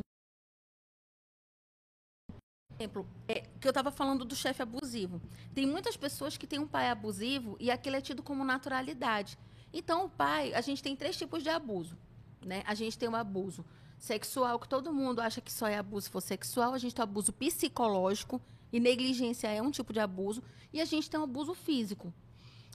Exemplo, 2.76 3.08
é, 3.28 3.42
que 3.42 3.68
eu 3.68 3.70
estava 3.70 3.92
falando 3.92 4.26
do 4.26 4.36
chefe 4.36 4.62
abusivo. 4.62 5.22
Tem 5.54 5.66
muitas 5.66 5.96
pessoas 5.96 6.38
que 6.38 6.48
têm 6.48 6.60
um 6.60 6.68
pai 6.68 6.90
abusivo 6.90 7.56
e 7.60 7.70
aquilo 7.70 7.96
é 7.96 8.02
tido 8.02 8.24
como 8.24 8.44
naturalidade. 8.44 9.38
Então, 9.74 10.06
o 10.06 10.10
pai, 10.10 10.54
a 10.54 10.62
gente 10.62 10.84
tem 10.84 10.96
três 10.96 11.18
tipos 11.18 11.44
de 11.44 11.50
abuso. 11.50 11.98
Né? 12.46 12.64
A 12.66 12.74
gente 12.74 12.98
tem 12.98 13.08
o 13.08 13.16
abuso 13.16 13.66
sexual, 13.98 14.60
que 14.60 14.68
todo 14.68 14.94
mundo 14.94 15.20
acha 15.20 15.42
que 15.42 15.52
só 15.52 15.68
é 15.68 15.78
abuso 15.78 16.06
se 16.06 16.10
for 16.12 16.22
sexual. 16.22 16.74
A 16.74 16.78
gente 16.78 16.96
tem 16.96 17.02
o 17.02 17.04
abuso 17.04 17.32
psicológico, 17.32 18.42
e 18.72 18.80
negligência 18.80 19.48
é 19.48 19.62
um 19.62 19.72
tipo 19.72 19.92
de 19.94 20.00
abuso. 20.00 20.42
E 20.72 20.80
a 20.82 20.86
gente 20.86 21.10
tem 21.10 21.20
o 21.20 21.24
abuso 21.24 21.54
físico. 21.54 22.14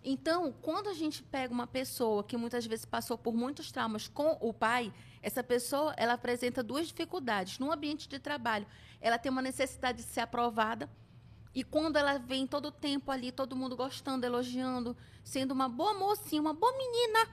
Então, 0.04 0.54
quando 0.62 0.88
a 0.88 0.94
gente 0.94 1.22
pega 1.22 1.52
uma 1.52 1.66
pessoa 1.66 2.22
que 2.22 2.36
muitas 2.36 2.64
vezes 2.64 2.84
passou 2.84 3.18
por 3.18 3.34
muitos 3.34 3.72
traumas 3.72 4.06
com 4.06 4.38
o 4.40 4.52
pai, 4.52 4.92
essa 5.20 5.42
pessoa 5.42 5.92
ela 5.96 6.12
apresenta 6.12 6.62
duas 6.62 6.86
dificuldades. 6.86 7.58
No 7.58 7.72
ambiente 7.72 8.08
de 8.08 8.20
trabalho, 8.20 8.66
ela 9.00 9.18
tem 9.18 9.32
uma 9.32 9.42
necessidade 9.42 9.98
de 9.98 10.04
ser 10.04 10.20
aprovada. 10.20 10.88
E 11.56 11.64
quando 11.64 11.96
ela 11.96 12.18
vem 12.18 12.46
todo 12.46 12.66
o 12.66 12.70
tempo 12.70 13.10
ali, 13.10 13.32
todo 13.32 13.56
mundo 13.56 13.74
gostando, 13.74 14.26
elogiando, 14.26 14.94
sendo 15.24 15.52
uma 15.52 15.70
boa 15.70 15.94
mocinha, 15.94 16.38
uma 16.38 16.52
boa 16.52 16.70
menina, 16.76 17.30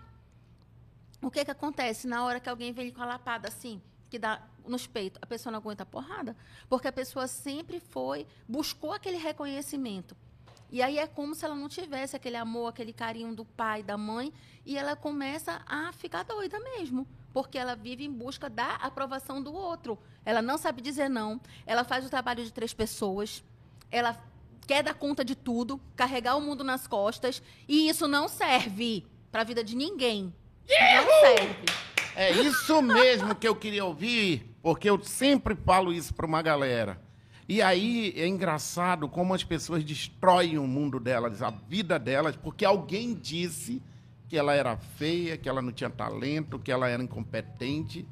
o 1.22 1.30
que, 1.30 1.44
que 1.44 1.52
acontece? 1.52 2.08
Na 2.08 2.24
hora 2.24 2.40
que 2.40 2.48
alguém 2.48 2.72
vem 2.72 2.90
com 2.90 3.02
a 3.02 3.06
lapada 3.06 3.50
assim, 3.50 3.82
que 4.10 4.18
dá 4.18 4.42
nos 4.66 4.88
peitos, 4.88 5.20
a 5.22 5.26
pessoa 5.26 5.52
não 5.52 5.60
aguenta 5.60 5.84
a 5.84 5.86
porrada, 5.86 6.38
porque 6.70 6.88
a 6.88 6.92
pessoa 6.94 7.28
sempre 7.28 7.82
foi, 7.82 8.26
buscou 8.48 8.94
aquele 8.94 9.18
reconhecimento. 9.18 10.16
E 10.72 10.82
aí 10.82 11.00
é 11.00 11.06
como 11.06 11.36
se 11.36 11.44
ela 11.44 11.54
não 11.54 11.68
tivesse 11.68 12.16
aquele 12.16 12.38
amor, 12.38 12.70
aquele 12.70 12.94
carinho 12.94 13.36
do 13.36 13.44
pai, 13.44 13.84
da 13.84 13.98
mãe, 13.98 14.32
e 14.66 14.78
ela 14.78 14.96
começa 14.96 15.62
a 15.66 15.92
ficar 15.92 16.24
doida 16.24 16.58
mesmo, 16.62 17.06
porque 17.34 17.58
ela 17.58 17.76
vive 17.76 18.06
em 18.06 18.12
busca 18.12 18.50
da 18.50 18.76
aprovação 18.76 19.44
do 19.44 19.54
outro. 19.54 20.00
Ela 20.24 20.42
não 20.42 20.58
sabe 20.58 20.82
dizer 20.82 21.10
não, 21.10 21.42
ela 21.66 21.84
faz 21.84 22.06
o 22.06 22.10
trabalho 22.10 22.42
de 22.42 22.54
três 22.54 22.74
pessoas, 22.74 23.44
ela 23.94 24.18
quer 24.66 24.82
dar 24.82 24.96
conta 24.96 25.24
de 25.24 25.36
tudo, 25.36 25.80
carregar 25.96 26.36
o 26.36 26.42
mundo 26.42 26.64
nas 26.64 26.88
costas, 26.88 27.44
e 27.68 27.88
isso 27.88 28.08
não 28.08 28.28
serve 28.28 29.06
para 29.32 29.42
a 29.42 29.44
vida 29.44 29.64
de 29.64 29.76
ninguém. 29.76 30.34
Não 30.68 31.20
serve. 31.22 31.66
É 32.16 32.32
isso 32.32 32.82
mesmo 32.82 33.36
que 33.36 33.48
eu 33.48 33.56
queria 33.56 33.86
ouvir, 33.86 34.56
porque 34.64 34.90
eu 34.90 35.02
sempre 35.04 35.56
falo 35.56 35.94
isso 35.94 36.14
para 36.14 36.26
uma 36.26 36.42
galera. 36.42 37.00
E 37.48 37.62
aí 37.62 38.14
é 38.16 38.26
engraçado 38.26 39.08
como 39.08 39.34
as 39.34 39.44
pessoas 39.44 39.84
destroem 39.84 40.58
o 40.58 40.66
mundo 40.66 41.00
delas, 41.00 41.44
a 41.44 41.52
vida 41.52 42.00
delas, 42.00 42.36
porque 42.36 42.66
alguém 42.66 43.14
disse 43.14 43.82
que 44.28 44.38
ela 44.38 44.56
era 44.56 44.76
feia, 44.76 45.38
que 45.38 45.48
ela 45.48 45.62
não 45.62 45.72
tinha 45.72 45.90
talento, 45.90 46.58
que 46.58 46.72
ela 46.72 46.90
era 46.90 47.04
incompetente, 47.04 48.08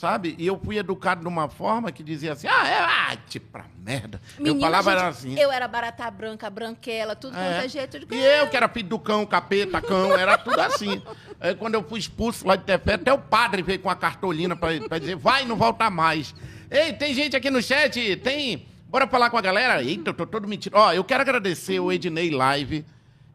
sabe? 0.00 0.34
E 0.38 0.46
eu 0.46 0.58
fui 0.58 0.78
educado 0.78 1.20
de 1.20 1.28
uma 1.28 1.46
forma 1.48 1.92
que 1.92 2.02
dizia 2.02 2.32
assim: 2.32 2.46
ah, 2.48 2.66
é, 2.66 2.78
ah, 2.80 3.16
tipo, 3.28 3.50
pra 3.52 3.66
merda. 3.84 4.18
Menina, 4.38 4.56
eu 4.56 4.60
falava 4.60 4.92
gente, 4.92 5.08
assim. 5.08 5.38
Eu 5.38 5.52
era 5.52 5.68
barata 5.68 6.10
branca, 6.10 6.48
branquela, 6.48 7.14
tudo 7.14 7.36
É. 7.36 7.40
quanto 7.52 7.64
é 7.64 7.68
jeito. 7.68 7.96
Eu 7.98 8.00
digo, 8.00 8.14
E 8.14 8.18
eu 8.40 8.48
que 8.48 8.56
era 8.56 8.66
filho 8.68 8.88
do 8.88 8.98
cão, 8.98 9.26
capeta, 9.26 9.80
cão, 9.82 10.16
era 10.16 10.38
tudo 10.38 10.58
assim. 10.58 11.02
Aí, 11.38 11.54
quando 11.54 11.74
eu 11.74 11.82
fui 11.82 11.98
expulso 11.98 12.46
lá 12.46 12.56
de 12.56 12.64
Tefé, 12.64 12.94
até 12.94 13.12
o 13.12 13.18
padre 13.18 13.62
veio 13.62 13.78
com 13.78 13.90
a 13.90 13.96
cartolina 13.96 14.56
pra, 14.56 14.70
pra 14.88 14.98
dizer, 14.98 15.16
vai, 15.16 15.44
não 15.44 15.56
volta 15.56 15.90
mais. 15.90 16.34
Ei, 16.70 16.94
tem 16.94 17.12
gente 17.12 17.36
aqui 17.36 17.50
no 17.50 17.62
chat, 17.62 18.16
tem... 18.16 18.66
Bora 18.88 19.06
falar 19.06 19.30
com 19.30 19.36
a 19.38 19.40
galera? 19.40 19.82
Eita, 19.82 20.10
eu 20.10 20.14
tô 20.14 20.26
todo 20.26 20.48
mentindo. 20.48 20.76
Ó, 20.76 20.92
eu 20.92 21.04
quero 21.04 21.20
agradecer 21.20 21.78
o 21.78 21.92
Ednei 21.92 22.30
Live. 22.30 22.84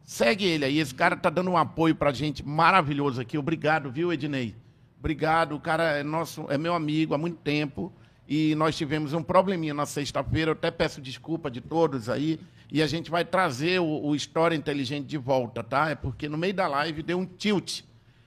Segue 0.04 0.44
ele 0.44 0.64
aí, 0.64 0.78
esse 0.78 0.94
cara 0.94 1.16
tá 1.16 1.30
dando 1.30 1.50
um 1.50 1.56
apoio 1.56 1.94
pra 1.94 2.12
gente 2.12 2.46
maravilhoso 2.46 3.20
aqui. 3.20 3.38
Obrigado, 3.38 3.90
viu, 3.90 4.12
Ednei? 4.12 4.54
Obrigado, 4.98 5.54
o 5.54 5.60
cara 5.60 5.98
é 5.98 6.02
nosso, 6.02 6.46
é 6.48 6.58
meu 6.58 6.74
amigo 6.74 7.14
há 7.14 7.18
muito 7.18 7.38
tempo. 7.38 7.92
E 8.28 8.54
nós 8.56 8.76
tivemos 8.76 9.12
um 9.12 9.22
probleminha 9.22 9.72
na 9.72 9.86
sexta-feira. 9.86 10.50
Eu 10.50 10.54
até 10.54 10.70
peço 10.70 11.00
desculpa 11.00 11.50
de 11.50 11.60
todos 11.60 12.08
aí. 12.08 12.40
E 12.70 12.82
a 12.82 12.86
gente 12.86 13.10
vai 13.10 13.24
trazer 13.24 13.80
o, 13.80 14.06
o 14.06 14.16
História 14.16 14.56
Inteligente 14.56 15.06
de 15.06 15.16
volta, 15.16 15.62
tá? 15.62 15.90
É 15.90 15.94
porque 15.94 16.28
no 16.28 16.36
meio 16.36 16.54
da 16.54 16.66
live 16.66 17.02
deu 17.02 17.18
um 17.18 17.24
tilt. 17.24 17.82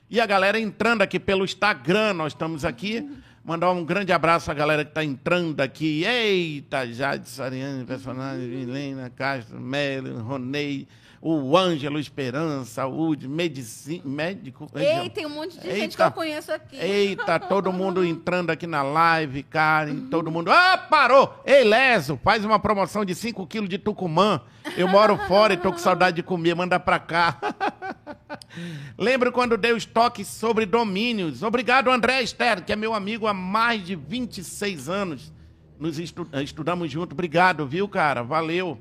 E 0.10 0.20
a 0.22 0.26
galera 0.26 0.60
entrando 0.60 1.02
aqui 1.02 1.20
pelo 1.20 1.44
Instagram, 1.44 2.14
nós 2.14 2.34
estamos 2.34 2.64
aqui. 2.64 3.08
Mandar 3.44 3.72
um 3.72 3.84
grande 3.84 4.12
abraço 4.12 4.50
à 4.50 4.54
galera 4.54 4.86
que 4.86 4.92
está 4.92 5.04
entrando 5.04 5.60
aqui. 5.60 6.04
Eita, 6.06 6.92
Jade 6.92 7.28
Sariane, 7.28 7.86
personagem, 7.86 8.62
Helena, 8.62 9.10
Castro, 9.10 9.60
Melo, 9.60 10.22
Ronei, 10.22 10.88
o 11.22 11.58
Ângelo 11.58 12.00
Esperança, 12.00 12.88
o 12.88 13.14
Medici, 13.28 14.02
médico. 14.06 14.68
Ei, 14.74 15.10
tem 15.10 15.26
um 15.26 15.30
monte 15.30 15.58
de 15.60 15.66
gente 15.66 15.98
que 15.98 16.02
Eita. 16.02 16.06
eu 16.06 16.12
conheço 16.12 16.52
aqui. 16.52 16.78
Eita, 16.78 17.38
todo 17.40 17.74
mundo 17.74 18.04
entrando 18.06 18.50
aqui 18.52 18.66
na 18.66 18.82
live, 18.82 19.44
Karen, 19.44 20.08
todo 20.10 20.32
mundo. 20.32 20.50
Ah, 20.52 20.78
parou! 20.78 21.34
Ei, 21.46 21.64
Leso, 21.64 22.18
faz 22.24 22.46
uma 22.46 22.58
promoção 22.60 23.04
de 23.04 23.14
5 23.14 23.46
quilos 23.48 23.68
de 23.70 23.78
Tucumã. 23.78 24.42
Eu 24.78 24.88
moro 24.88 25.18
fora 25.28 25.54
e 25.54 25.58
tô 25.58 25.72
com 25.72 25.78
saudade 25.78 26.16
de 26.18 26.24
comer, 26.24 26.56
manda 26.56 26.80
pra 26.80 27.00
cá. 27.00 27.38
Lembro 28.98 29.32
quando 29.32 29.58
dei 29.58 29.74
os 29.74 29.86
toques 29.86 30.28
sobre 30.28 30.66
domínios. 30.66 31.44
Obrigado, 31.44 31.90
André 31.90 32.22
Esther, 32.22 32.64
que 32.64 32.72
é 32.72 32.76
meu 32.76 32.94
amigo 32.94 33.28
há 33.28 33.34
mais 33.34 33.84
de 33.86 33.96
26 33.96 34.90
anos. 34.90 35.32
Nos 35.80 35.98
estu- 36.00 36.28
estudamos 36.44 36.92
junto. 36.92 37.14
Obrigado, 37.14 37.66
viu, 37.66 37.88
cara? 37.88 38.22
Valeu. 38.24 38.78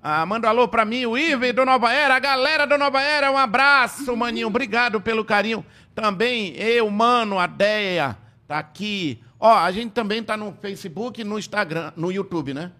Ah, 0.00 0.24
manda 0.24 0.46
um 0.46 0.50
alô 0.50 0.68
pra 0.68 0.84
mim, 0.84 1.06
o 1.06 1.18
Ive 1.18 1.52
do 1.52 1.64
Nova 1.64 1.92
Era, 1.92 2.14
a 2.14 2.20
galera 2.20 2.66
do 2.66 2.78
Nova 2.78 3.00
Era, 3.00 3.32
um 3.32 3.36
abraço, 3.36 4.16
maninho. 4.16 4.46
Obrigado 4.46 5.00
pelo 5.00 5.24
carinho. 5.24 5.66
Também 5.94 6.54
eu, 6.56 6.88
mano, 6.88 7.38
a 7.38 7.48
Deia, 7.48 8.16
tá 8.46 8.58
aqui. 8.58 9.20
Ó, 9.40 9.52
a 9.56 9.70
gente 9.72 9.90
também 9.90 10.22
tá 10.22 10.36
no 10.36 10.52
Facebook 10.52 11.24
no 11.24 11.38
Instagram, 11.38 11.92
no 11.96 12.12
YouTube, 12.12 12.54
né? 12.54 12.70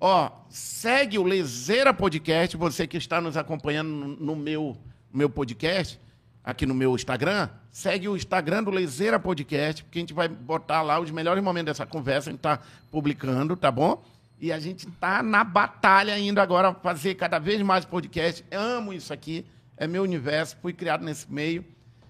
Ó, 0.00 0.30
segue 0.48 1.18
o 1.18 1.22
Lezeira 1.22 1.92
Podcast, 1.92 2.56
você 2.56 2.86
que 2.86 2.96
está 2.96 3.20
nos 3.20 3.36
acompanhando 3.36 4.16
no, 4.20 4.34
meu, 4.34 4.76
meu 5.12 5.28
podcast, 5.28 6.00
aqui 6.42 6.66
no 6.66 6.74
meu 6.74 6.94
Instagram, 6.94 7.48
segue 7.70 8.08
o 8.08 8.16
Instagram 8.16 8.64
do 8.64 8.70
Lezeira 8.70 9.18
Podcast, 9.18 9.82
porque 9.84 9.98
a 9.98 10.02
gente 10.02 10.14
vai 10.14 10.28
botar 10.28 10.82
lá 10.82 10.98
os 10.98 11.10
melhores 11.10 11.42
momentos 11.42 11.66
dessa 11.66 11.86
conversa, 11.86 12.30
a 12.30 12.32
gente 12.32 12.40
está 12.40 12.58
publicando, 12.90 13.56
tá 13.56 13.70
bom? 13.70 14.02
E 14.44 14.52
a 14.52 14.60
gente 14.60 14.86
tá 15.00 15.22
na 15.22 15.42
batalha 15.42 16.18
indo 16.18 16.38
agora 16.38 16.74
fazer 16.74 17.14
cada 17.14 17.38
vez 17.38 17.62
mais 17.62 17.86
podcast. 17.86 18.44
Amo 18.50 18.92
isso 18.92 19.10
aqui, 19.10 19.46
é 19.74 19.86
meu 19.86 20.02
universo, 20.02 20.58
fui 20.60 20.74
criado 20.74 21.02
nesse 21.02 21.32
meio. 21.32 21.64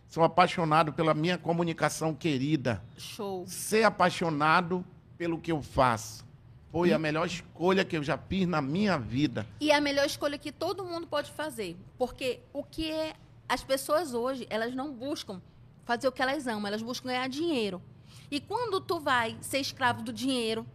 Sou 0.09 0.25
apaixonado 0.25 0.93
pela 0.93 1.15
minha 1.15 1.39
comunicação 1.39 2.13
querida 2.13 2.83
Show. 2.99 3.47
ser 3.47 3.85
apaixonado 3.85 4.85
pelo 5.17 5.39
que 5.39 5.53
eu 5.53 5.63
faço. 5.63 6.27
Foi 6.73 6.93
a 6.93 6.99
melhor 6.99 7.25
escolha 7.25 7.85
que 7.85 7.97
eu 7.97 8.03
já 8.03 8.19
fiz 8.19 8.49
na 8.49 8.61
minha 8.61 8.99
vida. 8.99 9.47
E 9.61 9.71
a 9.71 9.81
melhor 9.81 10.05
escolha 10.05 10.37
que 10.37 10.51
todo 10.51 10.85
mundo 10.85 11.07
pode 11.07 11.31
fazer. 11.31 11.77
Porque 11.97 12.41
o 12.53 12.65
que 12.65 12.91
é. 12.91 13.15
As 13.49 13.63
pessoas 13.63 14.13
hoje, 14.13 14.45
elas 14.51 14.75
não 14.75 14.93
buscam 14.93 15.41
fazer 15.85 16.09
o 16.09 16.11
que 16.11 16.21
elas 16.21 16.49
amam, 16.49 16.67
elas 16.67 16.83
buscam 16.83 17.11
ganhar 17.11 17.29
dinheiro. 17.29 17.81
E 18.29 18.41
quando 18.41 18.81
tu 18.81 18.99
vai 18.99 19.37
ser 19.41 19.61
escravo 19.61 20.03
do 20.03 20.13
dinheiro, 20.13 20.67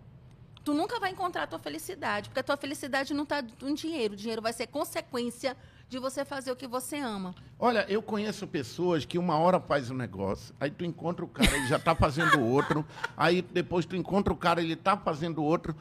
tu 0.63 0.73
nunca 0.73 0.99
vai 0.99 1.11
encontrar 1.11 1.43
a 1.43 1.47
tua 1.47 1.59
felicidade. 1.59 2.29
Porque 2.29 2.39
a 2.39 2.43
tua 2.43 2.57
felicidade 2.57 3.13
não 3.13 3.23
está 3.23 3.43
no 3.61 3.73
dinheiro. 3.73 4.13
O 4.13 4.17
dinheiro 4.17 4.41
vai 4.41 4.53
ser 4.53 4.67
consequência 4.67 5.55
de 5.87 5.97
você 5.97 6.23
fazer 6.23 6.51
o 6.51 6.55
que 6.55 6.67
você 6.67 6.97
ama. 6.97 7.33
Olha, 7.57 7.85
eu 7.89 8.01
conheço 8.01 8.45
pessoas 8.45 9.05
que 9.05 9.17
uma 9.17 9.37
hora 9.39 9.59
faz 9.59 9.89
um 9.89 9.95
negócio, 9.95 10.53
aí 10.59 10.69
tu 10.69 10.85
encontra 10.85 11.25
o 11.25 11.27
cara, 11.27 11.49
ele 11.57 11.65
já 11.67 11.77
está 11.77 11.95
fazendo 11.95 12.39
outro, 12.45 12.85
aí 13.17 13.41
depois 13.41 13.87
tu 13.87 13.95
encontra 13.95 14.31
o 14.31 14.35
cara, 14.37 14.61
ele 14.61 14.73
está 14.73 14.95
fazendo 14.95 15.43
outro. 15.43 15.75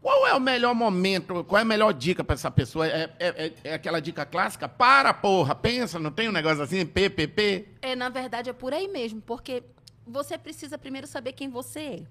Qual 0.00 0.28
é 0.28 0.32
o 0.32 0.38
melhor 0.40 0.76
momento, 0.76 1.42
qual 1.42 1.58
é 1.58 1.62
a 1.62 1.64
melhor 1.64 1.92
dica 1.92 2.22
para 2.22 2.34
essa 2.34 2.52
pessoa? 2.52 2.86
É, 2.86 3.12
é- 3.18 3.46
é- 3.46 3.52
é 3.64 3.74
aquela 3.74 3.98
dica 4.00 4.24
clássica? 4.24 4.68
Para, 4.68 5.12
porra, 5.12 5.56
pensa, 5.56 5.98
não 5.98 6.12
tem 6.12 6.28
um 6.28 6.32
negócio 6.32 6.62
assim, 6.62 6.86
PPP? 6.86 7.66
É, 7.82 7.96
na 7.96 8.08
verdade, 8.08 8.48
é 8.48 8.52
por 8.52 8.72
aí 8.72 8.86
mesmo, 8.86 9.20
porque 9.20 9.64
você 10.06 10.38
precisa 10.38 10.78
primeiro 10.78 11.08
saber 11.08 11.32
quem 11.32 11.48
você 11.48 11.80
é. 11.80 12.02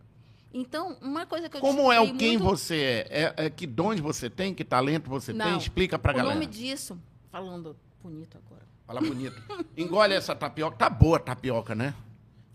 Então, 0.54 0.98
uma 1.02 1.26
coisa 1.26 1.50
que 1.50 1.58
eu 1.58 1.62
Como 1.62 1.92
é 1.92 2.00
o 2.00 2.16
quem 2.16 2.38
muito- 2.38 2.44
você 2.44 2.76
é? 3.10 3.34
é? 3.38 3.46
é 3.46 3.50
que 3.50 3.68
dons 3.68 4.00
você 4.00 4.30
tem? 4.30 4.54
Que 4.54 4.64
talento 4.64 5.10
você 5.10 5.34
tem? 5.34 5.40
Não. 5.52 5.58
Explica 5.58 6.00
pra 6.00 6.14
o 6.14 6.16
galera. 6.16 6.34
nome 6.34 6.46
disso, 6.48 6.98
falando 7.32 7.76
bonito 8.02 8.38
agora. 8.46 8.66
Fala 8.86 9.02
bonito. 9.02 9.42
Engole 9.76 10.14
essa 10.14 10.34
tapioca. 10.36 10.78
Tá 10.78 10.90
boa 10.90 11.18
a 11.18 11.20
tapioca, 11.20 11.76
né? 11.76 11.94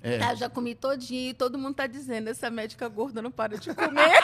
É. 0.02 0.32
Eu 0.32 0.36
já 0.36 0.48
comi 0.50 0.74
todinho 0.74 1.30
e 1.30 1.34
todo 1.34 1.56
mundo 1.58 1.74
tá 1.76 1.86
dizendo, 1.86 2.28
essa 2.28 2.50
médica 2.50 2.88
gorda 2.88 3.22
não 3.22 3.30
para 3.30 3.56
de 3.58 3.72
comer. 3.74 4.10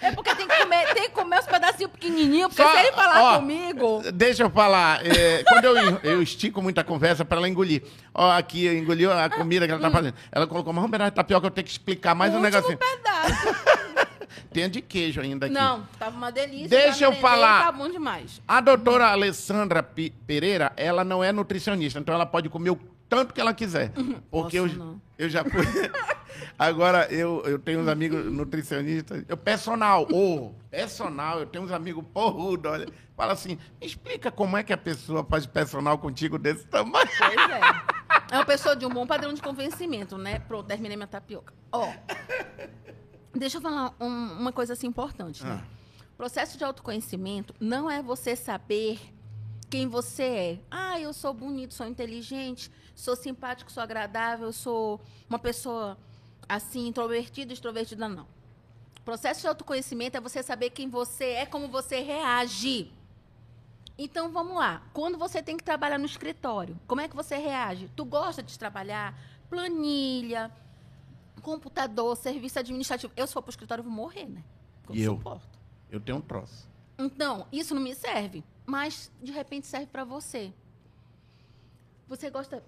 É 0.00 0.12
porque 0.12 0.32
tem 0.36 0.46
comer, 0.82 0.94
tem 0.94 1.02
que 1.04 1.10
comer 1.10 1.38
os 1.40 1.46
pedacinhos 1.46 1.92
pequenininhos, 1.92 2.48
porque 2.54 2.62
Só- 2.62 2.72
se 2.72 2.78
ele 2.86 2.92
falar 2.92 3.22
ó, 3.22 3.36
comigo... 3.38 4.02
Deixa 4.12 4.42
eu 4.42 4.50
falar. 4.50 5.04
é, 5.06 5.42
quando 5.44 5.64
eu, 5.64 5.98
eu 6.02 6.22
estico 6.22 6.60
muita 6.62 6.82
conversa 6.84 7.24
pra 7.24 7.38
ela 7.38 7.48
engolir. 7.48 7.82
Ó, 8.14 8.30
aqui, 8.30 8.66
engoliu 8.68 9.12
a 9.12 9.28
comida 9.30 9.66
que 9.66 9.72
ela 9.72 9.80
tá 9.80 9.90
fazendo. 9.90 10.14
Ela 10.32 10.46
colocou 10.46 10.72
mais 10.72 10.86
um 10.86 10.90
pedaço 10.90 11.10
de 11.10 11.16
tapioca, 11.16 11.46
eu 11.46 11.50
tenho 11.50 11.64
que 11.64 11.70
explicar 11.70 12.14
mais 12.14 12.34
um 12.34 12.40
negocinho. 12.40 12.78
pedaço. 12.78 13.78
Tem 14.52 14.68
de 14.68 14.80
queijo 14.80 15.20
ainda 15.20 15.46
aqui. 15.46 15.54
Não, 15.54 15.86
tava 15.98 16.16
uma 16.16 16.30
delícia. 16.32 16.68
Deixa 16.68 17.04
eu 17.04 17.12
falar. 17.14 17.64
Tá 17.66 17.72
bom 17.72 17.88
demais. 17.88 18.40
A 18.46 18.60
doutora 18.60 19.08
Alessandra 19.08 19.82
Pi- 19.82 20.12
Pereira, 20.26 20.72
ela 20.76 21.04
não 21.04 21.22
é 21.22 21.32
nutricionista, 21.32 21.98
então 21.98 22.14
ela 22.14 22.24
pode 22.26 22.48
comer 22.48 22.70
o 22.70 22.78
tanto 23.08 23.34
que 23.34 23.40
ela 23.40 23.52
quiser. 23.52 23.92
Porque 24.30 24.58
eu, 24.58 24.66
não. 24.66 25.00
eu 25.18 25.28
já 25.28 25.44
fui. 25.44 25.64
Agora, 26.58 27.06
eu, 27.12 27.40
eu 27.46 27.58
tenho 27.58 27.80
uns 27.80 27.86
amigos 27.88 28.24
nutricionistas. 28.32 29.24
Eu, 29.28 29.36
personal, 29.36 30.08
ô, 30.12 30.52
personal, 30.68 31.38
eu 31.38 31.46
tenho 31.46 31.64
uns 31.64 31.70
amigos 31.70 32.04
porrudos, 32.12 32.70
olha. 32.70 32.88
Fala 33.16 33.32
assim, 33.32 33.56
me 33.80 33.86
explica 33.86 34.30
como 34.30 34.56
é 34.56 34.62
que 34.64 34.72
a 34.72 34.76
pessoa 34.76 35.24
faz 35.24 35.46
personal 35.46 35.98
contigo 35.98 36.36
desse 36.38 36.66
tamanho. 36.66 37.08
Pois 37.16 37.50
é. 37.50 37.60
É 38.32 38.36
uma 38.36 38.44
pessoa 38.44 38.74
de 38.76 38.84
um 38.84 38.88
bom 38.90 39.06
padrão 39.06 39.32
de 39.32 39.40
convencimento, 39.40 40.18
né? 40.18 40.40
Pronto, 40.40 40.66
terminei 40.66 40.96
minha 40.96 41.06
tapioca. 41.06 41.54
Ó, 41.72 41.92
deixa 43.34 43.58
eu 43.58 43.60
falar 43.62 43.94
um- 44.00 44.32
uma 44.40 44.52
coisa 44.52 44.72
assim 44.72 44.88
importante, 44.88 45.44
né? 45.44 45.62
Processo 46.16 46.58
de 46.58 46.64
autoconhecimento 46.64 47.54
não 47.60 47.88
é 47.90 48.02
você 48.02 48.34
saber 48.34 48.98
quem 49.70 49.86
você 49.86 50.22
é. 50.22 50.58
Ah, 50.70 50.98
eu 51.00 51.12
sou 51.12 51.32
bonito, 51.32 51.72
sou 51.74 51.86
inteligente, 51.86 52.70
sou 52.94 53.14
simpático, 53.14 53.70
sou 53.70 53.82
agradável, 53.82 54.52
sou 54.52 55.00
uma 55.30 55.38
pessoa 55.38 55.96
assim, 56.48 56.86
introvertida, 56.86 57.52
extrovertida, 57.52 58.08
não. 58.08 58.26
Processo 59.04 59.40
de 59.40 59.46
autoconhecimento 59.46 60.16
é 60.16 60.20
você 60.20 60.42
saber 60.42 60.70
quem 60.70 60.88
você 60.88 61.24
é, 61.24 61.46
como 61.46 61.68
você 61.68 62.00
reage. 62.00 62.92
Então 63.96 64.30
vamos 64.30 64.56
lá. 64.56 64.82
Quando 64.92 65.18
você 65.18 65.42
tem 65.42 65.56
que 65.56 65.64
trabalhar 65.64 65.98
no 65.98 66.06
escritório, 66.06 66.78
como 66.86 67.00
é 67.00 67.08
que 67.08 67.16
você 67.16 67.36
reage? 67.36 67.90
Tu 67.96 68.04
gosta 68.04 68.42
de 68.42 68.56
trabalhar 68.58 69.18
planilha, 69.50 70.52
computador, 71.42 72.16
serviço 72.16 72.58
administrativo? 72.58 73.12
Eu 73.16 73.26
se 73.26 73.32
for 73.32 73.42
pro 73.42 73.50
escritório 73.50 73.82
vou 73.82 73.92
morrer, 73.92 74.26
né? 74.26 74.44
E 74.90 75.02
eu? 75.02 75.16
suporto. 75.16 75.58
Eu 75.90 76.00
tenho 76.00 76.18
um 76.18 76.20
troço. 76.20 76.68
Então, 76.98 77.46
isso 77.50 77.74
não 77.74 77.82
me 77.82 77.94
serve, 77.94 78.44
mas 78.66 79.10
de 79.22 79.32
repente 79.32 79.66
serve 79.66 79.86
para 79.86 80.04
você. 80.04 80.52
Você 82.06 82.30
gosta 82.30 82.62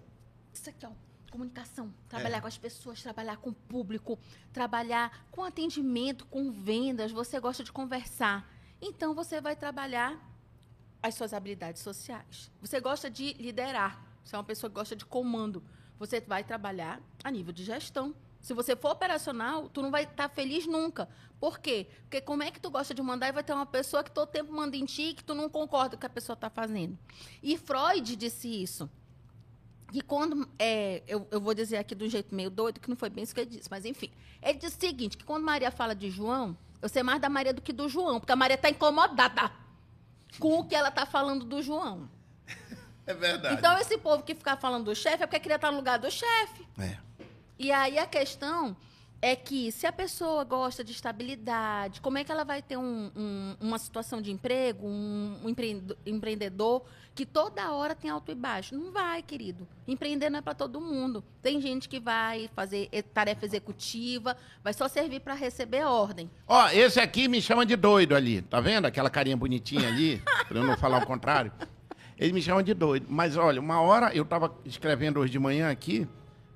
isso 0.53 0.69
aqui, 0.69 0.87
ó, 0.87 0.91
comunicação, 1.31 1.93
trabalhar 2.09 2.39
É. 2.39 2.41
com 2.41 2.47
as 2.47 2.59
pessoas, 2.59 3.03
trabalhar 3.03 3.37
com 3.39 3.51
o 3.51 3.55
público, 3.55 4.19
trabalhar 4.53 5.27
com 5.31 5.43
atendimento, 5.45 6.27
com 6.27 6.51
vendas, 6.51 7.13
você 7.13 7.39
gosta 7.41 7.65
de 7.65 7.73
conversar. 7.73 8.49
Então 8.83 9.15
você 9.15 9.41
vai 9.41 9.57
trabalhar 9.57 10.19
as 11.03 11.15
suas 11.15 11.33
habilidades 11.33 11.83
sociais. 11.83 12.51
Você 12.61 12.81
gosta 12.81 13.11
de 13.11 13.33
liderar, 13.35 14.05
você 14.23 14.35
é 14.35 14.39
uma 14.39 14.45
pessoa 14.45 14.69
que 14.69 14.75
gosta 14.75 14.95
de 14.95 15.07
comando. 15.07 15.63
Você 15.99 16.21
vai 16.21 16.43
trabalhar 16.45 17.01
a 17.23 17.31
nível 17.31 17.53
de 17.53 17.65
gestão. 17.65 18.15
Se 18.41 18.55
você 18.55 18.75
for 18.75 18.93
operacional, 18.93 19.69
tu 19.69 19.83
não 19.83 19.91
vai 19.91 20.05
estar 20.05 20.29
feliz 20.31 20.67
nunca. 20.67 21.09
Por 21.39 21.59
quê? 21.59 21.89
Porque 22.03 22.23
como 22.23 22.43
é 22.43 22.51
que 22.51 22.59
tu 22.61 22.71
gosta 22.71 22.95
de 22.95 23.03
mandar 23.03 23.29
e 23.29 23.33
vai 23.33 23.45
ter 23.45 23.53
uma 23.53 23.67
pessoa 23.67 24.03
que 24.03 24.11
todo 24.11 24.29
tempo 24.31 24.51
manda 24.53 24.77
em 24.77 24.85
ti 24.87 25.11
e 25.11 25.15
que 25.15 25.23
tu 25.23 25.35
não 25.35 25.49
concorda 25.49 25.91
com 25.91 25.97
o 25.97 26.01
que 26.01 26.07
a 26.07 26.11
pessoa 26.11 26.35
está 26.35 26.49
fazendo? 26.49 26.99
E 27.43 27.59
Freud 27.59 28.17
disse 28.17 28.49
isso. 28.49 28.89
E 29.93 30.01
quando. 30.01 30.49
é, 30.59 31.03
eu, 31.07 31.27
eu 31.31 31.41
vou 31.41 31.55
dizer 31.55 31.79
aqui 31.79 31.97
um 32.01 32.09
jeito 32.09 32.35
meio 32.35 32.51
doido, 32.51 32.81
que 32.81 32.89
não 32.89 32.97
foi 32.97 33.11
bem 33.11 33.25
isso 33.25 33.35
que 33.35 33.41
ele 33.41 33.51
disse, 33.51 33.69
mas 33.71 33.85
enfim. 33.85 34.11
Ele 34.43 34.59
disse 34.59 34.77
o 34.77 34.81
seguinte: 34.81 35.17
que 35.17 35.25
quando 35.25 35.45
Maria 35.45 35.71
fala 35.71 35.95
de 35.95 36.11
João, 36.11 36.57
eu 36.81 36.89
sei 36.89 37.03
mais 37.03 37.21
da 37.21 37.29
Maria 37.29 37.53
do 37.53 37.61
que 37.61 37.73
do 37.73 37.89
João, 37.89 38.21
porque 38.21 38.33
a 38.33 38.37
Maria 38.37 38.55
está 38.55 38.71
incomodada 38.71 39.51
com 40.39 40.61
o 40.61 40.65
que 40.65 40.75
ela 40.75 40.89
está 40.89 41.05
falando 41.05 41.45
do 41.45 41.63
João. 41.63 42.09
É 43.07 43.15
verdade. 43.15 43.55
Então, 43.55 43.77
esse 43.79 43.99
povo 43.99 44.23
que 44.23 44.35
fica 44.35 44.57
falando 44.57 44.85
do 44.85 44.95
chefe 44.95 45.25
é 45.25 45.27
porque 45.27 45.41
queria 45.41 45.57
estar 45.57 45.71
no 45.71 45.79
lugar 45.79 45.99
do 45.99 46.11
chefe. 46.11 46.67
É. 46.79 46.97
E 47.59 47.73
aí 47.73 47.99
a 47.99 48.07
questão 48.07 48.77
é 49.23 49.37
que 49.37 49.71
se 49.71 49.87
a 49.87 49.93
pessoa 49.93 50.45
gosta 50.45 50.83
de 50.83 50.93
estabilidade, 50.93 52.01
como 52.01 52.17
é 52.19 52.25
que 52.25 52.33
ela 52.33 52.45
vai 52.45 52.63
ter 52.63 52.77
um- 52.79 53.11
um- 53.15 53.57
uma 53.61 53.79
situação 53.79 54.23
de 54.23 54.31
emprego, 54.33 54.87
um, 54.87 55.37
empreendedor 56.07 56.83
que 57.15 57.27
toda 57.27 57.71
hora 57.73 57.95
tem 57.95 58.11
alto 58.11 58.33
e 58.33 58.35
baixo? 58.35 58.75
Não 58.75 58.91
vai, 58.93 59.23
querido. 59.23 59.69
Empreender 59.87 60.31
não 60.31 60.39
é 60.39 60.43
para 60.43 60.55
todo 60.55 60.81
mundo. 60.81 61.23
Tem 61.43 61.61
gente 61.61 61.89
que 61.89 62.01
vai 62.01 62.49
fazer 62.55 62.89
tarefa 63.13 63.45
executiva, 63.45 64.37
vai 64.65 64.73
só 64.73 64.89
servir 64.89 65.21
para 65.21 65.35
receber 65.35 65.85
ordem. 65.85 66.31
Ó, 66.47 66.69
esse 66.71 66.99
aqui 67.01 67.29
me 67.29 67.43
chama 67.43 67.67
de 67.67 67.77
doido 67.77 68.15
ali. 68.15 68.41
Tá 68.43 68.61
vendo? 68.61 68.87
Aquela 68.87 69.11
carinha 69.11 69.37
bonitinha 69.37 69.89
ali, 69.89 70.23
pra 70.49 70.59
eu 70.59 70.65
não 70.65 70.77
falar 70.79 71.03
o 71.03 71.07
contrário. 71.07 71.53
Ele 72.19 72.33
me 72.33 72.41
chama 72.43 72.63
de 72.63 72.73
doido. 72.75 73.07
Mas 73.09 73.37
olha, 73.37 73.61
uma 73.61 73.81
hora 73.83 74.15
eu 74.15 74.25
tava 74.25 74.55
escrevendo 74.65 75.21
hoje 75.21 75.33
de 75.33 75.39
manhã 75.39 75.71
aqui 75.71 76.07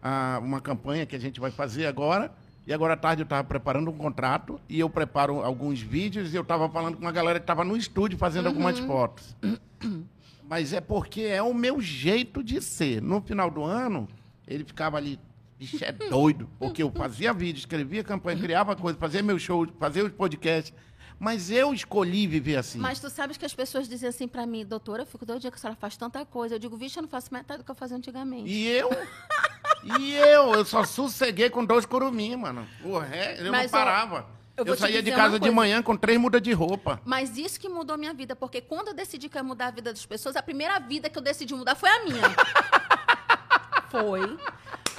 ah, 0.03 0.39
uma 0.43 0.61
campanha 0.61 1.05
que 1.07 1.17
a 1.17 1.19
gente 1.21 1.41
vai 1.41 1.51
fazer 1.51 1.87
agora. 1.87 2.33
E 2.67 2.73
agora 2.73 2.95
à 2.95 2.97
tarde 2.97 3.23
eu 3.23 3.27
tava 3.27 3.45
preparando 3.45 3.91
um 3.91 3.97
contrato 3.97 4.59
e 4.69 4.81
eu 4.81 4.89
preparo 4.89 5.43
alguns 5.43 5.81
vídeos 5.81 6.33
e 6.33 6.37
eu 6.37 6.45
tava 6.45 6.69
falando 6.69 6.97
com 6.97 7.03
uma 7.03 7.13
galera 7.13 7.39
que 7.39 7.47
tava 7.47 7.63
no 7.63 7.77
estúdio 7.77 8.17
fazendo 8.17 8.47
algumas 8.47 8.79
fotos. 8.79 9.37
Mas 10.49 10.73
é 10.73 10.81
porque 10.81 11.23
é 11.23 11.43
o 11.43 11.53
meu 11.55 11.81
jeito 11.81 12.43
de 12.43 12.61
ser. 12.61 13.03
No 13.03 13.21
final 13.21 13.51
do 13.51 13.63
ano, 13.63 14.09
ele 14.47 14.65
ficava 14.65 14.97
ali, 14.97 15.19
bicho, 15.59 15.83
é 15.85 15.93
doido. 15.93 16.49
Porque 16.59 16.83
eu 16.83 16.91
fazia 16.91 17.33
vídeo, 17.33 17.59
escrevia 17.59 18.05
campanha, 18.05 18.41
criava 18.41 18.77
coisa, 18.77 18.99
fazia 18.99 19.23
meu 19.23 19.39
show, 19.39 19.67
fazia 19.79 20.05
os 20.05 20.13
podcasts. 20.13 20.73
Mas 21.19 21.51
eu 21.51 21.73
escolhi 21.73 22.27
viver 22.27 22.57
assim. 22.57 22.79
Mas 22.79 23.01
tu 23.01 23.09
sabes 23.09 23.37
que 23.37 23.45
as 23.45 23.55
pessoas 23.55 23.89
dizem 23.89 24.09
assim 24.09 24.29
para 24.29 24.47
mim, 24.47 24.65
doutora, 24.65 25.03
eu 25.03 25.07
fico 25.07 25.25
doidinha 25.25 25.51
que 25.51 25.57
a 25.57 25.61
senhora 25.61 25.77
faz 25.79 25.97
tanta 25.97 26.25
coisa. 26.27 26.57
Eu 26.57 26.59
digo, 26.59 26.77
vixe, 26.77 26.99
eu 26.99 27.03
não 27.03 27.09
faço 27.09 27.33
metade 27.33 27.63
do 27.63 27.65
que 27.65 27.71
eu 27.71 27.75
fazia 27.75 27.97
antigamente. 27.97 28.51
E 28.51 28.67
eu? 28.67 28.91
E 29.85 30.15
eu? 30.15 30.55
Eu 30.55 30.65
só 30.65 30.85
sosseguei 30.85 31.51
com 31.51 31.65
dois 31.65 31.85
curumim, 31.85 32.37
mano. 32.37 32.67
O 32.83 32.99
ré, 32.99 33.37
eu 33.39 33.51
Mas, 33.51 33.71
não 33.71 33.79
ó, 33.81 33.85
parava. 33.85 34.27
eu 34.57 34.65
Eu, 34.67 34.77
saía 34.77 35.03
de 35.03 35.13
casa 35.13 35.39
de 35.39 35.51
manhã 35.51 35.83
com 35.83 35.97
três 35.97 36.19
mudas 36.19 36.41
de 36.41 36.53
roupa. 36.53 37.01
Mas 37.05 37.37
isso 37.37 37.61
que 37.61 37.69
mudou 37.69 37.99
minha 37.99 38.15
vida, 38.15 38.35
porque 38.35 38.61
quando 38.61 38.89
eu 38.89 38.95
decidi 38.95 39.29
que 39.29 39.37
ia 39.37 39.43
mudar 39.43 39.67
a 39.67 39.71
vida 39.71 39.93
das 39.93 40.07
pessoas, 40.07 40.37
a 40.37 40.43
primeira 40.43 40.79
vida 40.79 41.11
que 41.11 41.19
eu 41.19 41.23
decidi 41.23 41.55
mudar 41.55 41.75
foi 41.75 41.91
a 41.91 42.05
minha. 42.05 42.23
foi. 43.91 44.39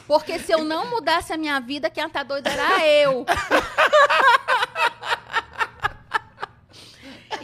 Porque 0.07 0.37
se 0.37 0.51
eu 0.51 0.63
não 0.63 0.89
mudasse 0.89 1.33
a 1.33 1.37
minha 1.37 1.59
vida, 1.59 1.89
quem 1.89 2.07
tá 2.09 2.21
doida 2.21 2.49
era 2.49 2.87
eu. 2.87 3.25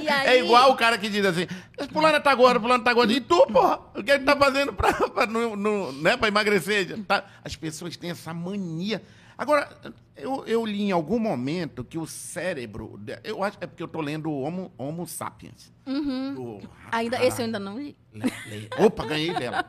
E 0.01 0.09
aí, 0.09 0.27
É 0.27 0.43
igual 0.43 0.71
o 0.71 0.75
cara 0.75 0.97
que 0.97 1.09
diz 1.09 1.25
assim, 1.25 1.47
fulano 1.91 2.19
tá 2.21 2.33
gordo, 2.35 2.59
fulano 2.59 2.83
tá 2.83 2.93
gordo. 2.93 3.11
E 3.13 3.21
tu, 3.21 3.45
porra? 3.47 3.79
O 3.95 4.03
que 4.03 4.11
ele 4.11 4.23
tá 4.23 4.35
fazendo 4.35 4.73
pra, 4.73 4.93
pra, 5.09 5.25
não- 5.25 5.55
não- 5.55 5.91
né, 5.93 6.17
pra 6.17 6.27
emagrecer? 6.27 6.97
Tá? 7.05 7.23
As 7.43 7.55
pessoas 7.55 7.95
têm 7.97 8.11
essa 8.11 8.33
mania. 8.33 9.01
Agora, 9.37 9.67
eu, 10.15 10.43
eu 10.45 10.63
li 10.65 10.83
em 10.83 10.91
algum 10.91 11.17
momento 11.17 11.83
que 11.83 11.97
o 11.97 12.05
cérebro... 12.05 12.99
Eu 13.23 13.43
acho 13.43 13.57
que 13.57 13.63
é 13.63 13.67
porque 13.67 13.81
eu 13.81 13.87
tô 13.87 13.99
lendo 13.99 14.29
o 14.29 14.41
Homo, 14.41 14.71
Homo 14.77 15.07
Sapiens. 15.07 15.71
Uhum. 15.87 16.61
ainda, 16.91 17.23
esse 17.25 17.41
eu 17.41 17.45
ainda 17.45 17.57
não 17.59 17.77
li. 17.79 17.97
Le- 18.13 18.31
le- 18.47 18.69
Opa, 18.77 19.03
ganhei 19.05 19.33
dela. 19.33 19.65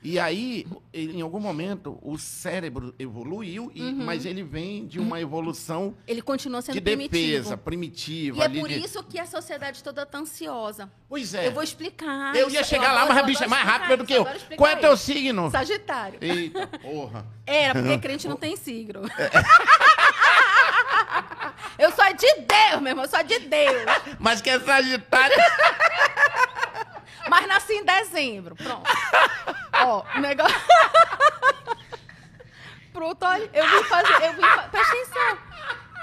E 0.00 0.16
aí, 0.16 0.64
em 0.94 1.20
algum 1.20 1.40
momento, 1.40 1.98
o 2.02 2.16
cérebro 2.16 2.94
evoluiu, 3.00 3.72
e- 3.74 3.82
mas 3.92 4.24
ele 4.24 4.44
vem 4.44 4.86
de 4.86 5.00
uma 5.00 5.20
evolução 5.20 5.92
Ele 6.06 6.22
continua 6.22 6.62
sendo 6.62 6.74
de 6.74 6.80
primitivo. 6.80 7.10
defesa, 7.12 7.56
primitiva. 7.56 8.38
E 8.38 8.42
é 8.42 8.48
por 8.48 8.68
de- 8.68 8.78
isso 8.78 9.02
que 9.02 9.18
a 9.18 9.26
sociedade 9.26 9.82
toda 9.82 10.06
tá 10.06 10.18
ansiosa. 10.18 10.88
Pois 11.08 11.34
é. 11.34 11.48
Eu 11.48 11.52
vou 11.52 11.64
explicar. 11.64 12.34
Eu 12.36 12.48
ia 12.48 12.62
chegar 12.62 12.92
lá, 12.92 13.00
adoro- 13.02 13.08
mas 13.08 13.16
a 13.16 13.20
eu 13.22 13.26
bicha 13.26 13.44
é 13.44 13.48
mais 13.48 13.64
rápida 13.66 13.96
do 13.96 14.04
que 14.04 14.12
eu. 14.14 14.24
Qual 14.56 14.70
é 14.70 14.76
teu 14.76 14.94
isso. 14.94 15.04
signo? 15.04 15.50
Sagitário. 15.50 16.18
Eita, 16.22 16.66
porra. 16.78 17.26
Era, 17.44 17.74
porque 17.82 17.98
crente 17.98 18.28
não 18.28 18.36
tem 18.36 18.56
signo. 18.56 19.00
Eu 21.78 21.92
sou 21.92 22.04
de 22.12 22.26
Deus, 22.42 22.80
meu 22.82 22.88
irmão, 22.90 23.04
eu 23.04 23.08
sou 23.10 23.22
de 23.22 23.38
Deus. 23.40 23.82
Mas 24.18 24.40
que 24.40 24.50
é 24.50 24.58
Sagitário. 24.58 25.36
Mas 27.30 27.46
nasci 27.46 27.74
em 27.74 27.84
dezembro. 27.84 28.56
Pronto. 28.56 28.82
Ó, 29.84 30.04
o 30.16 30.20
negócio. 30.20 30.56
Pronto, 32.92 33.24
olha, 33.24 33.48
eu 33.52 33.64
vim 33.64 33.84
fazer. 33.84 34.24
Eu 34.24 34.32
vim 34.34 34.40
fa... 34.40 34.62
Presta 34.62 34.92
atenção. 34.92 35.38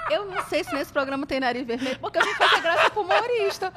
Eu 0.08 0.24
não 0.24 0.40
sei 0.46 0.62
se 0.62 0.72
nesse 0.72 0.92
programa 0.92 1.26
tem 1.26 1.40
nariz 1.40 1.66
vermelho, 1.66 1.98
porque 1.98 2.16
eu 2.18 2.24
vim 2.24 2.32
fazer 2.34 2.60
graça 2.60 2.90
pro 2.90 3.02
humorista. 3.02 3.72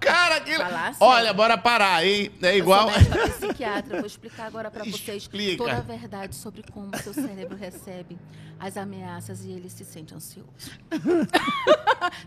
Cara, 0.00 0.36
aquilo... 0.36 0.64
Falar 0.64 0.94
sério. 0.94 0.96
Olha, 1.00 1.34
bora 1.34 1.58
parar, 1.58 2.02
hein? 2.04 2.32
É 2.42 2.56
igual. 2.56 2.88
Eu 2.90 3.04
sou 3.04 3.28
psiquiatra, 3.48 3.96
eu 3.96 4.00
vou 4.00 4.06
explicar 4.06 4.46
agora 4.46 4.70
para 4.70 4.84
vocês 4.84 5.24
Explica. 5.24 5.58
toda 5.58 5.76
a 5.76 5.80
verdade 5.80 6.34
sobre 6.34 6.62
como 6.72 6.96
seu 6.96 7.12
cérebro 7.12 7.54
recebe 7.56 8.18
as 8.58 8.78
ameaças 8.78 9.44
e 9.44 9.52
ele 9.52 9.68
se 9.68 9.84
sente 9.84 10.14
ansioso. 10.14 10.48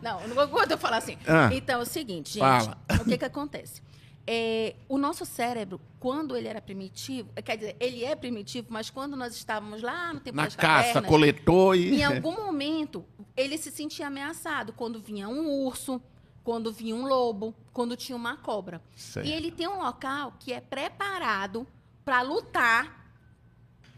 não, 0.01 0.27
não 0.27 0.47
vou 0.47 0.63
eu 0.63 0.77
falar 0.77 0.97
assim. 0.97 1.17
Ah. 1.27 1.49
Então, 1.51 1.79
é 1.79 1.83
o 1.83 1.85
seguinte, 1.85 2.33
gente, 2.33 2.43
Fala. 2.43 2.77
o 2.99 3.05
que 3.05 3.17
que 3.17 3.25
acontece? 3.25 3.81
É, 4.33 4.75
o 4.87 4.97
nosso 4.97 5.25
cérebro, 5.25 5.81
quando 5.99 6.37
ele 6.37 6.47
era 6.47 6.61
primitivo, 6.61 7.29
é, 7.35 7.41
quer 7.41 7.57
dizer, 7.57 7.75
ele 7.81 8.05
é 8.05 8.15
primitivo, 8.15 8.67
mas 8.69 8.89
quando 8.89 9.17
nós 9.17 9.35
estávamos 9.35 9.81
lá 9.81 10.13
no 10.13 10.21
tempo 10.21 10.37
Na 10.37 10.45
das 10.45 10.55
caça, 10.55 10.83
cavernas, 10.87 11.09
coletou 11.09 11.75
e. 11.75 11.95
em 11.99 12.03
algum 12.05 12.31
momento, 12.31 13.03
ele 13.35 13.57
se 13.57 13.69
sentia 13.71 14.07
ameaçado 14.07 14.71
quando 14.71 15.01
vinha 15.01 15.27
um 15.27 15.49
urso, 15.65 16.01
quando 16.45 16.71
vinha 16.71 16.95
um 16.95 17.05
lobo, 17.05 17.53
quando 17.73 17.97
tinha 17.97 18.15
uma 18.15 18.37
cobra. 18.37 18.81
Certo. 18.95 19.27
E 19.27 19.33
ele 19.33 19.51
tem 19.51 19.67
um 19.67 19.83
local 19.83 20.33
que 20.39 20.53
é 20.53 20.61
preparado 20.61 21.67
para 22.05 22.21
lutar. 22.21 22.99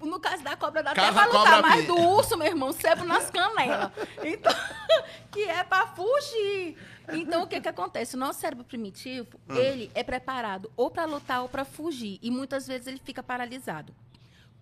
No 0.01 0.19
caso 0.19 0.43
da 0.43 0.57
cobra, 0.57 0.81
dá 0.83 0.91
até 0.91 0.99
Caso 1.01 1.13
pra 1.13 1.25
lutar, 1.27 1.77
pi- 1.77 1.81
do 1.83 1.95
urso, 1.95 2.35
meu 2.35 2.47
irmão, 2.47 2.73
sebo 2.73 3.05
nas 3.05 3.29
canelas. 3.29 3.91
Então, 4.23 4.51
que 5.31 5.43
é 5.43 5.63
para 5.63 5.87
fugir. 5.87 6.75
Então, 7.11 7.43
o 7.43 7.47
que 7.47 7.59
que 7.59 7.67
acontece? 7.67 8.15
O 8.15 8.19
nosso 8.19 8.39
cérebro 8.39 8.63
primitivo, 8.63 9.37
Hum. 9.49 9.55
ele 9.55 9.91
é 9.93 10.03
preparado 10.03 10.71
ou 10.77 10.89
para 10.89 11.05
lutar 11.05 11.41
ou 11.41 11.49
para 11.49 11.65
fugir. 11.65 12.19
E 12.21 12.31
muitas 12.31 12.65
vezes 12.67 12.87
ele 12.87 13.01
fica 13.03 13.21
paralisado. 13.21 13.93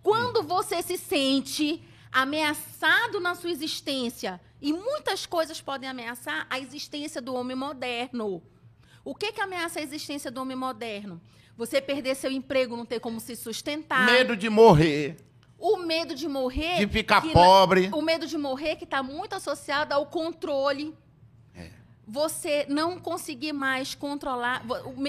Quando 0.02 0.42
você 0.42 0.82
se 0.82 0.96
sente 0.98 1.82
ameaçado 2.10 3.20
na 3.20 3.34
sua 3.34 3.50
existência, 3.50 4.40
e 4.60 4.72
muitas 4.72 5.26
coisas 5.26 5.60
podem 5.60 5.88
ameaçar 5.88 6.46
a 6.48 6.58
existência 6.58 7.20
do 7.20 7.34
homem 7.34 7.56
moderno. 7.56 8.42
O 9.04 9.14
que, 9.14 9.32
que 9.32 9.40
ameaça 9.40 9.80
a 9.80 9.82
existência 9.82 10.30
do 10.30 10.40
homem 10.40 10.56
moderno? 10.56 11.20
Você 11.56 11.80
perder 11.80 12.14
seu 12.14 12.30
emprego, 12.30 12.76
não 12.76 12.86
ter 12.86 13.00
como 13.00 13.20
se 13.20 13.36
sustentar. 13.36 14.06
Medo 14.06 14.36
de 14.36 14.48
morrer, 14.48 15.16
O 15.58 15.76
medo 15.78 16.14
de 16.14 16.26
morrer. 16.28 16.78
de 16.78 16.86
ficar 16.88 17.24
na- 17.24 17.32
pobre. 17.32 17.90
o 17.92 18.00
medo 18.02 18.26
de 18.26 18.38
morrer 18.38 18.76
que 18.76 18.84
está 18.84 19.02
muito 19.02 19.34
associado 19.34 19.92
ao 19.92 20.06
controle. 20.06 20.94
Você 22.06 22.66
não 22.68 22.98
conseguir 22.98 23.52
mais 23.52 23.94
controlar. 23.94 24.64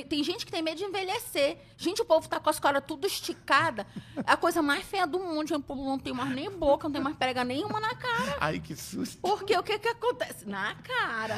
Tem 0.08 0.24
gente 0.24 0.46
que 0.46 0.52
tem 0.52 0.62
medo 0.62 0.78
de 0.78 0.84
envelhecer. 0.84 1.58
Gente, 1.76 2.02
o 2.02 2.06
povo 2.06 2.30
tá 2.30 2.39
com 2.39 2.50
as 2.50 2.60
caras 2.60 2.84
tudo 2.86 3.08
esticada. 3.08 3.88
É 4.16 4.32
a 4.32 4.38
coisa 4.38 4.62
mais 4.62 4.86
feia 4.86 5.08
do 5.08 5.20
mundo. 5.20 5.56
O 5.56 5.60
povo 5.60 5.84
não 5.84 5.98
tem 5.98 6.14
mais 6.14 6.30
nem 6.30 6.52
boca, 6.52 6.88
não 6.88 6.94
tem 6.94 7.02
mais 7.02 7.16
prega 7.16 7.44
nenhuma 7.44 7.80
na 7.80 7.96
cara. 7.96 8.38
Ai, 8.39 8.60
que 8.60 8.76
susto. 8.76 9.18
Porque 9.22 9.58
o 9.58 9.64
que 9.64 9.80
que 9.80 9.88
acontece? 9.88 10.48
Na 10.48 10.76
cara. 10.76 11.36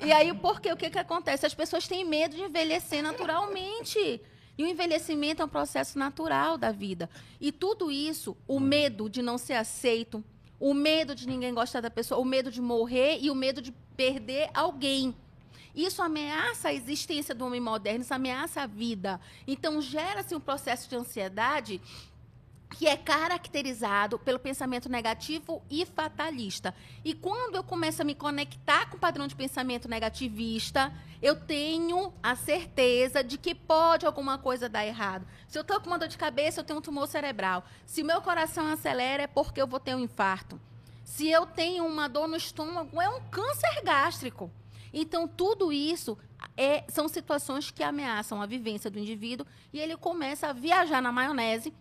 e 0.00 0.10
aí, 0.10 0.32
porque 0.32 0.72
o 0.72 0.76
que 0.76 0.88
que 0.88 0.98
acontece? 0.98 1.44
As 1.44 1.54
pessoas 1.54 1.86
têm 1.86 2.04
medo 2.04 2.34
de 2.34 2.42
envelhecer 2.42 3.02
naturalmente. 3.02 4.20
E 4.56 4.64
o 4.64 4.66
envelhecimento 4.66 5.42
é 5.42 5.44
um 5.44 5.48
processo 5.48 5.98
natural 5.98 6.56
da 6.56 6.70
vida. 6.70 7.08
E 7.40 7.50
tudo 7.52 7.90
isso, 7.90 8.36
o 8.46 8.60
medo 8.60 9.08
de 9.08 9.22
não 9.22 9.36
ser 9.36 9.54
aceito, 9.54 10.24
o 10.62 10.72
medo 10.72 11.12
de 11.12 11.26
ninguém 11.26 11.52
gostar 11.52 11.80
da 11.80 11.90
pessoa, 11.90 12.20
o 12.20 12.24
medo 12.24 12.48
de 12.48 12.62
morrer 12.62 13.18
e 13.20 13.32
o 13.32 13.34
medo 13.34 13.60
de 13.60 13.72
perder 13.96 14.48
alguém. 14.54 15.12
Isso 15.74 16.00
ameaça 16.00 16.68
a 16.68 16.72
existência 16.72 17.34
do 17.34 17.44
homem 17.44 17.60
moderno, 17.60 18.04
isso 18.04 18.14
ameaça 18.14 18.62
a 18.62 18.66
vida. 18.66 19.20
Então, 19.44 19.82
gera-se 19.82 20.36
um 20.36 20.40
processo 20.40 20.88
de 20.88 20.94
ansiedade 20.94 21.80
que 22.72 22.88
é 22.88 22.96
caracterizado 22.96 24.18
pelo 24.18 24.38
pensamento 24.38 24.88
negativo 24.88 25.62
e 25.70 25.84
fatalista. 25.84 26.74
E 27.04 27.14
quando 27.14 27.56
eu 27.56 27.62
começo 27.62 28.02
a 28.02 28.04
me 28.04 28.14
conectar 28.14 28.88
com 28.88 28.96
o 28.96 29.00
padrão 29.00 29.26
de 29.26 29.36
pensamento 29.36 29.88
negativista, 29.88 30.92
eu 31.20 31.36
tenho 31.36 32.12
a 32.22 32.34
certeza 32.34 33.22
de 33.22 33.38
que 33.38 33.54
pode 33.54 34.06
alguma 34.06 34.38
coisa 34.38 34.68
dar 34.68 34.86
errado. 34.86 35.26
Se 35.46 35.58
eu 35.58 35.62
estou 35.62 35.80
com 35.80 35.86
uma 35.88 35.98
dor 35.98 36.08
de 36.08 36.18
cabeça, 36.18 36.60
eu 36.60 36.64
tenho 36.64 36.78
um 36.78 36.82
tumor 36.82 37.06
cerebral. 37.06 37.64
Se 37.86 38.02
meu 38.02 38.20
coração 38.22 38.66
acelera, 38.66 39.24
é 39.24 39.26
porque 39.26 39.60
eu 39.60 39.66
vou 39.66 39.78
ter 39.78 39.94
um 39.94 40.00
infarto. 40.00 40.60
Se 41.04 41.28
eu 41.28 41.46
tenho 41.46 41.84
uma 41.84 42.08
dor 42.08 42.26
no 42.26 42.36
estômago, 42.36 43.00
é 43.00 43.08
um 43.08 43.20
câncer 43.28 43.82
gástrico. 43.84 44.50
Então, 44.92 45.28
tudo 45.28 45.72
isso 45.72 46.18
é- 46.56 46.84
são 46.88 47.06
situações 47.08 47.70
que 47.70 47.82
ameaçam 47.82 48.42
a 48.42 48.46
vivência 48.46 48.90
do 48.90 48.98
indivíduo 48.98 49.46
e 49.72 49.78
ele 49.78 49.96
começa 49.96 50.48
a 50.48 50.52
viajar 50.52 51.00
na 51.00 51.12
maionese 51.12 51.72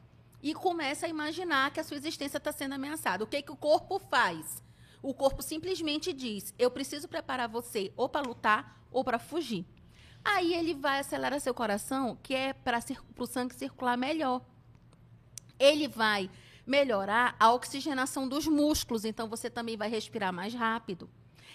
e 0.42 0.54
começa 0.54 1.06
a 1.06 1.10
imaginar 1.10 1.72
que 1.72 1.80
a 1.80 1.84
sua 1.84 1.98
existência 1.98 2.38
está 2.38 2.52
sendo 2.52 2.74
ameaçada. 2.76 3.24
O 3.24 3.28
que, 3.28 3.42
que 3.42 3.52
o 3.52 3.56
corpo 3.56 4.00
faz? 4.00 4.64
O 5.02 5.14
corpo 5.14 5.42
simplesmente 5.42 6.14
diz: 6.14 6.54
eu 6.58 6.72
preciso 6.72 7.08
preparar 7.08 7.48
você 7.50 7.92
ou 7.96 8.08
para 8.08 8.28
lutar 8.28 8.82
ou 8.92 9.04
para 9.04 9.20
fugir. 9.20 9.66
Aí 10.24 10.54
ele 10.54 10.74
vai 10.74 11.00
acelerar 11.00 11.39
seu 11.39 11.54
coração, 11.54 12.18
que 12.22 12.36
é 12.36 12.54
para 12.54 12.80
o 13.18 13.26
sangue 13.26 13.56
circular 13.56 13.98
melhor. 13.98 14.42
Ele 15.60 15.88
vai 15.88 16.30
melhorar 16.66 17.36
a 17.39 17.52
oxigenação 17.52 18.28
dos 18.28 18.46
músculos, 18.48 19.04
então 19.04 19.28
você 19.28 19.50
também 19.50 19.76
vai 19.76 19.89
respirar 19.89 20.32
mais 20.32 20.54
rápido. 20.54 21.10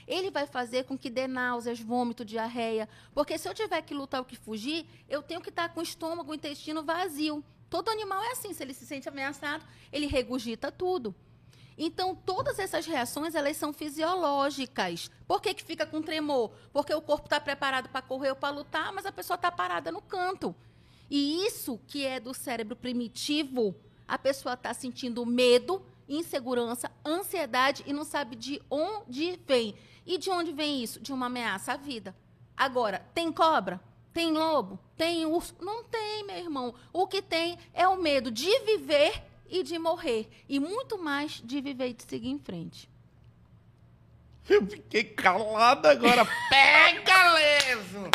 Ele 0.07 0.31
vai 0.31 0.47
fazer 0.47 0.85
com 0.85 0.97
que 0.97 1.11
dê 1.11 1.27
náuseas, 1.27 1.81
vômito, 1.81 2.25
diarreia. 2.25 2.89
Porque 3.13 3.39
se 3.39 3.49
eu 3.49 3.55
tiver 3.55 3.83
que 3.83 3.95
lutar 3.95 4.21
ou 4.21 4.27
que 4.27 4.37
fugir, 4.37 4.87
eu 5.09 5.23
tenho 5.23 5.41
que 5.41 5.49
estar 5.49 5.69
com 5.71 5.81
o 5.81 5.83
estômago, 5.83 6.31
o 6.31 6.35
intestino 6.35 6.85
vazio. 6.85 7.45
Todo 7.69 7.91
animal 7.91 8.23
é 8.23 8.33
assim, 8.33 8.53
se 8.53 8.63
ele 8.63 8.75
se 8.75 8.87
sente 8.87 9.09
ameaçado, 9.09 9.65
ele 9.93 10.07
regurgita 10.07 10.71
tudo. 10.71 11.15
Então, 11.79 12.15
todas 12.15 12.59
essas 12.59 12.87
reações, 12.87 13.35
elas 13.35 13.57
são 13.57 13.73
fisiológicas. 13.73 15.11
Por 15.27 15.43
que, 15.43 15.53
que 15.53 15.63
fica 15.63 15.85
com 15.85 16.01
tremor? 16.01 16.51
Porque 16.73 16.95
o 16.95 17.03
corpo 17.03 17.27
está 17.27 17.39
preparado 17.39 17.89
para 17.91 18.01
correr 18.01 18.31
ou 18.31 18.37
para 18.37 18.55
lutar, 18.55 18.93
mas 18.93 19.05
a 19.05 19.13
pessoa 19.13 19.35
está 19.35 19.53
parada 19.53 19.93
no 19.93 20.01
canto. 20.01 20.55
E 21.11 21.47
isso 21.47 21.79
que 21.87 22.05
é 22.05 22.19
do 22.19 22.33
cérebro 22.33 22.75
primitivo, 22.75 23.75
a 24.09 24.19
pessoa 24.19 24.55
está 24.55 24.73
sentindo 24.73 25.27
medo, 25.27 25.85
insegurança, 26.09 26.91
ansiedade 27.05 27.83
e 27.87 27.93
não 27.93 28.05
sabe 28.05 28.37
de 28.37 28.63
onde 28.71 29.39
vem. 29.47 29.75
E 30.07 30.17
de 30.17 30.31
onde 30.31 30.53
vem 30.53 30.83
isso? 30.83 31.01
De 31.01 31.13
uma 31.13 31.27
ameaça 31.27 31.73
à 31.73 31.77
vida. 31.77 32.17
Agora, 32.57 33.05
tem 33.13 33.31
cobra? 33.31 33.81
Tem 34.17 34.33
lobo? 34.33 34.79
Tem 34.97 35.27
urso? 35.27 35.55
Não 35.61 35.85
tem, 35.85 36.25
meu 36.25 36.39
irmão. 36.39 36.75
O 36.91 37.07
que 37.07 37.21
tem 37.21 37.59
é 37.75 37.87
o 37.87 38.01
medo 38.01 38.31
de 38.31 38.49
viver 38.61 39.23
e 39.47 39.63
de 39.63 39.79
morrer. 39.79 40.27
E 40.49 40.59
muito 40.59 40.97
mais 40.97 41.43
de 41.45 41.61
viver 41.61 41.89
e 41.91 41.93
de 41.93 42.03
seguir 42.03 42.31
em 42.31 42.39
frente. 42.39 42.89
Eu 44.49 44.67
fiquei 44.67 45.05
calado 45.05 45.87
agora. 45.87 46.25
Pega, 46.49 47.35
leso! 47.35 48.11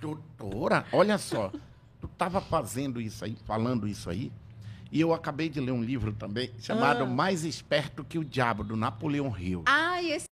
Doutora, 0.00 0.86
olha 0.92 1.18
só. 1.18 1.52
Tu 2.00 2.08
tava 2.18 2.40
fazendo 2.40 3.00
isso 3.00 3.24
aí, 3.24 3.36
falando 3.46 3.86
isso 3.86 4.10
aí, 4.10 4.32
e 4.94 5.00
eu 5.00 5.12
acabei 5.12 5.48
de 5.48 5.58
ler 5.58 5.72
um 5.72 5.82
livro 5.82 6.12
também 6.12 6.52
chamado 6.60 7.02
Ah. 7.02 7.06
Mais 7.06 7.44
Esperto 7.44 8.04
que 8.04 8.16
o 8.16 8.24
Diabo, 8.24 8.62
do 8.62 8.76
Napoleão 8.76 9.36
Hill. 9.36 9.64
Ai, 9.66 10.12
esse 10.12 10.22